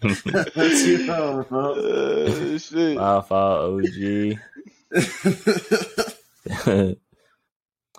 you 0.87 1.07
know, 1.07 1.45
bro. 1.49 1.73
Uh, 1.75 2.59
shit. 2.59 2.97
my 2.97 3.21
fault, 3.23 3.83
OG. 3.85 4.39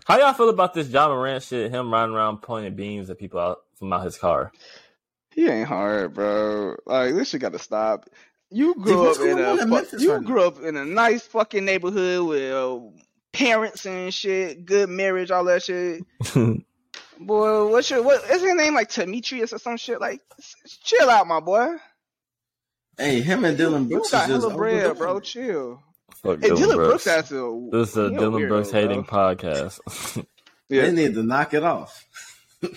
How 0.06 0.18
y'all 0.20 0.34
feel 0.34 0.50
about 0.50 0.74
this 0.74 0.88
Ja 0.88 1.10
Morant 1.10 1.44
shit? 1.44 1.72
Him 1.72 1.92
riding 1.92 2.16
around 2.16 2.42
pointing 2.42 2.76
beams 2.76 3.10
at 3.10 3.18
people 3.20 3.40
out 3.40 3.60
from 3.78 3.92
out 3.92 4.06
his 4.06 4.18
car. 4.18 4.52
He 5.32 5.48
ain't 5.50 5.68
hard, 5.68 6.14
bro. 6.14 6.76
Like 6.86 7.14
this 7.14 7.30
shit 7.30 7.42
got 7.42 7.52
to 7.54 7.60
stop. 7.60 8.10
You 8.50 8.74
grew 8.76 9.04
what's 9.04 9.20
up 9.20 9.26
in 9.26 9.40
a 9.40 9.58
fu- 9.58 9.98
you 10.00 10.14
right 10.14 10.22
now? 10.22 10.28
grew 10.28 10.44
up 10.48 10.62
in 10.64 10.78
a 10.78 10.86
nice 10.86 11.24
fucking 11.28 11.66
neighborhood 11.66 12.26
with 12.28 12.54
uh, 12.54 12.80
parents 13.34 13.86
and 13.86 14.14
shit, 14.14 14.66
good 14.66 14.88
marriage, 14.90 15.30
all 15.32 15.44
that 15.44 15.64
shit. 15.64 16.04
Boy, 17.20 17.68
what's 17.72 17.90
your 17.90 18.04
what 18.04 18.24
is 18.30 18.42
his 18.42 18.56
name 18.56 18.74
like 18.74 18.92
Demetrius 18.94 19.54
or 19.54 19.60
some 19.60 19.78
shit? 19.78 20.00
Like, 20.02 20.22
chill 20.84 21.10
out, 21.10 21.28
my 21.28 21.40
boy. 21.40 21.68
Hey, 22.98 23.22
him 23.22 23.46
and 23.46 23.58
Dillon 23.58 23.84
You 23.84 23.90
Brooks 23.98 24.12
got 24.12 24.30
is 24.30 24.36
just 24.36 24.42
hella 24.48 24.56
bread, 24.56 24.76
overdone. 24.86 24.98
bro. 24.98 25.20
Chill. 25.20 25.84
Fuck 26.24 26.40
Hey, 26.42 26.48
Dillon 26.48 26.62
Dillon 26.62 26.78
Brooks 26.78 27.04
Brooks. 27.04 27.06
has 27.06 27.30
to. 27.30 27.70
This 27.72 27.90
is 27.92 27.98
a 27.98 28.10
Dillon 28.10 28.42
weirdo, 28.44 28.48
Brooks 28.50 28.72
bro. 28.72 28.82
hating 28.82 29.04
podcast. 29.04 30.26
Yeah. 30.70 30.82
They 30.88 30.92
need 30.92 31.14
to 31.14 31.24
knock 31.24 31.54
it 31.54 31.64
off. 31.64 32.04
yeah, 32.62 32.70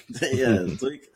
it's 0.63 0.79
tweaking. 0.79 1.09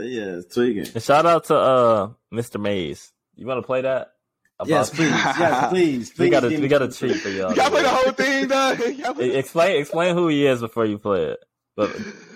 Yeah, 0.00 0.38
it's 0.38 0.52
tweaking. 0.52 0.86
and 0.92 1.00
shout 1.04 1.24
out 1.24 1.44
to 1.44 1.54
uh 1.56 2.08
Mr. 2.32 2.60
Mays. 2.60 3.12
You 3.36 3.46
want 3.46 3.58
to 3.58 3.62
play 3.66 3.82
that? 3.82 4.10
about- 4.58 4.68
Yes, 4.68 4.90
please. 4.90 5.10
Yes, 5.10 5.68
please. 5.70 6.10
please 6.16 6.18
we 6.18 6.30
got 6.30 6.42
a 6.42 6.48
we 6.48 6.66
got 6.66 6.82
a 6.82 6.88
treat 6.88 7.14
for 7.18 7.28
y'all. 7.28 7.50
You 7.50 7.54
gotta 7.56 7.70
play 7.70 7.82
the 7.82 7.88
whole 7.90 8.10
thing, 8.12 8.48
dog. 8.48 8.76
Play- 9.16 9.36
explain 9.36 9.80
explain 9.80 10.16
who 10.16 10.26
he 10.26 10.44
is 10.44 10.60
before 10.60 10.84
you 10.84 10.98
play 10.98 11.26
it. 11.26 11.38
But 11.76 11.90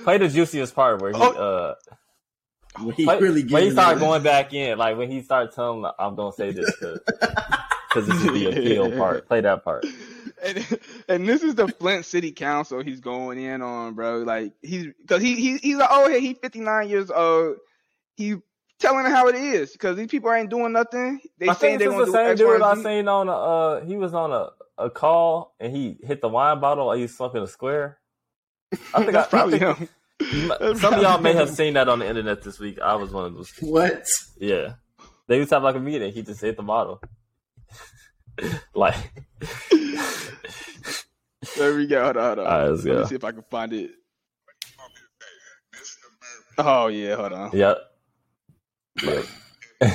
play 0.05 0.19
the 0.19 0.29
juiciest 0.29 0.75
part 0.75 1.01
where 1.01 1.13
he 1.13 1.17
Oh. 1.21 1.33
uh 1.33 1.75
When 2.83 2.95
he 2.95 3.05
play, 3.05 3.19
really 3.21 3.45
when 3.47 3.63
he 3.65 3.71
started 3.71 3.99
it- 3.99 4.05
going 4.05 4.23
back 4.23 4.53
in, 4.53 4.79
like 4.79 4.97
when 4.97 5.11
he 5.11 5.23
started 5.23 5.53
telling 5.55 5.83
them, 5.83 5.93
I'm 5.99 6.15
gonna 6.17 6.33
say 6.33 6.51
this 6.53 6.71
because 6.81 8.07
this 8.07 8.17
is 8.17 8.33
the 8.33 8.47
appeal 8.51 8.91
part. 8.99 9.27
Play 9.29 9.41
that 9.43 9.65
part. 9.65 9.85
and, 10.43 10.79
and 11.09 11.29
this 11.29 11.43
is 11.43 11.55
the 11.55 11.69
Flint 11.69 12.05
City 12.05 12.31
Council 12.33 12.83
he's 12.83 13.01
going 13.01 13.39
in 13.41 13.63
on, 13.63 13.95
bro. 13.95 14.19
Like 14.19 14.53
he's 14.63 14.87
because 15.01 15.23
he, 15.23 15.37
he 15.37 15.57
he's 15.59 15.77
like, 15.77 15.89
oh, 15.91 16.09
hey, 16.09 16.21
he's 16.21 16.37
59 16.39 16.89
years 16.89 17.11
old. 17.11 17.57
He 18.17 18.37
telling 18.81 19.07
how 19.07 19.27
it 19.29 19.35
is 19.35 19.73
because 19.73 19.97
these 19.97 20.07
people 20.09 20.33
ain't 20.33 20.51
doing 20.51 20.73
nothing. 20.73 21.21
They 21.39 21.49
I 21.49 21.53
saying 21.55 21.79
think 21.79 21.81
they 21.81 21.87
this 21.87 21.95
want 21.95 22.03
is 22.03 22.07
to 22.09 22.13
the 22.13 22.19
do 22.19 22.25
same 22.25 22.33
X, 22.33 22.41
Y, 22.41 22.47
dude 22.47 22.55
and 22.57 22.65
I 22.65 22.75
Z. 22.77 22.83
seen 22.83 23.09
on 23.09 23.29
a 23.29 23.33
uh 23.33 23.85
he 23.85 23.97
was 23.97 24.15
on 24.15 24.33
a, 24.33 24.51
a 24.79 24.91
call 24.91 25.55
and 25.59 25.75
he 25.75 25.97
hit 26.05 26.21
the 26.21 26.29
wine 26.29 26.61
bottle 26.61 26.87
while 26.87 26.97
he 26.97 27.03
was 27.03 27.17
smoking 27.17 27.43
a 27.43 27.47
square. 27.49 27.98
I 28.73 28.77
think 28.99 29.09
I, 29.09 29.13
That's 29.13 29.29
probably 29.29 29.63
I 29.63 29.73
him. 29.73 29.89
That's 30.21 30.81
some 30.81 30.95
of 30.95 31.03
y'all 31.03 31.19
may 31.19 31.33
probably 31.33 31.35
have 31.35 31.51
seen 31.51 31.75
that 31.75 31.89
on 31.89 32.01
the 32.01 32.09
internet 32.09 32.43
this 32.43 32.59
week. 32.59 32.81
I 32.81 32.97
was 32.97 33.13
one 33.13 33.25
of 33.25 33.35
those. 33.35 33.53
What? 33.61 34.07
Yeah, 34.39 34.75
they 35.27 35.37
used 35.37 35.51
to 35.51 35.57
have 35.57 35.63
like 35.63 35.77
a 35.77 35.81
meeting. 35.81 36.13
He 36.13 36.23
just 36.23 36.41
hit 36.41 36.57
the 36.57 36.63
bottle. 36.63 37.01
like, 38.75 38.97
There 41.57 41.75
we 41.75 41.87
go. 41.87 42.05
Hold 42.05 42.17
on, 42.17 42.25
hold 42.25 42.39
on. 42.39 42.47
all 42.47 42.59
right, 42.59 42.69
let's 42.71 42.85
Let 42.85 42.99
me 42.99 43.07
see 43.07 43.15
if 43.17 43.25
I 43.25 43.33
can 43.33 43.43
find 43.51 43.73
it. 43.73 43.91
Oh 46.57 46.89
yeah, 46.89 47.17
hold 47.17 47.33
on. 47.33 47.51
Yep. 47.53 47.79
Yep. 49.03 49.25
win, 49.81 49.91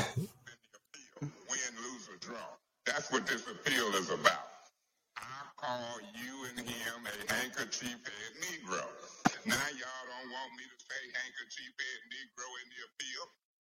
lose, 1.25 2.09
or 2.09 2.17
draw. 2.19 2.37
That's 2.85 3.11
what 3.11 3.27
this 3.27 3.43
appeal 3.47 3.87
is 3.95 4.09
about. 4.09 4.47
I 5.17 5.23
call 5.57 5.99
you 6.01 6.09
and 6.09 6.17
him 6.17 6.42
a 6.42 6.42
handkerchief 7.73 8.05
head 8.05 8.33
Negro. 8.37 8.85
Now 9.49 9.67
y'all 9.73 10.05
don't 10.05 10.29
want 10.29 10.51
me 10.61 10.65
to 10.69 10.77
say 10.77 11.01
handkerchief 11.17 11.73
head 11.73 12.01
Negro 12.13 12.45
in 12.61 12.67
the 12.69 12.79
appeal. 12.85 13.23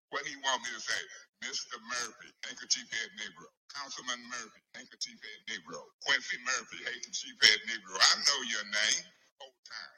What 0.09 0.25
do 0.25 0.33
you 0.33 0.41
want 0.41 0.65
me 0.65 0.73
to 0.73 0.81
say? 0.81 1.01
Mr. 1.45 1.77
Murphy, 1.77 2.29
handkerchief 2.41 2.89
head 2.89 3.11
Negro. 3.21 3.45
Councilman 3.69 4.17
Murphy, 4.33 4.61
handkerchief 4.73 5.13
head 5.13 5.41
Negro. 5.53 5.85
Quincy 6.01 6.41
Murphy, 6.41 6.81
handkerchief 6.89 7.37
head 7.37 7.61
Negro. 7.69 8.01
I 8.01 8.13
know 8.25 8.39
your 8.49 8.65
name. 8.65 9.05
Whole 9.37 9.53
time. 9.69 9.97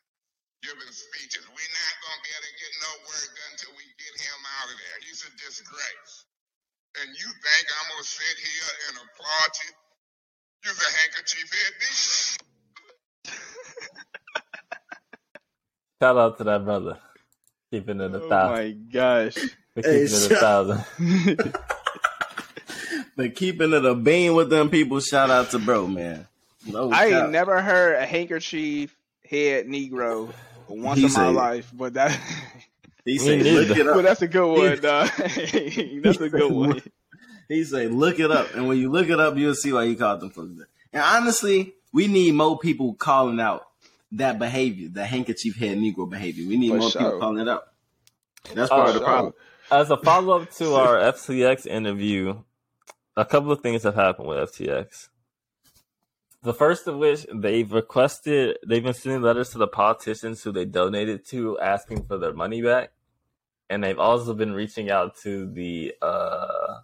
Giving 0.60 0.92
speeches. 0.92 1.48
We're 1.48 1.76
not 1.80 1.96
gonna 2.04 2.22
be 2.28 2.32
able 2.36 2.52
to 2.52 2.56
get 2.60 2.74
no 2.84 2.92
work 3.08 3.30
done 3.32 3.52
until 3.56 3.74
we 3.80 3.86
get 3.96 4.14
him 4.20 4.40
out 4.60 4.68
of 4.68 4.76
there. 4.76 4.98
He's 5.08 5.24
a 5.24 5.32
disgrace. 5.40 6.16
And 7.00 7.16
you 7.16 7.30
think 7.32 7.64
I'm 7.80 7.88
gonna 7.96 8.04
sit 8.04 8.38
here 8.44 8.72
and 8.92 8.94
applaud 9.08 9.52
you? 9.64 9.72
You're 10.68 10.76
a 10.76 10.92
handkerchief 11.00 11.48
head 11.48 11.74
Negro. 11.80 12.51
Shout 16.02 16.18
out 16.18 16.38
to 16.40 16.44
that 16.46 16.66
brother. 16.66 16.98
Keeping 17.70 18.02
it 18.02 18.14
a 18.14 18.22
Oh 18.22 18.28
thousand. 18.28 18.56
my 18.56 18.72
gosh. 18.92 19.36
For 19.36 19.82
Hey, 19.84 20.08
keeping 20.08 20.24
it 20.26 20.32
a 20.32 20.36
thousand. 20.36 21.54
But 23.18 23.36
keeping 23.36 23.74
it 23.74 23.86
a 23.86 23.94
bean 23.94 24.36
with 24.36 24.50
them 24.50 24.70
people, 24.70 25.00
shout 25.02 25.30
out 25.30 25.52
to 25.52 25.60
bro, 25.60 25.86
man. 25.86 26.28
No 26.66 26.92
I 26.92 27.08
ain't 27.08 27.30
never 27.32 27.62
heard 27.62 27.98
a 28.02 28.06
handkerchief 28.06 28.96
head 29.30 29.68
Negro 29.68 30.34
once 30.68 31.00
He 31.00 31.06
in 31.06 31.14
my 31.14 31.28
life, 31.30 31.70
but 31.74 31.94
that 31.96 32.18
He 33.06 33.18
said, 33.20 33.44
look 33.46 33.78
it 33.78 33.86
but 33.86 33.98
up. 33.98 34.04
that's 34.04 34.22
a 34.22 34.28
good 34.28 34.56
He- 34.56 34.62
one, 34.62 34.80
dog. 34.82 35.10
that's 36.04 36.22
a 36.22 36.30
good 36.30 36.52
one. 36.52 36.82
He 37.50 37.64
said, 37.64 37.92
look 37.92 38.20
it 38.20 38.32
up. 38.32 38.56
And 38.56 38.68
when 38.68 38.78
you 38.78 38.90
look 38.90 39.10
it 39.10 39.20
up, 39.20 39.36
you'll 39.38 39.54
see 39.56 39.74
why 39.74 39.86
he 39.88 39.96
called 39.96 40.22
them 40.22 40.30
folks. 40.32 40.52
And 40.94 41.04
honestly, 41.04 41.74
we 41.92 42.08
need 42.08 42.34
more 42.34 42.58
people 42.58 42.94
calling 42.94 43.40
out 43.42 43.68
that 44.14 44.40
behavior, 44.40 44.90
the 44.90 45.06
handkerchief 45.06 45.56
head 45.56 45.78
Negro 45.78 46.10
behavior. 46.10 46.48
We 46.48 46.58
need 46.58 46.70
For 46.70 46.78
more 46.78 46.92
sure. 46.92 47.02
people 47.02 47.20
calling 47.20 47.40
it 47.40 47.48
out. 47.48 47.64
That's 48.54 48.70
part 48.70 48.90
of 48.90 48.94
the 48.96 49.00
sure. 49.00 49.08
problem. 49.08 49.34
As 49.72 49.90
a 49.90 49.98
follow 49.98 50.42
up 50.42 50.52
to 50.56 50.74
our 50.76 50.96
FTX 50.98 51.66
interview, 51.66 52.44
a 53.16 53.26
couple 53.26 53.52
of 53.52 53.62
things 53.62 53.84
have 53.84 53.96
happened 53.96 54.28
with 54.28 54.52
FTX. 54.52 55.10
The 56.44 56.54
first 56.54 56.88
of 56.88 56.98
which 56.98 57.26
they've 57.34 57.72
requested, 57.72 58.58
they've 58.68 58.84
been 58.84 58.96
sending 58.96 59.22
letters 59.22 59.50
to 59.52 59.60
the 59.60 59.68
politicians 59.68 60.42
who 60.42 60.52
they 60.52 60.66
donated 60.66 61.26
to 61.28 61.60
asking 61.60 62.06
for 62.06 62.18
their 62.18 62.34
money 62.34 62.62
back. 62.62 62.92
And 63.70 63.84
they've 63.84 64.00
also 64.00 64.34
been 64.34 64.52
reaching 64.52 64.90
out 64.90 65.16
to 65.18 65.50
the 65.50 65.94
uh, 66.02 66.80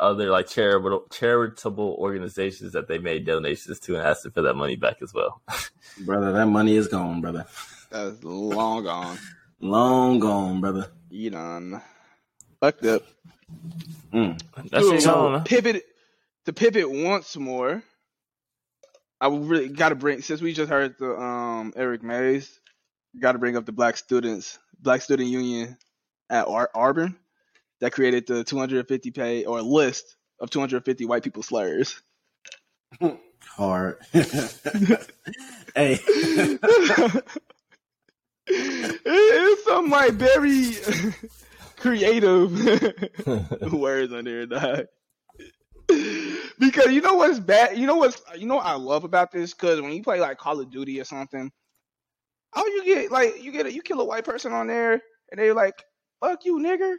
other 0.00 0.30
like 0.30 0.46
charitable 0.48 1.04
charitable 1.10 1.96
organizations 1.98 2.72
that 2.72 2.88
they 2.88 2.98
made 2.98 3.24
donations 3.26 3.80
to 3.80 3.96
and 3.96 4.06
asking 4.06 4.32
for 4.32 4.42
that 4.42 4.54
money 4.54 4.76
back 4.76 4.96
as 5.02 5.12
well. 5.14 5.42
Brother, 6.04 6.32
that 6.32 6.46
money 6.46 6.76
is 6.76 6.88
gone, 6.88 7.20
brother. 7.20 7.46
That's 7.90 8.22
long 8.22 8.84
gone. 8.84 9.18
Long 9.60 10.18
gone, 10.20 10.60
brother. 10.60 10.88
You 11.10 11.30
done 11.30 11.80
fucked 12.60 12.84
up. 12.86 13.02
Mm. 14.12 14.40
That 14.70 14.82
shit 14.82 15.02
So, 15.02 15.12
gone. 15.14 15.44
pivot 15.44 15.82
to 16.46 16.52
pivot 16.52 16.88
once 16.90 17.36
more. 17.36 17.82
I 19.20 19.28
really 19.28 19.68
got 19.68 19.88
to 19.88 19.94
bring 19.96 20.22
since 20.22 20.40
we 20.40 20.52
just 20.52 20.70
heard 20.70 20.94
the 20.98 21.18
um 21.18 21.72
Eric 21.74 22.02
Mays, 22.04 22.60
got 23.20 23.32
to 23.32 23.38
bring 23.38 23.56
up 23.56 23.66
the 23.66 23.72
Black 23.72 23.96
Students 23.96 24.58
Black 24.80 25.02
Student 25.02 25.28
Union 25.30 25.76
at 26.30 26.46
Ar- 26.46 26.70
Auburn 26.74 27.16
that 27.80 27.92
created 27.92 28.26
the 28.26 28.44
250 28.44 29.10
pay 29.10 29.44
or 29.44 29.62
list 29.62 30.16
of 30.40 30.50
250 30.50 31.04
white 31.04 31.22
people 31.22 31.42
slurs. 31.42 32.00
Hard. 33.56 33.96
hey, 34.12 35.98
it's 38.46 39.64
some 39.64 39.90
like 39.90 40.12
very 40.14 40.72
creative 41.76 42.52
words 43.72 44.12
on 44.12 44.24
there, 44.24 44.46
dog. 44.46 44.86
because 46.58 46.92
you 46.92 47.00
know 47.00 47.14
what's 47.14 47.38
bad, 47.38 47.78
you 47.78 47.86
know 47.86 47.96
what's 47.96 48.20
you 48.36 48.46
know 48.46 48.56
what 48.56 48.66
I 48.66 48.74
love 48.74 49.04
about 49.04 49.32
this 49.32 49.54
because 49.54 49.80
when 49.80 49.92
you 49.92 50.02
play 50.02 50.20
like 50.20 50.38
Call 50.38 50.60
of 50.60 50.70
Duty 50.70 51.00
or 51.00 51.04
something, 51.04 51.50
oh 52.54 52.66
you 52.66 52.84
get 52.84 53.10
like 53.10 53.42
you 53.42 53.52
get 53.52 53.66
a, 53.66 53.72
you 53.72 53.82
kill 53.82 54.00
a 54.00 54.04
white 54.04 54.24
person 54.24 54.52
on 54.52 54.66
there 54.66 54.92
and 55.30 55.38
they're 55.38 55.54
like 55.54 55.82
fuck 56.20 56.44
you 56.44 56.58
nigger, 56.58 56.94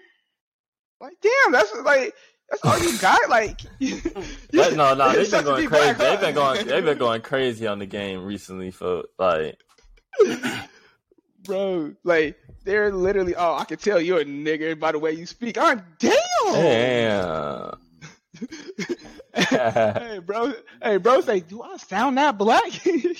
like 0.99 1.17
damn 1.21 1.51
that's 1.51 1.73
like 1.83 2.13
that's 2.49 2.65
all 2.65 2.79
you 2.79 2.97
got 2.99 3.29
like. 3.29 3.61
No, 4.51 4.93
no, 4.93 5.13
they've 5.13 5.29
been 5.29 5.43
going 5.43 5.67
crazy. 5.67 5.93
They've 5.93 6.19
been 6.19 6.35
going. 6.35 6.67
They've 6.67 6.83
been 6.83 6.97
going 6.97 7.21
crazy 7.21 7.67
on 7.67 7.79
the 7.79 7.85
game 7.85 8.23
recently. 8.23 8.71
For 8.71 9.03
like, 9.17 9.59
bro. 11.43 11.93
Like 12.03 12.37
they're 12.63 12.91
literally, 12.91 13.35
oh, 13.35 13.55
I 13.55 13.65
can 13.65 13.77
tell 13.77 14.01
you're 14.01 14.21
a 14.21 14.25
nigger 14.25 14.79
by 14.79 14.91
the 14.91 14.99
way 14.99 15.11
you 15.11 15.25
speak. 15.25 15.57
I'm 15.57 15.83
damn. 15.99 16.13
damn. 16.53 17.79
hey, 19.35 20.19
bro. 20.25 20.53
Hey, 20.81 20.97
bro. 20.97 21.21
Say, 21.21 21.41
do 21.41 21.61
I 21.61 21.77
sound 21.77 22.17
that 22.17 22.37
black? 22.37 22.85
you 22.85 23.15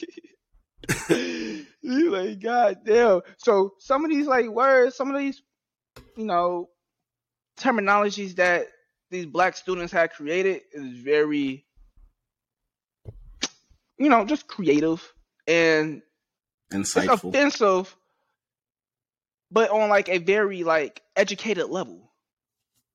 like, 2.12 2.42
god 2.42 2.80
damn. 2.86 3.22
So 3.38 3.74
some 3.80 4.04
of 4.04 4.12
these 4.12 4.28
like 4.28 4.48
words, 4.48 4.96
some 4.96 5.12
of 5.12 5.20
these, 5.20 5.42
you 6.16 6.26
know, 6.26 6.70
terminologies 7.60 8.36
that 8.36 8.68
these 9.12 9.26
black 9.26 9.56
students 9.58 9.92
had 9.92 10.12
created 10.12 10.62
is 10.74 10.98
very, 11.00 11.66
you 13.98 14.10
know, 14.10 14.26
just 14.26 14.48
creative 14.48 15.14
and 15.48 16.02
it's 16.72 16.94
insightful. 16.94 17.30
offensive, 17.30 17.96
but 19.52 19.72
on 19.72 19.90
like 19.90 20.10
a 20.10 20.20
very 20.20 20.64
like 20.64 21.02
educated 21.16 21.70
level, 21.70 22.06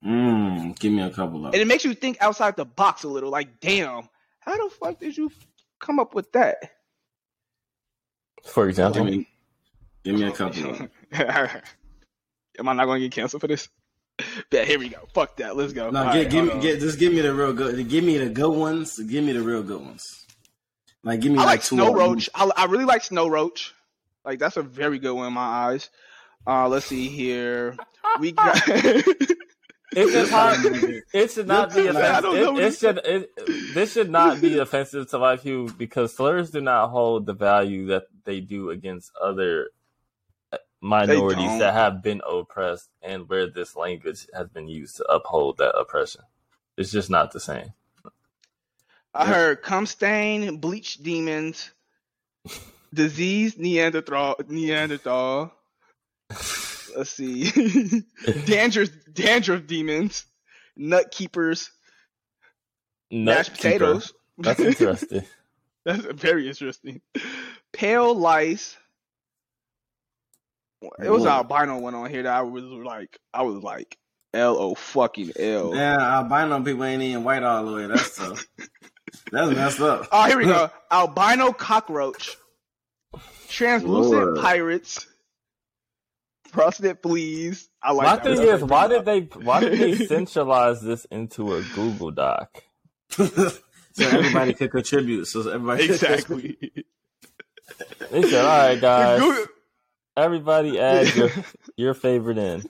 Mm, 0.05 0.79
give 0.79 0.93
me 0.93 1.01
a 1.03 1.09
couple 1.11 1.47
of. 1.47 1.55
and 1.55 1.63
it 1.63 1.67
makes 1.67 1.83
you 1.85 1.95
think 1.95 2.19
outside 2.21 2.57
the 2.57 2.65
box 2.67 3.05
a 3.05 3.09
little. 3.09 3.31
Like, 3.31 3.59
damn, 3.61 4.09
how 4.41 4.57
the 4.57 4.69
fuck 4.75 5.01
did 5.01 5.17
you 5.17 5.31
come 5.81 5.99
up 5.99 6.15
with 6.15 6.31
that? 6.33 6.59
For 8.45 8.65
Give 8.65 8.69
example, 8.71 9.05
me, 9.05 9.27
give 10.05 10.15
me 10.17 10.25
a 10.25 10.33
couple 10.33 10.71
of. 10.71 10.81
Am 12.59 12.69
I 12.69 12.73
not 12.75 12.85
going 12.85 13.01
to 13.01 13.09
get 13.09 13.15
canceled 13.15 13.41
for 13.41 13.47
this? 13.49 13.69
Yeah, 14.53 14.65
here 14.65 14.79
we 14.79 14.89
go. 14.89 14.99
Fuck 15.13 15.37
that. 15.39 15.57
Let's 15.57 15.73
go. 15.73 15.91
No, 15.91 16.05
get, 16.05 16.15
right, 16.15 16.31
give 16.31 16.45
me, 16.45 16.61
get, 16.61 16.79
just 16.79 16.99
give 16.99 17.13
me 17.13 17.21
the 17.21 17.35
real 17.35 17.53
good. 17.53 17.89
Give 17.89 18.05
me 18.05 18.19
the 18.19 18.29
good 18.29 18.53
ones. 18.53 18.99
Give 18.99 19.25
me 19.25 19.33
the 19.33 19.43
real 19.43 19.65
good 19.65 19.81
ones. 19.81 20.27
Like, 21.03 21.21
give 21.21 21.33
me 21.33 21.39
I 21.39 21.43
like, 21.43 21.49
like 21.49 21.61
two 21.63 21.77
Snow 21.77 21.89
of. 21.89 21.95
Roach. 21.95 22.31
I, 22.35 22.51
I 22.57 22.65
really 22.67 22.85
like 22.85 23.03
Snow 23.03 23.29
Roach. 23.29 23.75
Like 24.25 24.39
that's 24.39 24.57
a 24.57 24.63
very 24.63 24.99
good 24.99 25.13
one 25.13 25.27
in 25.27 25.33
my 25.33 25.41
eyes. 25.41 25.91
Uh, 26.47 26.69
let's 26.69 26.87
see 26.87 27.09
here. 27.09 27.77
We 28.21 28.33
got. 28.33 28.63
it's 28.69 30.13
just 30.13 30.31
hard. 30.31 30.59
It 31.13 31.31
should 31.31 31.47
not 31.47 31.75
be 31.75 31.83
Look, 31.83 31.97
I 31.97 32.21
don't 32.21 32.37
know 32.37 32.57
offensive. 32.57 32.99
It, 32.99 33.05
it 33.05 33.31
should. 33.37 33.49
It, 33.49 33.75
this 33.75 33.93
should 33.93 34.11
not 34.11 34.41
be 34.41 34.59
offensive 34.59 35.11
to 35.11 35.19
white 35.19 35.43
people 35.43 35.75
because 35.77 36.15
slurs 36.15 36.51
do 36.51 36.61
not 36.61 36.89
hold 36.89 37.27
the 37.27 37.35
value 37.35 37.87
that 37.87 38.05
they 38.25 38.41
do 38.41 38.71
against 38.71 39.13
other 39.21 39.71
minorities 40.85 41.59
that 41.61 41.73
have 41.73 42.03
been 42.03 42.21
oppressed 42.29 42.91
and 43.03 43.29
where 43.29 43.49
this 43.49 43.75
language 43.75 44.27
has 44.35 44.49
been 44.49 44.69
used 44.69 44.97
to 44.97 45.05
uphold 45.05 45.57
that 45.59 45.75
oppression. 45.77 46.21
It's 46.77 46.93
just 46.93 47.09
not 47.11 47.33
the 47.33 47.41
same. 47.41 47.73
I 49.15 49.27
heard 49.27 49.63
cum 49.63 49.87
stain, 49.87 50.59
bleach 50.59 50.99
demons, 51.03 51.71
disease 52.95 53.57
Neanderthal, 53.57 54.37
Neanderthal. 54.49 55.53
Let's 56.97 57.11
see, 57.11 57.51
dandruff, 58.47 58.91
dandruff 59.13 59.67
demons, 59.67 60.27
nut 60.77 61.11
keepers, 61.11 61.71
Nut 63.11 63.37
mashed 63.37 63.55
keeper. 63.55 63.97
potatoes. 63.97 64.13
That's 64.39 64.61
interesting. 64.61 65.25
That's 65.85 66.05
very 66.07 66.49
interesting. 66.49 67.01
Pale 67.73 68.15
lice. 68.17 68.77
It 71.03 71.11
was 71.11 71.23
an 71.23 71.29
albino 71.29 71.79
one 71.79 71.95
on 71.95 72.11
here 72.11 72.23
that 72.25 72.33
I 72.35 72.43
was 72.43 72.65
like, 72.65 73.19
I 73.33 73.43
was 73.43 73.63
like, 73.63 73.97
L 74.33 74.57
O 74.59 74.75
fucking 74.75 75.33
L. 75.39 75.75
Yeah, 75.75 75.97
albino 75.97 76.63
people 76.63 76.85
ain't 76.85 77.03
eating 77.03 77.23
white 77.25 77.43
all 77.43 77.65
the 77.65 77.73
way. 77.73 77.87
That's 77.87 78.17
tough. 78.17 78.47
That's 79.33 79.51
messed 79.55 79.81
up. 79.81 80.09
Oh, 80.11 80.25
here 80.27 80.39
we 80.39 80.45
go. 80.47 80.71
Albino 80.91 81.53
cockroach, 81.53 82.37
translucent 83.49 84.13
Lord. 84.25 84.37
pirates, 84.37 85.07
frosted 86.49 86.99
fleas. 87.03 87.69
I 87.83 87.93
like 87.93 88.07
My 88.07 88.17
that. 88.17 88.25
thing 88.25 88.47
That's 88.47 88.63
is, 88.63 88.69
why 88.69 88.89
did 88.89 89.05
they 89.05 89.21
why 89.21 89.61
did 89.61 89.79
they 89.79 89.95
centralize 90.07 90.81
this 90.83 91.05
into 91.07 91.55
a 91.55 91.63
Google 91.75 92.11
Doc? 92.11 92.63
so 93.11 93.51
everybody 94.01 94.53
could 94.55 94.71
contribute. 94.73 95.27
So 95.27 95.41
everybody 95.49 95.85
exactly. 95.85 96.57
They 98.11 98.23
said, 98.23 98.45
"All 98.45 98.69
right, 98.69 98.81
guys, 98.81 99.21
Google- 99.21 99.47
everybody 100.17 100.79
add 100.79 101.15
your 101.15 101.31
your 101.77 101.95
favorite 101.95 102.39
in." 102.39 102.63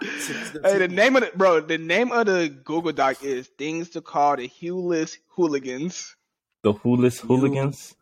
hey, 0.00 0.78
the 0.78 0.88
name 0.90 1.16
of 1.16 1.22
the 1.22 1.30
bro, 1.34 1.60
the 1.60 1.78
name 1.78 2.12
of 2.12 2.26
the 2.26 2.48
Google 2.48 2.92
Doc 2.92 3.22
is 3.22 3.48
things 3.58 3.90
to 3.90 4.00
call 4.00 4.36
the 4.36 4.48
hueless 4.48 5.16
hooligans. 5.28 6.16
The 6.62 6.74
Hoolis 6.74 7.20
Hooligans. 7.20 7.94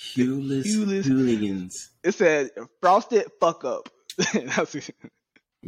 Hueless 0.00 0.64
Hueless. 0.66 1.04
hooligans. 1.04 1.90
It 2.02 2.12
said 2.12 2.50
frosted 2.80 3.26
fuck 3.40 3.64
up. 3.64 3.88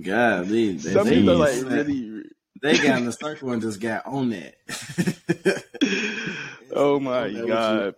God, 0.02 0.46
they, 0.46 0.72
they, 0.72 0.78
Some 0.78 1.08
people 1.08 1.36
like 1.36 1.62
really. 1.64 2.22
They 2.62 2.76
got 2.78 2.98
in 2.98 3.06
the 3.06 3.12
circle 3.12 3.52
and 3.52 3.62
just 3.62 3.80
got 3.80 4.06
on 4.06 4.30
that. 4.30 4.54
Oh 6.72 7.00
my 7.00 7.30
god. 7.30 7.94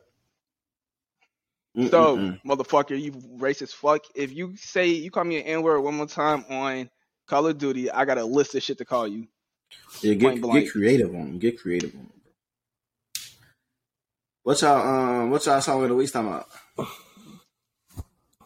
Mm-mm-mm. 1.77 1.91
So, 1.91 2.17
motherfucker, 2.47 3.01
you 3.01 3.13
racist 3.13 3.75
fuck. 3.75 4.05
If 4.15 4.33
you 4.33 4.57
say 4.57 4.89
you 4.89 5.11
call 5.11 5.25
me 5.25 5.39
an 5.39 5.47
N 5.47 5.63
word 5.63 5.81
one 5.81 5.95
more 5.95 6.07
time 6.07 6.45
on 6.51 6.91
Call 7.27 7.47
of 7.47 7.57
Duty, 7.59 7.91
I 7.91 8.05
got 8.05 8.19
a 8.19 8.25
list 8.25 8.55
of 8.55 8.63
shit 8.63 8.79
to 8.79 8.85
call 8.85 9.09
you. 9.09 9.27
yeah, 10.03 10.15
get, 10.15 10.43
get 10.43 10.71
creative 10.71 11.09
on 11.09 11.21
them. 11.21 11.39
Get 11.39 11.59
creative 11.59 11.95
on 11.95 12.01
them. 12.01 12.11
What 14.43 14.61
y'all 14.61 14.87
um 14.87 15.31
what 15.31 15.47
y'all 15.47 15.61
song 15.61 15.83
of 15.85 15.89
the 15.89 15.95
week 15.95 16.13
talking 16.13 16.29
about? 16.29 16.49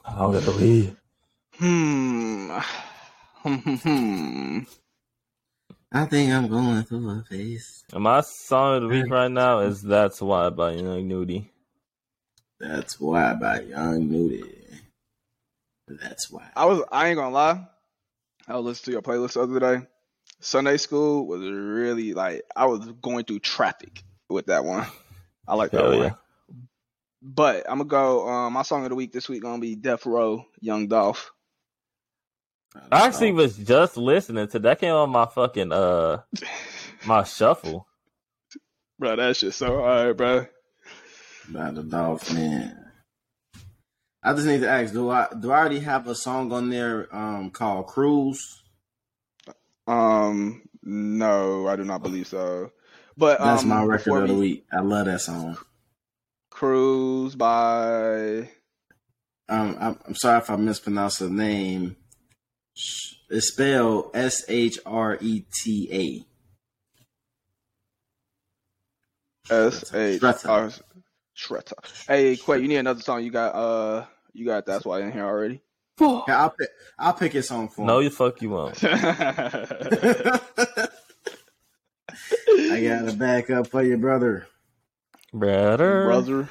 I'm 0.04 0.32
gonna 0.32 0.50
leave. 0.50 0.96
Hmm. 1.58 2.58
Hmm. 3.42 3.54
hmm, 3.54 3.74
hmm. 3.74 4.58
I 5.90 6.04
think 6.04 6.32
I'm 6.32 6.48
going 6.48 6.82
through 6.84 7.08
a 7.10 7.24
phase. 7.24 7.82
And 7.92 8.02
my 8.02 8.20
song 8.20 8.76
of 8.76 8.82
the 8.82 8.88
week 8.88 9.10
right 9.10 9.30
now 9.30 9.60
is 9.60 9.80
"That's 9.82 10.20
Why" 10.20 10.50
by 10.50 10.72
Young 10.72 11.08
Nudy. 11.08 11.50
That's 12.61 12.98
why 13.00 13.34
by 13.34 13.61
Young 13.61 14.11
Nudy. 14.11 14.44
That's 15.88 16.30
why. 16.30 16.48
I 16.57 16.64
was. 16.64 16.82
I 16.90 17.09
ain't 17.09 17.16
gonna 17.16 17.34
lie. 17.34 17.66
I 18.48 18.57
was 18.57 18.64
listening 18.64 18.84
to 18.84 18.92
your 18.92 19.02
playlist 19.02 19.34
the 19.34 19.42
other 19.42 19.61
day. 19.61 19.86
Sunday 20.40 20.76
school 20.76 21.26
was 21.26 21.40
really 21.42 22.14
like 22.14 22.42
I 22.54 22.66
was 22.66 22.86
going 23.02 23.24
through 23.24 23.40
traffic 23.40 24.02
with 24.28 24.46
that 24.46 24.64
one. 24.64 24.86
I 25.46 25.54
like 25.54 25.70
that 25.72 25.82
Hell 25.82 25.90
one. 25.90 26.02
yeah! 26.02 26.11
But 27.22 27.66
I'm 27.68 27.78
gonna 27.78 27.88
go. 27.88 28.28
Um, 28.28 28.54
my 28.54 28.62
song 28.62 28.84
of 28.84 28.90
the 28.90 28.96
week 28.96 29.12
this 29.12 29.28
week 29.28 29.42
gonna 29.42 29.61
be 29.61 29.76
Death 29.76 30.07
Row, 30.07 30.44
Young 30.61 30.88
Dolph. 30.88 31.32
I 32.92 33.07
actually 33.07 33.32
was 33.32 33.57
just 33.57 33.96
listening 33.96 34.48
to 34.48 34.59
that. 34.61 34.80
Came 34.80 34.94
on 34.94 35.11
my 35.11 35.26
fucking 35.26 35.72
uh 35.72 36.22
my 37.07 37.22
shuffle. 37.24 37.86
Bro, 38.98 39.16
that 39.16 39.36
shit 39.36 39.54
so 39.54 39.80
hard, 39.80 40.16
bro. 40.16 40.46
By 41.49 41.70
the 41.70 41.82
Dolph, 41.82 42.32
man. 42.32 42.86
I 44.22 44.32
just 44.32 44.47
need 44.47 44.61
to 44.62 44.68
ask, 44.68 44.92
do 44.92 45.11
I 45.11 45.28
do 45.38 45.53
I 45.53 45.59
already 45.59 45.80
have 45.80 46.09
a 46.09 46.14
song 46.14 46.53
on 46.53 46.68
there 46.68 47.14
um 47.14 47.51
called 47.51 47.86
Cruise? 47.86 48.62
Um, 49.86 50.62
no, 50.82 51.68
I 51.68 51.76
do 51.76 51.84
not 51.84 52.03
believe 52.03 52.26
so. 52.26 52.72
But 53.16 53.38
That's 53.38 53.62
um, 53.62 53.68
my 53.68 53.84
record 53.84 54.24
of 54.24 54.28
the 54.28 54.34
week. 54.34 54.66
I 54.72 54.80
love 54.80 55.07
that 55.07 55.20
song. 55.20 55.57
Cruise 56.51 57.36
by 57.36 58.49
Um 59.49 59.76
I'm, 59.78 59.99
I'm 60.07 60.14
sorry 60.16 60.38
if 60.38 60.51
I 60.51 60.57
mispronounced 60.57 61.20
the 61.20 61.30
name. 61.30 61.97
It's 63.30 63.49
spelled 63.49 64.11
S 64.14 64.44
H 64.49 64.78
R 64.84 65.18
E 65.20 65.44
T 65.62 66.26
S 69.49 69.94
H. 69.94 70.22
R 70.22 70.70
Shredder. 71.37 71.72
Hey, 72.09 72.37
Quay, 72.37 72.59
you 72.61 72.68
need 72.68 72.76
another 72.76 73.01
song. 73.03 73.22
You 73.24 73.30
got 73.30 73.55
uh, 73.55 74.07
you 74.32 74.47
got 74.47 74.66
that's 74.66 74.84
why 74.84 75.01
in 75.01 75.12
here 75.12 75.24
already. 75.24 75.61
A. 76.01 76.22
Yeah, 76.28 76.43
I'll 76.43 76.51
pick 76.51 76.68
I'll 76.99 77.12
pick 77.14 77.32
his 77.32 77.49
song 77.49 77.68
for 77.68 77.87
No, 77.87 77.99
him. 77.99 78.05
you 78.05 78.11
fuck 78.11 78.41
you 78.43 78.51
won't. 78.51 78.82
I 78.84 78.91
got 82.82 83.09
a 83.09 83.14
back 83.16 83.51
up 83.51 83.68
for 83.68 83.82
your 83.82 83.99
brother. 83.99 84.47
Brother. 85.32 86.05
brother. 86.05 86.49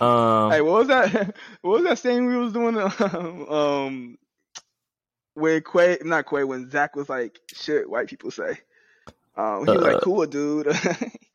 Um, 0.00 0.50
Hey, 0.50 0.60
what 0.60 0.78
was 0.80 0.88
that? 0.88 1.34
What 1.62 1.80
was 1.80 1.84
that 1.84 1.98
thing 1.98 2.26
we 2.26 2.36
was 2.36 2.52
doing? 2.52 2.76
Um, 2.78 3.48
um 3.48 4.18
when 5.34 5.62
Quay, 5.62 5.98
not 6.02 6.26
Quay, 6.28 6.44
when 6.44 6.70
Zach 6.70 6.96
was 6.96 7.08
like, 7.08 7.38
"Shit, 7.54 7.88
white 7.88 8.08
people 8.08 8.30
say." 8.30 8.58
Um, 9.40 9.64
he 9.66 9.72
was 9.72 9.82
Uh, 9.82 9.92
like, 9.92 10.02
"Cool, 10.02 10.26
dude." 10.26 10.66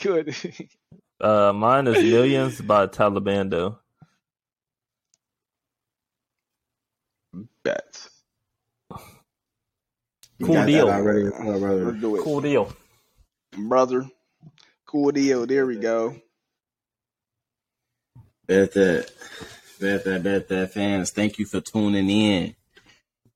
cool. 0.00 0.22
dude. 0.22 0.68
uh, 1.20 1.52
mine 1.52 1.86
is 1.86 2.02
Millions 2.02 2.60
by 2.60 2.86
Talibando. 2.86 3.78
Bet. 7.64 8.08
Cool 10.42 10.66
deal. 10.66 10.88
already, 10.90 11.28
brother. 11.30 11.92
Do 11.92 12.16
it, 12.16 12.22
Cool 12.24 12.40
deal. 12.40 12.72
brother. 13.56 14.04
Cool 14.86 15.12
deal. 15.12 15.46
There 15.46 15.66
we 15.66 15.76
go. 15.76 16.16
Bet 18.46 18.72
that. 18.72 19.10
Bet 19.78 20.04
that, 20.04 20.22
bet 20.24 20.48
that, 20.48 20.72
fans. 20.72 21.12
Thank 21.12 21.38
you 21.38 21.46
for 21.46 21.60
tuning 21.60 22.10
in. 22.10 22.56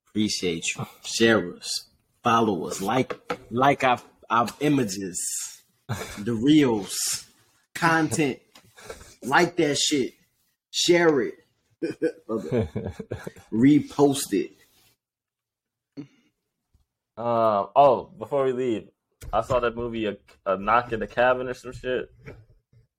Appreciate 0.09 0.65
you. 0.75 0.85
Share 1.05 1.55
us. 1.55 1.87
Follow 2.27 2.67
us. 2.67 2.81
Like 2.83 3.17
like 3.53 3.85
our, 3.85 4.01
our 4.29 4.49
images. 4.59 5.17
The 6.19 6.33
reels. 6.35 7.25
Content. 7.77 8.41
Like 9.23 9.55
that 9.59 9.79
shit. 9.79 10.15
Share 10.73 11.21
it. 11.21 11.35
Repost 13.53 14.33
it. 14.33 14.51
Um. 17.17 17.69
Oh, 17.77 18.11
before 18.19 18.45
we 18.45 18.53
leave, 18.53 18.89
I 19.33 19.43
saw 19.43 19.61
that 19.61 19.77
movie, 19.77 20.07
a, 20.07 20.17
a 20.45 20.57
knock 20.59 20.93
in 20.93 20.99
the 21.01 21.07
cabin 21.07 21.49
or 21.49 21.55
some 21.55 21.73
shit. 21.73 22.11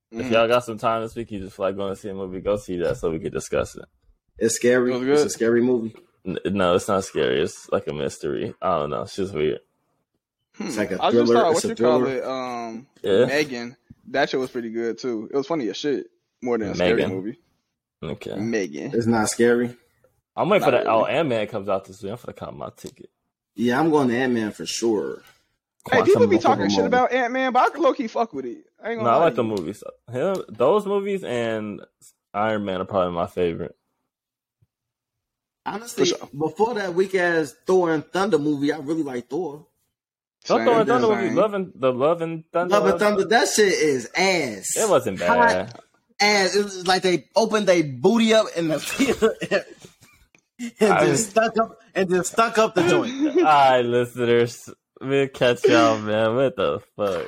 If 0.09 0.25
Mhm. 0.27 0.31
y'all 0.31 0.47
got 0.47 0.63
some 0.63 0.77
time 0.77 1.01
this 1.03 1.15
week, 1.15 1.31
you 1.31 1.39
just 1.41 1.59
like 1.59 1.75
going 1.75 1.93
to 1.93 1.99
see 1.99 2.07
a 2.09 2.13
movie, 2.13 2.39
go 2.39 2.55
see 2.55 2.77
that 2.77 2.95
so 2.95 3.11
we 3.11 3.19
could 3.19 3.33
discuss 3.33 3.75
it. 3.75 3.83
It's 4.37 4.55
scary. 4.55 4.91
Feels 4.93 5.03
It's 5.25 5.33
a 5.33 5.37
scary 5.37 5.61
movie. 5.61 5.95
N- 6.25 6.37
No, 6.45 6.75
it's 6.75 6.87
not 6.87 7.03
scary. 7.03 7.41
It's 7.41 7.69
like 7.69 7.87
a 7.87 7.93
mystery. 7.93 8.53
I 8.61 8.77
don't 8.79 8.89
know. 8.89 9.03
It's 9.03 9.15
just 9.15 9.33
weird. 9.33 9.59
Hmm. 10.55 10.67
It's 10.67 10.77
like 10.77 10.91
a 10.91 11.01
I 11.03 11.11
just 11.11 11.25
thriller. 11.31 11.35
saw 11.41 11.51
It's 11.51 11.63
what 11.63 11.65
a 11.65 11.67
you 11.69 11.75
call 11.75 12.07
it. 12.07 12.23
Um, 12.23 12.87
Yeah. 13.01 13.25
Megan. 13.25 13.77
That 14.09 14.29
shit 14.29 14.39
was 14.39 14.49
pretty 14.51 14.69
good 14.71 14.97
too. 14.97 15.29
It 15.31 15.35
was 15.37 15.47
funny 15.47 15.67
as 15.69 15.77
shit. 15.77 16.07
More 16.41 16.57
than 16.57 16.69
a 16.69 16.75
scary 16.75 17.05
movie. 17.05 17.37
Okay. 18.03 18.35
Megan. 18.35 18.91
It's 18.93 19.07
not 19.07 19.29
scary. 19.29 19.75
I'm 20.35 20.49
waiting 20.49 20.65
for 20.65 20.71
Not 20.71 20.83
that. 20.83 20.89
Oh. 20.89 21.05
Ant 21.05 21.27
Man 21.29 21.47
comes 21.47 21.67
out 21.67 21.85
this 21.85 22.01
week. 22.03 22.11
I'm 22.11 22.17
gonna 22.23 22.33
cop 22.33 22.53
my 22.53 22.69
ticket. 22.77 23.09
Yeah, 23.55 23.79
I'm 23.79 23.89
going 23.89 24.07
to 24.09 24.15
Ant 24.15 24.33
Man 24.33 24.51
for 24.51 24.67
sure. 24.67 25.23
Hey, 25.91 26.03
people 26.03 26.27
be 26.27 26.37
talking 26.37 26.69
shit 26.69 26.85
about 26.85 27.11
Ant 27.11 27.33
Man, 27.33 27.51
but 27.53 27.63
I 27.65 27.69
can 27.71 27.81
low 27.81 27.93
key 27.93 28.07
fuck 28.07 28.33
with 28.33 28.45
it. 28.45 28.65
I 28.83 28.91
ain't 28.91 28.99
No, 28.99 29.05
gonna 29.05 29.09
I 29.09 29.19
lie 29.19 29.23
like 29.25 29.33
to 29.33 29.35
the 29.37 29.43
you. 29.47 29.55
movies. 29.55 29.83
Him, 30.11 30.35
those 30.49 30.85
movies 30.85 31.23
and 31.23 31.81
Iron 32.33 32.65
Man 32.65 32.81
are 32.81 32.85
probably 32.85 33.13
my 33.15 33.25
favorite. 33.25 33.75
Honestly, 35.67 36.05
sure. 36.05 36.17
before 36.37 36.73
that 36.75 36.93
weak 36.93 37.13
ass 37.15 37.53
Thor 37.65 37.93
and 37.93 38.05
Thunder 38.05 38.39
movie, 38.39 38.71
I 38.71 38.77
really 38.77 39.03
like 39.03 39.27
Thor. 39.29 39.67
Don't 40.45 40.59
Same, 40.59 40.65
throw 40.65 40.79
in 40.79 40.87
Thunder 40.87 41.07
same. 41.07 41.17
movie. 41.23 41.35
Love 41.35 41.53
and 41.53 41.71
the 41.75 41.91
Love 41.91 42.21
and 42.21 42.43
Thunder. 42.53 42.73
Love 42.79 42.85
and 42.87 42.99
Thunder, 42.99 43.25
that 43.25 43.49
shit 43.49 43.73
is 43.73 44.09
ass. 44.15 44.77
It 44.77 44.89
wasn't 44.89 45.19
bad. 45.19 45.73
ass. 46.21 46.55
It 46.55 46.63
was 46.63 46.87
like 46.87 47.01
they 47.03 47.25
opened 47.35 47.67
their 47.67 47.83
booty 47.83 48.33
up 48.33 48.47
in 48.55 48.69
the 48.69 48.79
theater 48.79 49.35
and, 50.79 50.93
I- 50.93 51.05
just 51.05 51.31
stuck 51.31 51.57
up 51.57 51.77
and 51.93 52.09
just 52.09 52.31
stuck 52.31 52.57
up 52.57 52.73
the 52.73 52.87
joint. 52.87 53.37
All 53.39 53.43
right, 53.43 53.81
listeners. 53.81 54.69
we'll 55.01 55.27
catch 55.27 55.65
y'all, 55.65 55.99
man. 55.99 56.33
What 56.35 56.55
the 56.55 56.79
fuck? 56.95 57.27